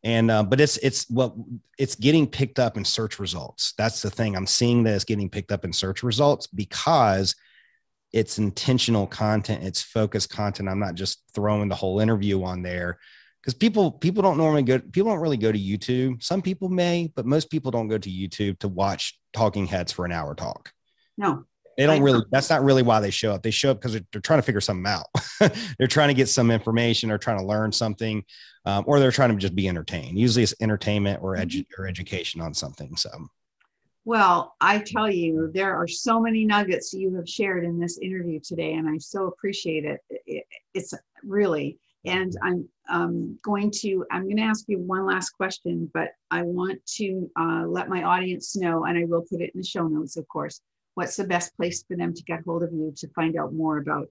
and 0.04 0.30
uh, 0.30 0.44
but 0.44 0.62
it's 0.62 0.78
it's 0.78 1.10
what 1.10 1.34
it's 1.78 1.96
getting 1.96 2.28
picked 2.28 2.60
up 2.60 2.78
in 2.78 2.86
search 2.86 3.20
results. 3.20 3.74
That's 3.78 4.02
the 4.02 4.10
thing. 4.10 4.36
I'm 4.36 4.48
seeing 4.48 4.84
that 4.84 4.94
it's 4.94 5.04
getting 5.04 5.30
picked 5.30 5.52
up 5.52 5.66
in 5.66 5.74
search 5.74 6.04
results 6.04 6.48
because 6.48 7.36
it's 8.12 8.40
intentional 8.40 9.08
content, 9.08 9.64
it's 9.64 9.82
focused 9.82 10.30
content. 10.30 10.70
I'm 10.70 10.80
not 10.80 10.96
just 10.96 11.24
throwing 11.34 11.70
the 11.70 11.76
whole 11.76 12.00
interview 12.00 12.44
on 12.44 12.62
there 12.62 13.00
because 13.42 13.54
people 13.54 13.92
people 13.92 14.22
don't 14.22 14.38
normally 14.38 14.64
go 14.64 14.80
people 14.80 15.12
don't 15.12 15.22
really 15.22 15.38
go 15.38 15.52
to 15.52 15.60
youtube. 15.60 16.22
Some 16.24 16.42
people 16.42 16.70
may 16.70 17.12
but 17.16 17.26
most 17.26 17.50
people 17.50 17.72
don't 17.72 17.88
go 17.88 17.98
to 17.98 18.10
youtube 18.10 18.60
to 18.60 18.68
watch 18.68 19.18
talking 19.34 19.66
heads 19.66 19.92
for 19.92 20.06
an 20.06 20.12
hour 20.12 20.36
talk. 20.36 20.72
No. 21.18 21.46
They 21.78 21.86
don't 21.86 22.02
really 22.02 22.24
that's 22.30 22.50
not 22.50 22.64
really 22.64 22.84
why 22.84 23.00
they 23.00 23.10
show 23.10 23.34
up. 23.34 23.42
They 23.42 23.52
show 23.52 23.72
up 23.72 23.78
because 23.78 23.94
they're, 23.94 24.06
they're, 24.12 24.22
trying 24.22 24.40
to 24.40 24.44
figure 24.44 24.60
something 24.60 24.86
out. 24.86 25.06
They're 25.78 25.88
trying 25.88 26.10
to 26.10 26.14
get 26.14 26.28
some 26.28 26.52
information 26.52 27.10
or 27.10 27.18
trying 27.18 27.40
to 27.40 27.46
learn 27.46 27.72
something 27.72 28.26
um, 28.66 28.84
or 28.86 29.00
they're 29.00 29.12
trying 29.12 29.30
to 29.30 29.38
just 29.38 29.56
be 29.56 29.70
entertained. 29.70 30.20
Usually 30.20 30.44
it's 30.44 30.54
entertainment 30.60 31.24
or, 31.24 31.38
edu- 31.38 31.66
or 31.78 31.88
education 31.88 32.42
on 32.42 32.54
something 32.54 32.98
so. 32.98 33.10
Well 34.04 34.56
i 34.60 34.80
tell 34.80 35.10
you 35.10 35.52
there 35.54 35.74
are 35.74 35.88
so 35.88 36.20
many 36.20 36.44
nuggets 36.44 36.94
you 36.94 37.16
have 37.16 37.30
shared 37.30 37.64
in 37.64 37.80
this 37.80 37.98
interview 38.00 38.40
today 38.40 38.74
and 38.74 38.90
i 38.90 38.98
so 38.98 39.28
appreciate 39.28 39.86
it, 39.86 40.02
it 40.26 40.46
it's 40.74 40.94
really 41.24 41.78
and 42.06 42.34
I'm 42.42 42.70
um, 42.90 43.40
going 43.44 43.72
to, 43.82 44.06
I'm 44.12 44.24
going 44.24 44.38
to 44.38 44.44
ask 44.44 44.66
you 44.68 44.80
one 44.80 45.06
last 45.06 45.32
question, 45.32 45.90
but 45.94 46.10
I 46.32 46.44
want 46.44 46.84
to 46.98 47.30
uh, 47.40 47.66
let 47.68 47.90
my 47.90 48.04
audience 48.04 48.56
know, 48.56 48.86
and 48.86 48.98
I 48.98 49.06
will 49.06 49.26
put 49.30 49.42
it 49.42 49.52
in 49.54 49.62
the 49.62 49.68
show 49.68 49.88
notes, 49.88 50.18
of 50.18 50.28
course, 50.28 50.62
what's 50.96 51.16
the 51.16 51.26
best 51.26 51.56
place 51.58 51.84
for 51.88 51.98
them 51.98 52.14
to 52.14 52.24
get 52.24 52.44
hold 52.46 52.64
of 52.64 52.72
you 52.72 52.94
to 52.98 53.08
find 53.10 53.38
out 53.38 53.54
more 53.54 53.78
about 53.78 54.08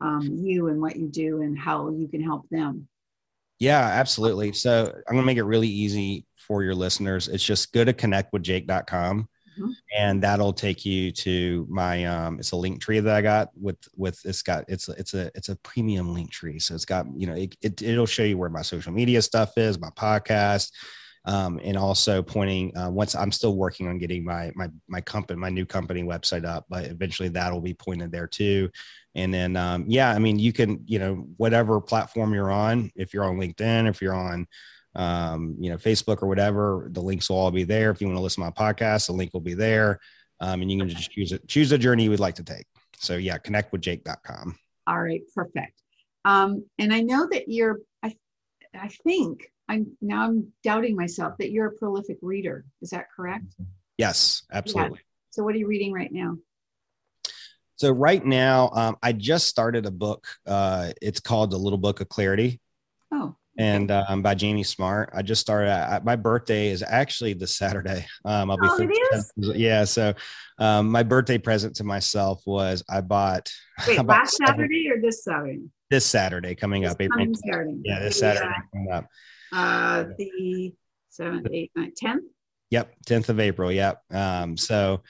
um, 0.00 0.38
you 0.42 0.68
and 0.68 0.80
what 0.80 0.96
you 0.96 1.08
do 1.08 1.42
and 1.42 1.58
how 1.58 1.90
you 1.90 2.08
can 2.08 2.22
help 2.22 2.48
them. 2.50 2.88
Yeah, 3.58 3.80
absolutely. 3.80 4.52
So 4.52 4.86
I'm 5.06 5.14
going 5.14 5.22
to 5.22 5.26
make 5.26 5.36
it 5.36 5.44
really 5.44 5.68
easy 5.68 6.24
for 6.36 6.62
your 6.62 6.74
listeners. 6.74 7.28
It's 7.28 7.44
just 7.44 7.72
go 7.72 7.84
to 7.84 7.92
connectwithjake.com 7.92 9.28
Mm-hmm. 9.60 9.72
and 9.96 10.22
that'll 10.22 10.52
take 10.52 10.84
you 10.84 11.12
to 11.12 11.66
my 11.68 12.04
um 12.04 12.38
it's 12.38 12.52
a 12.52 12.56
link 12.56 12.80
tree 12.80 13.00
that 13.00 13.14
i 13.14 13.20
got 13.20 13.50
with 13.60 13.76
with 13.96 14.18
it's 14.24 14.42
got 14.42 14.64
it's 14.68 14.88
it's 14.88 15.14
a 15.14 15.30
it's 15.34 15.48
a 15.48 15.56
premium 15.56 16.14
link 16.14 16.30
tree 16.30 16.58
so 16.58 16.74
it's 16.74 16.84
got 16.84 17.06
you 17.14 17.26
know 17.26 17.34
it, 17.34 17.56
it 17.60 17.82
it'll 17.82 18.06
show 18.06 18.22
you 18.22 18.38
where 18.38 18.48
my 18.50 18.62
social 18.62 18.92
media 18.92 19.20
stuff 19.20 19.56
is 19.56 19.78
my 19.78 19.90
podcast 19.90 20.70
um, 21.26 21.60
and 21.62 21.76
also 21.76 22.22
pointing 22.22 22.76
uh, 22.76 22.90
once 22.90 23.14
I'm 23.14 23.32
still 23.32 23.54
working 23.54 23.88
on 23.88 23.98
getting 23.98 24.24
my 24.24 24.52
my 24.54 24.70
my 24.88 25.00
company 25.00 25.38
my 25.38 25.50
new 25.50 25.66
company 25.66 26.02
website 26.02 26.44
up, 26.44 26.64
but 26.68 26.86
eventually 26.86 27.28
that'll 27.28 27.60
be 27.60 27.74
pointed 27.74 28.10
there 28.10 28.26
too. 28.26 28.70
And 29.14 29.32
then 29.32 29.56
um, 29.56 29.84
yeah, 29.86 30.10
I 30.10 30.18
mean 30.18 30.38
you 30.38 30.52
can 30.52 30.82
you 30.86 30.98
know 30.98 31.26
whatever 31.36 31.80
platform 31.80 32.32
you're 32.32 32.50
on, 32.50 32.90
if 32.96 33.12
you're 33.12 33.24
on 33.24 33.36
LinkedIn, 33.36 33.88
if 33.88 34.00
you're 34.00 34.14
on 34.14 34.46
um, 34.94 35.56
you 35.58 35.70
know, 35.70 35.76
Facebook 35.76 36.22
or 36.22 36.26
whatever, 36.26 36.88
the 36.90 37.00
links 37.00 37.30
will 37.30 37.36
all 37.36 37.50
be 37.50 37.64
there. 37.64 37.90
If 37.90 38.00
you 38.00 38.06
want 38.06 38.18
to 38.18 38.22
listen 38.22 38.42
to 38.42 38.52
my 38.56 38.72
podcast, 38.72 39.06
the 39.06 39.12
link 39.12 39.32
will 39.32 39.40
be 39.40 39.54
there. 39.54 40.00
Um, 40.40 40.62
and 40.62 40.70
you 40.70 40.78
can 40.78 40.88
just 40.88 41.10
choose 41.10 41.32
it, 41.32 41.46
choose 41.48 41.70
a 41.72 41.78
journey 41.78 42.04
you 42.04 42.10
would 42.10 42.20
like 42.20 42.36
to 42.36 42.44
take. 42.44 42.66
So 42.96 43.16
yeah, 43.16 43.38
connectwithjake.com. 43.38 44.58
All 44.86 45.02
right, 45.02 45.22
perfect. 45.34 45.80
Um, 46.24 46.64
and 46.78 46.92
I 46.92 47.02
know 47.02 47.28
that 47.30 47.48
you're, 47.48 47.80
I, 48.02 48.16
I 48.74 48.88
think 49.04 49.50
I'm 49.68 49.96
now 50.00 50.24
I'm 50.24 50.52
doubting 50.64 50.96
myself 50.96 51.34
that 51.38 51.52
you're 51.52 51.66
a 51.66 51.72
prolific 51.72 52.18
reader. 52.22 52.64
Is 52.82 52.90
that 52.90 53.06
correct? 53.14 53.44
Yes, 53.98 54.42
absolutely. 54.52 54.98
Yeah. 54.98 55.04
So 55.30 55.44
what 55.44 55.54
are 55.54 55.58
you 55.58 55.68
reading 55.68 55.92
right 55.92 56.12
now? 56.12 56.36
So 57.76 57.92
right 57.92 58.24
now, 58.24 58.70
um, 58.74 58.96
I 59.02 59.12
just 59.12 59.46
started 59.46 59.86
a 59.86 59.90
book. 59.90 60.26
Uh, 60.46 60.90
it's 61.00 61.20
called 61.20 61.50
The 61.50 61.56
Little 61.56 61.78
Book 61.78 62.00
of 62.00 62.08
Clarity. 62.08 62.60
Oh 63.12 63.36
and 63.60 63.90
um, 63.90 64.22
by 64.22 64.34
Jamie 64.34 64.62
Smart. 64.62 65.10
I 65.12 65.20
just 65.20 65.42
started. 65.42 65.70
I, 65.70 66.00
my 66.02 66.16
birthday 66.16 66.68
is 66.68 66.82
actually 66.82 67.34
this 67.34 67.54
Saturday. 67.54 68.06
Um, 68.24 68.50
I'll 68.50 68.56
be. 68.56 68.66
Oh, 68.66 68.78
it 68.80 69.14
is? 69.14 69.32
Yeah. 69.54 69.84
So, 69.84 70.14
um, 70.58 70.90
my 70.90 71.02
birthday 71.02 71.36
present 71.36 71.76
to 71.76 71.84
myself 71.84 72.42
was 72.46 72.82
I 72.88 73.02
bought. 73.02 73.52
Wait, 73.86 73.98
I 73.98 74.02
bought 74.02 74.20
last 74.20 74.38
seven, 74.38 74.54
Saturday 74.54 74.90
or 74.90 75.00
this 75.02 75.24
Saturday? 75.24 75.60
This 75.90 76.06
Saturday 76.06 76.54
coming 76.54 76.82
this 76.82 76.92
up. 76.92 77.02
April. 77.02 77.26
Saturday. 77.34 77.80
Yeah, 77.84 77.98
this 78.00 78.18
Saturday 78.18 78.46
uh, 78.46 78.62
coming 78.72 78.92
up. 78.92 79.06
Uh, 79.52 80.04
the 80.16 80.74
seventh, 81.10 81.46
eighth, 81.52 81.72
ninth, 81.76 81.94
tenth. 81.96 82.24
Yep, 82.70 82.94
tenth 83.04 83.28
of 83.28 83.40
April. 83.40 83.70
Yep. 83.70 84.02
Um, 84.10 84.56
so. 84.56 85.02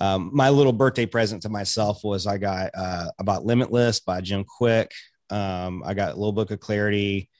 Um, 0.00 0.32
my 0.34 0.50
little 0.50 0.72
birthday 0.72 1.06
present 1.06 1.42
to 1.42 1.48
myself 1.48 2.02
was 2.02 2.26
I 2.26 2.36
got 2.36 2.72
uh, 2.76 3.10
about 3.20 3.46
Limitless 3.46 4.00
by 4.00 4.20
Jim 4.20 4.44
Kwik. 4.44 4.90
Um, 5.30 5.84
I 5.86 5.94
got 5.94 6.10
a 6.10 6.16
little 6.16 6.32
book 6.32 6.50
of 6.50 6.58
clarity 6.58 7.30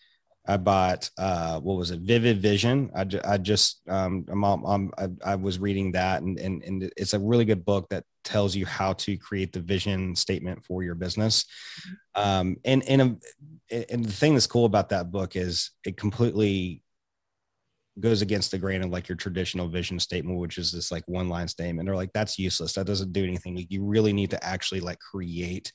I 0.47 0.59
bought 0.59 1.09
uh, 1.17 1.59
what 1.61 1.79
was 1.79 1.91
it, 1.91 2.01
Vivid 2.01 2.41
Vision. 2.41 2.91
I, 2.95 3.05
ju- 3.05 3.21
I 3.25 3.39
just 3.39 3.81
um, 3.89 4.27
I'm, 4.29 4.45
I'm, 4.45 4.93
I, 4.99 5.09
I 5.25 5.35
was 5.37 5.59
reading 5.59 5.93
that, 5.93 6.23
and, 6.23 6.39
and 6.39 6.63
and 6.63 6.93
it's 6.97 7.15
a 7.15 7.19
really 7.19 7.47
good 7.47 7.65
book 7.65 7.89
that 7.89 8.05
tells 8.25 8.55
you 8.55 8.67
how 8.67 8.93
to 8.95 9.17
create 9.17 9.53
the 9.53 9.61
vision 9.61 10.15
statement 10.15 10.65
for 10.65 10.83
your 10.83 10.95
business. 10.95 11.47
Um, 12.15 12.57
and 12.65 12.87
and 12.89 13.03
um, 13.03 13.21
and 13.71 14.05
the 14.05 14.13
thing 14.13 14.35
that's 14.35 14.47
cool 14.47 14.67
about 14.67 14.91
that 14.91 15.11
book 15.11 15.35
is 15.35 15.71
it 15.85 15.97
completely 15.97 16.83
goes 18.01 18.23
against 18.23 18.51
the 18.51 18.59
grain 18.59 18.83
of 18.83 18.91
like 18.91 19.09
your 19.09 19.17
traditional 19.17 19.69
vision 19.69 19.99
statement, 19.99 20.39
which 20.39 20.59
is 20.59 20.73
this 20.73 20.91
like 20.91 21.05
one 21.07 21.29
line 21.29 21.49
statement. 21.49 21.87
They're 21.87 21.97
like, 21.97 22.13
that's 22.13 22.39
useless. 22.39 22.73
That 22.73 22.87
doesn't 22.87 23.13
do 23.13 23.25
anything. 23.25 23.55
Like, 23.55 23.71
you 23.71 23.85
really 23.85 24.13
need 24.13 24.31
to 24.31 24.45
actually 24.45 24.81
like 24.81 24.99
create 24.99 25.73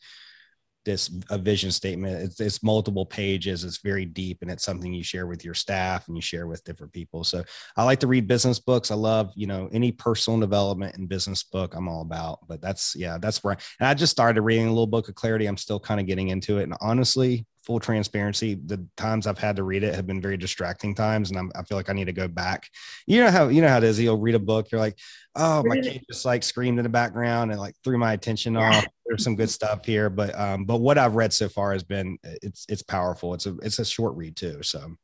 this 0.85 1.11
a 1.29 1.37
vision 1.37 1.71
statement. 1.71 2.23
It's, 2.23 2.39
it's 2.39 2.63
multiple 2.63 3.05
pages. 3.05 3.63
It's 3.63 3.79
very 3.79 4.05
deep, 4.05 4.39
and 4.41 4.49
it's 4.49 4.63
something 4.63 4.93
you 4.93 5.03
share 5.03 5.27
with 5.27 5.43
your 5.43 5.53
staff 5.53 6.07
and 6.07 6.17
you 6.17 6.21
share 6.21 6.47
with 6.47 6.63
different 6.63 6.93
people. 6.93 7.23
So 7.23 7.43
I 7.75 7.83
like 7.83 7.99
to 7.99 8.07
read 8.07 8.27
business 8.27 8.59
books. 8.59 8.91
I 8.91 8.95
love 8.95 9.31
you 9.35 9.47
know 9.47 9.69
any 9.71 9.91
personal 9.91 10.39
development 10.39 10.95
and 10.95 11.09
business 11.09 11.43
book. 11.43 11.75
I'm 11.75 11.87
all 11.87 12.01
about. 12.01 12.39
But 12.47 12.61
that's 12.61 12.95
yeah, 12.95 13.17
that's 13.19 13.43
where. 13.43 13.55
I, 13.55 13.57
and 13.79 13.87
I 13.87 13.93
just 13.93 14.11
started 14.11 14.41
reading 14.41 14.67
a 14.67 14.71
little 14.71 14.87
book 14.87 15.09
of 15.09 15.15
clarity. 15.15 15.45
I'm 15.45 15.57
still 15.57 15.79
kind 15.79 15.99
of 15.99 16.07
getting 16.07 16.29
into 16.29 16.59
it, 16.59 16.63
and 16.63 16.75
honestly, 16.81 17.45
full 17.63 17.79
transparency, 17.79 18.55
the 18.55 18.85
times 18.97 19.27
I've 19.27 19.37
had 19.37 19.57
to 19.57 19.63
read 19.63 19.83
it 19.83 19.95
have 19.95 20.07
been 20.07 20.21
very 20.21 20.37
distracting 20.37 20.95
times, 20.95 21.29
and 21.29 21.39
I'm, 21.39 21.51
i 21.55 21.63
feel 21.63 21.77
like 21.77 21.89
I 21.89 21.93
need 21.93 22.05
to 22.05 22.13
go 22.13 22.27
back. 22.27 22.67
You 23.05 23.21
know 23.21 23.31
how 23.31 23.47
you 23.49 23.61
know 23.61 23.67
how 23.67 23.77
it 23.77 23.83
is. 23.83 23.99
You'll 23.99 24.19
read 24.19 24.35
a 24.35 24.39
book, 24.39 24.71
you're 24.71 24.79
like, 24.79 24.97
oh, 25.35 25.63
my 25.65 25.79
kid 25.79 26.03
just 26.09 26.25
like 26.25 26.43
screamed 26.43 26.79
in 26.79 26.83
the 26.83 26.89
background 26.89 27.51
and 27.51 27.59
like 27.59 27.75
threw 27.83 27.97
my 27.97 28.13
attention 28.13 28.55
off. 28.57 28.85
There's 29.05 29.23
some 29.23 29.35
good 29.35 29.49
stuff 29.49 29.85
here, 29.85 30.09
but 30.09 30.37
um, 30.39 30.65
but 30.65 30.77
what 30.77 30.97
I've 30.97 31.15
read 31.15 31.33
so 31.33 31.49
far 31.49 31.73
has 31.73 31.83
been 31.83 32.17
it's 32.23 32.65
it's 32.69 32.81
powerful. 32.81 33.33
It's 33.33 33.45
a 33.45 33.55
it's 33.61 33.79
a 33.79 33.85
short 33.85 34.15
read 34.15 34.35
too. 34.35 34.63
So, 34.63 34.95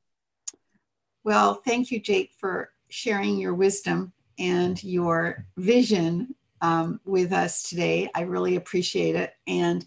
well, 1.24 1.62
thank 1.66 1.92
you, 1.92 2.00
Jake, 2.00 2.32
for 2.38 2.70
sharing 2.90 3.38
your 3.38 3.54
wisdom 3.54 4.14
and 4.40 4.82
your 4.84 5.46
vision 5.58 6.36
um, 6.62 7.00
with 7.06 7.32
us 7.32 7.64
today. 7.64 8.10
I 8.16 8.22
really 8.22 8.56
appreciate 8.56 9.16
it 9.16 9.34
and. 9.48 9.86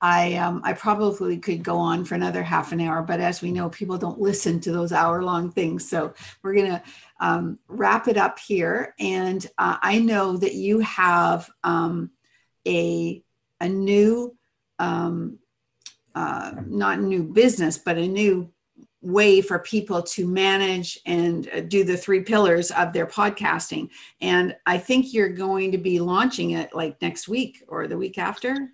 I 0.00 0.34
um, 0.36 0.62
I 0.64 0.72
probably 0.72 1.38
could 1.38 1.62
go 1.62 1.76
on 1.76 2.04
for 2.04 2.14
another 2.14 2.42
half 2.42 2.72
an 2.72 2.80
hour, 2.80 3.02
but 3.02 3.20
as 3.20 3.42
we 3.42 3.52
know, 3.52 3.68
people 3.68 3.98
don't 3.98 4.20
listen 4.20 4.60
to 4.60 4.72
those 4.72 4.92
hour 4.92 5.22
long 5.22 5.50
things. 5.50 5.88
So 5.88 6.14
we're 6.42 6.54
gonna 6.54 6.82
um, 7.20 7.58
wrap 7.68 8.08
it 8.08 8.16
up 8.16 8.38
here. 8.38 8.94
And 8.98 9.46
uh, 9.58 9.76
I 9.82 9.98
know 9.98 10.36
that 10.38 10.54
you 10.54 10.80
have 10.80 11.50
um, 11.64 12.10
a 12.66 13.22
a 13.60 13.68
new 13.68 14.36
um, 14.78 15.38
uh, 16.14 16.52
not 16.66 17.00
new 17.00 17.22
business, 17.22 17.78
but 17.78 17.98
a 17.98 18.08
new 18.08 18.50
way 19.02 19.40
for 19.40 19.58
people 19.58 20.02
to 20.02 20.26
manage 20.26 20.98
and 21.06 21.48
uh, 21.50 21.60
do 21.60 21.84
the 21.84 21.96
three 21.96 22.20
pillars 22.20 22.70
of 22.70 22.92
their 22.92 23.06
podcasting. 23.06 23.88
And 24.20 24.56
I 24.66 24.78
think 24.78 25.14
you're 25.14 25.30
going 25.30 25.72
to 25.72 25.78
be 25.78 26.00
launching 26.00 26.50
it 26.52 26.74
like 26.74 27.00
next 27.00 27.28
week 27.28 27.62
or 27.68 27.86
the 27.86 27.96
week 27.96 28.18
after. 28.18 28.70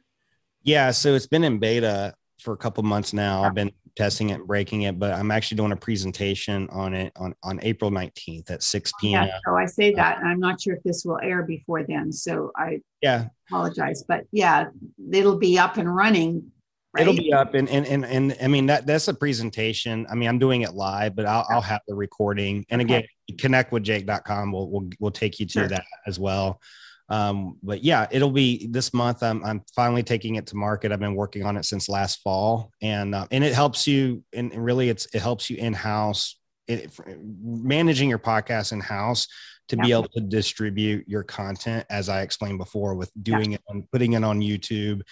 Yeah, 0.67 0.91
so 0.91 1.14
it's 1.14 1.29
been 1.29 1.45
in 1.45 1.59
beta 1.59 2.12
for 2.41 2.53
a 2.53 2.57
couple 2.57 2.83
months 2.83 3.12
now. 3.12 3.45
I've 3.45 3.55
been 3.55 3.71
testing 3.95 4.31
it 4.31 4.35
and 4.35 4.47
breaking 4.49 4.83
it, 4.83 4.99
but 4.99 5.12
I'm 5.12 5.31
actually 5.31 5.59
doing 5.59 5.71
a 5.71 5.77
presentation 5.77 6.69
on 6.71 6.93
it 6.93 7.12
on, 7.17 7.37
on 7.45 7.61
April 7.62 7.89
19th 7.91 8.51
at 8.51 8.64
6 8.64 8.93
p.m. 9.01 9.27
Yeah, 9.27 9.39
so 9.47 9.57
I 9.57 9.67
say 9.67 9.93
uh, 9.93 9.97
that, 9.97 10.19
and 10.19 10.29
I'm 10.29 10.41
not 10.41 10.61
sure 10.61 10.75
if 10.75 10.83
this 10.83 11.05
will 11.05 11.21
air 11.23 11.45
before 11.45 11.85
then. 11.85 12.12
So 12.12 12.51
I 12.57 12.81
yeah 13.01 13.29
apologize, 13.49 14.03
but 14.09 14.25
yeah, 14.33 14.67
it'll 15.12 15.39
be 15.39 15.57
up 15.57 15.77
and 15.77 15.95
running. 15.95 16.51
Right? 16.93 17.03
It'll 17.03 17.14
be 17.14 17.33
up, 17.33 17.55
and, 17.55 17.69
and 17.69 17.87
and 17.87 18.05
and 18.05 18.37
I 18.43 18.49
mean 18.49 18.67
that 18.67 18.87
that's 18.87 19.07
a 19.07 19.14
presentation. 19.14 20.05
I 20.11 20.17
mean, 20.17 20.29
I'm 20.29 20.41
doing 20.41 20.62
it 20.62 20.75
live, 20.75 21.14
but 21.14 21.27
I'll, 21.27 21.47
I'll 21.49 21.61
have 21.61 21.83
the 21.87 21.95
recording. 21.95 22.67
And 22.71 22.81
again, 22.81 23.05
okay. 23.31 23.37
connectwithjake.com 23.37 24.51
will 24.51 24.69
will 24.69 24.91
will 24.99 25.11
take 25.12 25.39
you 25.39 25.47
to 25.47 25.53
sure. 25.53 25.69
that 25.69 25.85
as 26.07 26.19
well. 26.19 26.61
Um, 27.09 27.59
but 27.63 27.85
yeah, 27.85 28.07
it'll 28.11 28.31
be 28.31 28.67
this 28.67 28.93
month. 28.93 29.23
I'm, 29.23 29.45
I'm 29.45 29.63
finally 29.75 30.03
taking 30.03 30.37
it 30.37 30.47
to 30.49 30.57
market. 30.57 30.91
I've 30.91 31.01
been 31.01 31.15
working 31.15 31.45
on 31.45 31.57
it 31.57 31.65
since 31.65 31.89
last 31.89 32.21
fall, 32.23 32.73
and 32.83 33.15
uh, 33.15 33.27
and 33.31 33.45
it 33.45 33.55
helps 33.55 33.87
you. 33.87 34.25
And 34.33 34.53
really, 34.53 34.89
it's 34.89 35.07
it 35.15 35.23
helps 35.23 35.49
you 35.49 35.57
in 35.57 35.73
house, 35.73 36.37
managing 36.69 38.09
your 38.09 38.19
podcast 38.19 38.73
in 38.73 38.81
house 38.81 39.29
to 39.69 39.77
yeah. 39.77 39.83
be 39.83 39.93
able 39.93 40.09
to 40.09 40.21
distribute 40.21 41.09
your 41.09 41.23
content 41.23 41.85
as 41.91 42.09
i 42.09 42.21
explained 42.21 42.59
before 42.59 42.95
with 42.95 43.11
doing 43.23 43.53
yeah. 43.53 43.57
it 43.57 43.63
and 43.69 43.91
putting 43.91 44.13
it 44.13 44.25
on 44.25 44.41
youtube 44.41 45.03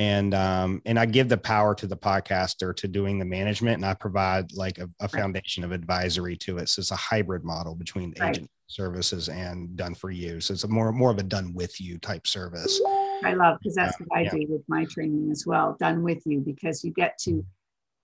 and 0.00 0.34
um 0.34 0.82
and 0.86 0.98
i 0.98 1.06
give 1.06 1.28
the 1.28 1.36
power 1.36 1.74
to 1.74 1.86
the 1.86 1.96
podcaster 1.96 2.74
to 2.74 2.88
doing 2.88 3.18
the 3.18 3.24
management 3.24 3.76
and 3.76 3.84
i 3.84 3.94
provide 3.94 4.50
like 4.52 4.78
a, 4.78 4.88
a 5.00 5.08
foundation 5.08 5.62
of 5.62 5.72
advisory 5.72 6.36
to 6.36 6.58
it 6.58 6.68
so 6.68 6.80
it's 6.80 6.90
a 6.90 6.96
hybrid 6.96 7.44
model 7.44 7.74
between 7.74 8.12
right. 8.18 8.30
agent 8.30 8.50
services 8.66 9.28
and 9.28 9.76
done 9.76 9.94
for 9.94 10.10
you 10.10 10.40
so 10.40 10.52
it's 10.54 10.64
a 10.64 10.68
more 10.68 10.90
more 10.92 11.10
of 11.10 11.18
a 11.18 11.22
done 11.22 11.52
with 11.54 11.80
you 11.80 11.98
type 11.98 12.26
service 12.26 12.80
i 13.24 13.34
love 13.34 13.58
because 13.58 13.74
that's 13.74 13.94
uh, 14.00 14.04
what 14.06 14.18
i 14.18 14.22
yeah. 14.22 14.30
do 14.30 14.46
with 14.48 14.62
my 14.68 14.84
training 14.86 15.30
as 15.30 15.44
well 15.46 15.76
done 15.78 16.02
with 16.02 16.22
you 16.24 16.40
because 16.40 16.82
you 16.82 16.92
get 16.92 17.18
to 17.18 17.44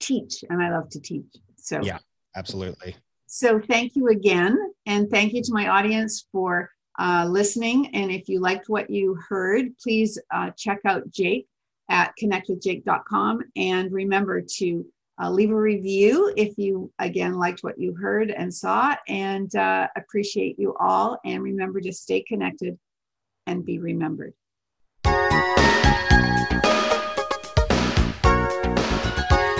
teach 0.00 0.44
and 0.50 0.62
i 0.62 0.70
love 0.70 0.88
to 0.90 1.00
teach 1.00 1.24
so 1.56 1.80
yeah 1.82 1.98
absolutely 2.36 2.94
so 3.26 3.60
thank 3.60 3.96
you 3.96 4.08
again. 4.08 4.56
And 4.86 5.10
thank 5.10 5.32
you 5.32 5.42
to 5.42 5.52
my 5.52 5.68
audience 5.68 6.26
for 6.32 6.70
uh, 6.98 7.26
listening. 7.28 7.94
And 7.94 8.10
if 8.10 8.28
you 8.28 8.40
liked 8.40 8.68
what 8.68 8.88
you 8.88 9.18
heard, 9.28 9.76
please 9.78 10.18
uh, 10.32 10.50
check 10.56 10.78
out 10.84 11.10
Jake 11.10 11.46
at 11.88 12.12
connectwithjake.com. 12.20 13.42
And 13.56 13.92
remember 13.92 14.42
to 14.56 14.86
uh, 15.22 15.30
leave 15.30 15.50
a 15.50 15.56
review 15.56 16.32
if 16.36 16.58
you, 16.58 16.92
again, 16.98 17.34
liked 17.34 17.60
what 17.60 17.78
you 17.78 17.94
heard 17.94 18.30
and 18.30 18.52
saw. 18.52 18.94
And 19.08 19.54
uh, 19.56 19.88
appreciate 19.96 20.58
you 20.58 20.74
all. 20.78 21.18
And 21.24 21.42
remember 21.42 21.80
to 21.80 21.92
stay 21.92 22.22
connected 22.22 22.78
and 23.46 23.64
be 23.64 23.78
remembered. 23.78 24.34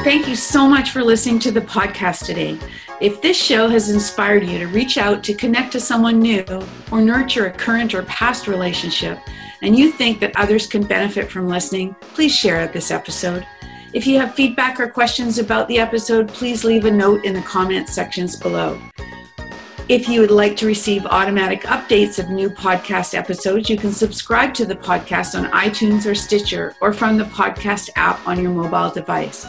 Thank 0.05 0.29
you 0.29 0.37
so 0.37 0.69
much 0.69 0.91
for 0.91 1.03
listening 1.03 1.41
to 1.41 1.51
the 1.51 1.63
podcast 1.63 2.27
today. 2.27 2.57
If 3.01 3.21
this 3.21 3.37
show 3.37 3.69
has 3.69 3.91
inspired 3.91 4.47
you 4.47 4.59
to 4.61 4.67
reach 4.69 4.99
out 4.99 5.25
to 5.25 5.35
connect 5.35 5.73
to 5.73 5.81
someone 5.81 6.21
new 6.21 6.45
or 6.93 7.01
nurture 7.01 7.47
a 7.47 7.51
current 7.51 7.93
or 7.93 8.05
past 8.05 8.47
relationship, 8.47 9.19
and 9.63 9.77
you 9.77 9.91
think 9.91 10.21
that 10.21 10.37
others 10.37 10.67
can 10.67 10.83
benefit 10.83 11.31
from 11.31 11.49
listening, 11.49 11.95
please 12.01 12.35
share 12.35 12.67
this 12.69 12.91
episode. 12.91 13.47
If 13.93 14.07
you 14.07 14.19
have 14.19 14.35
feedback 14.35 14.79
or 14.79 14.89
questions 14.89 15.39
about 15.39 15.69
the 15.69 15.79
episode, 15.79 16.29
please 16.29 16.65
leave 16.65 16.85
a 16.85 16.91
note 16.91 17.25
in 17.25 17.35
the 17.35 17.43
comment 17.43 17.89
sections 17.89 18.37
below. 18.37 18.81
If 19.89 20.09
you 20.09 20.21
would 20.21 20.33
like 20.33 20.57
to 20.57 20.67
receive 20.67 21.07
automatic 21.07 21.63
updates 21.63 22.19
of 22.19 22.29
new 22.29 22.51
podcast 22.51 23.15
episodes, 23.15 23.71
you 23.71 23.77
can 23.77 23.93
subscribe 23.93 24.53
to 24.55 24.67
the 24.67 24.75
podcast 24.75 25.39
on 25.39 25.51
iTunes 25.53 26.11
or 26.11 26.15
Stitcher 26.15 26.75
or 26.81 26.93
from 26.93 27.17
the 27.17 27.25
podcast 27.25 27.91
app 27.95 28.27
on 28.27 28.43
your 28.43 28.51
mobile 28.51 28.91
device. 28.91 29.47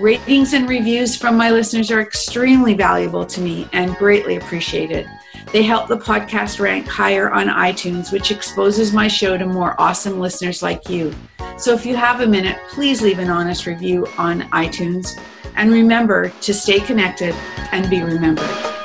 Ratings 0.00 0.52
and 0.52 0.68
reviews 0.68 1.16
from 1.16 1.36
my 1.36 1.50
listeners 1.50 1.90
are 1.90 2.00
extremely 2.00 2.74
valuable 2.74 3.24
to 3.26 3.40
me 3.40 3.68
and 3.72 3.94
greatly 3.96 4.36
appreciated. 4.36 5.08
They 5.52 5.62
help 5.62 5.88
the 5.88 5.96
podcast 5.96 6.60
rank 6.60 6.86
higher 6.86 7.30
on 7.30 7.48
iTunes, 7.48 8.12
which 8.12 8.30
exposes 8.30 8.92
my 8.92 9.08
show 9.08 9.38
to 9.38 9.46
more 9.46 9.74
awesome 9.80 10.20
listeners 10.20 10.62
like 10.62 10.88
you. 10.90 11.14
So 11.56 11.72
if 11.74 11.86
you 11.86 11.96
have 11.96 12.20
a 12.20 12.26
minute, 12.26 12.58
please 12.68 13.00
leave 13.00 13.18
an 13.18 13.30
honest 13.30 13.66
review 13.66 14.06
on 14.18 14.42
iTunes. 14.50 15.18
And 15.56 15.72
remember 15.72 16.28
to 16.28 16.54
stay 16.54 16.80
connected 16.80 17.34
and 17.72 17.88
be 17.88 18.02
remembered. 18.02 18.77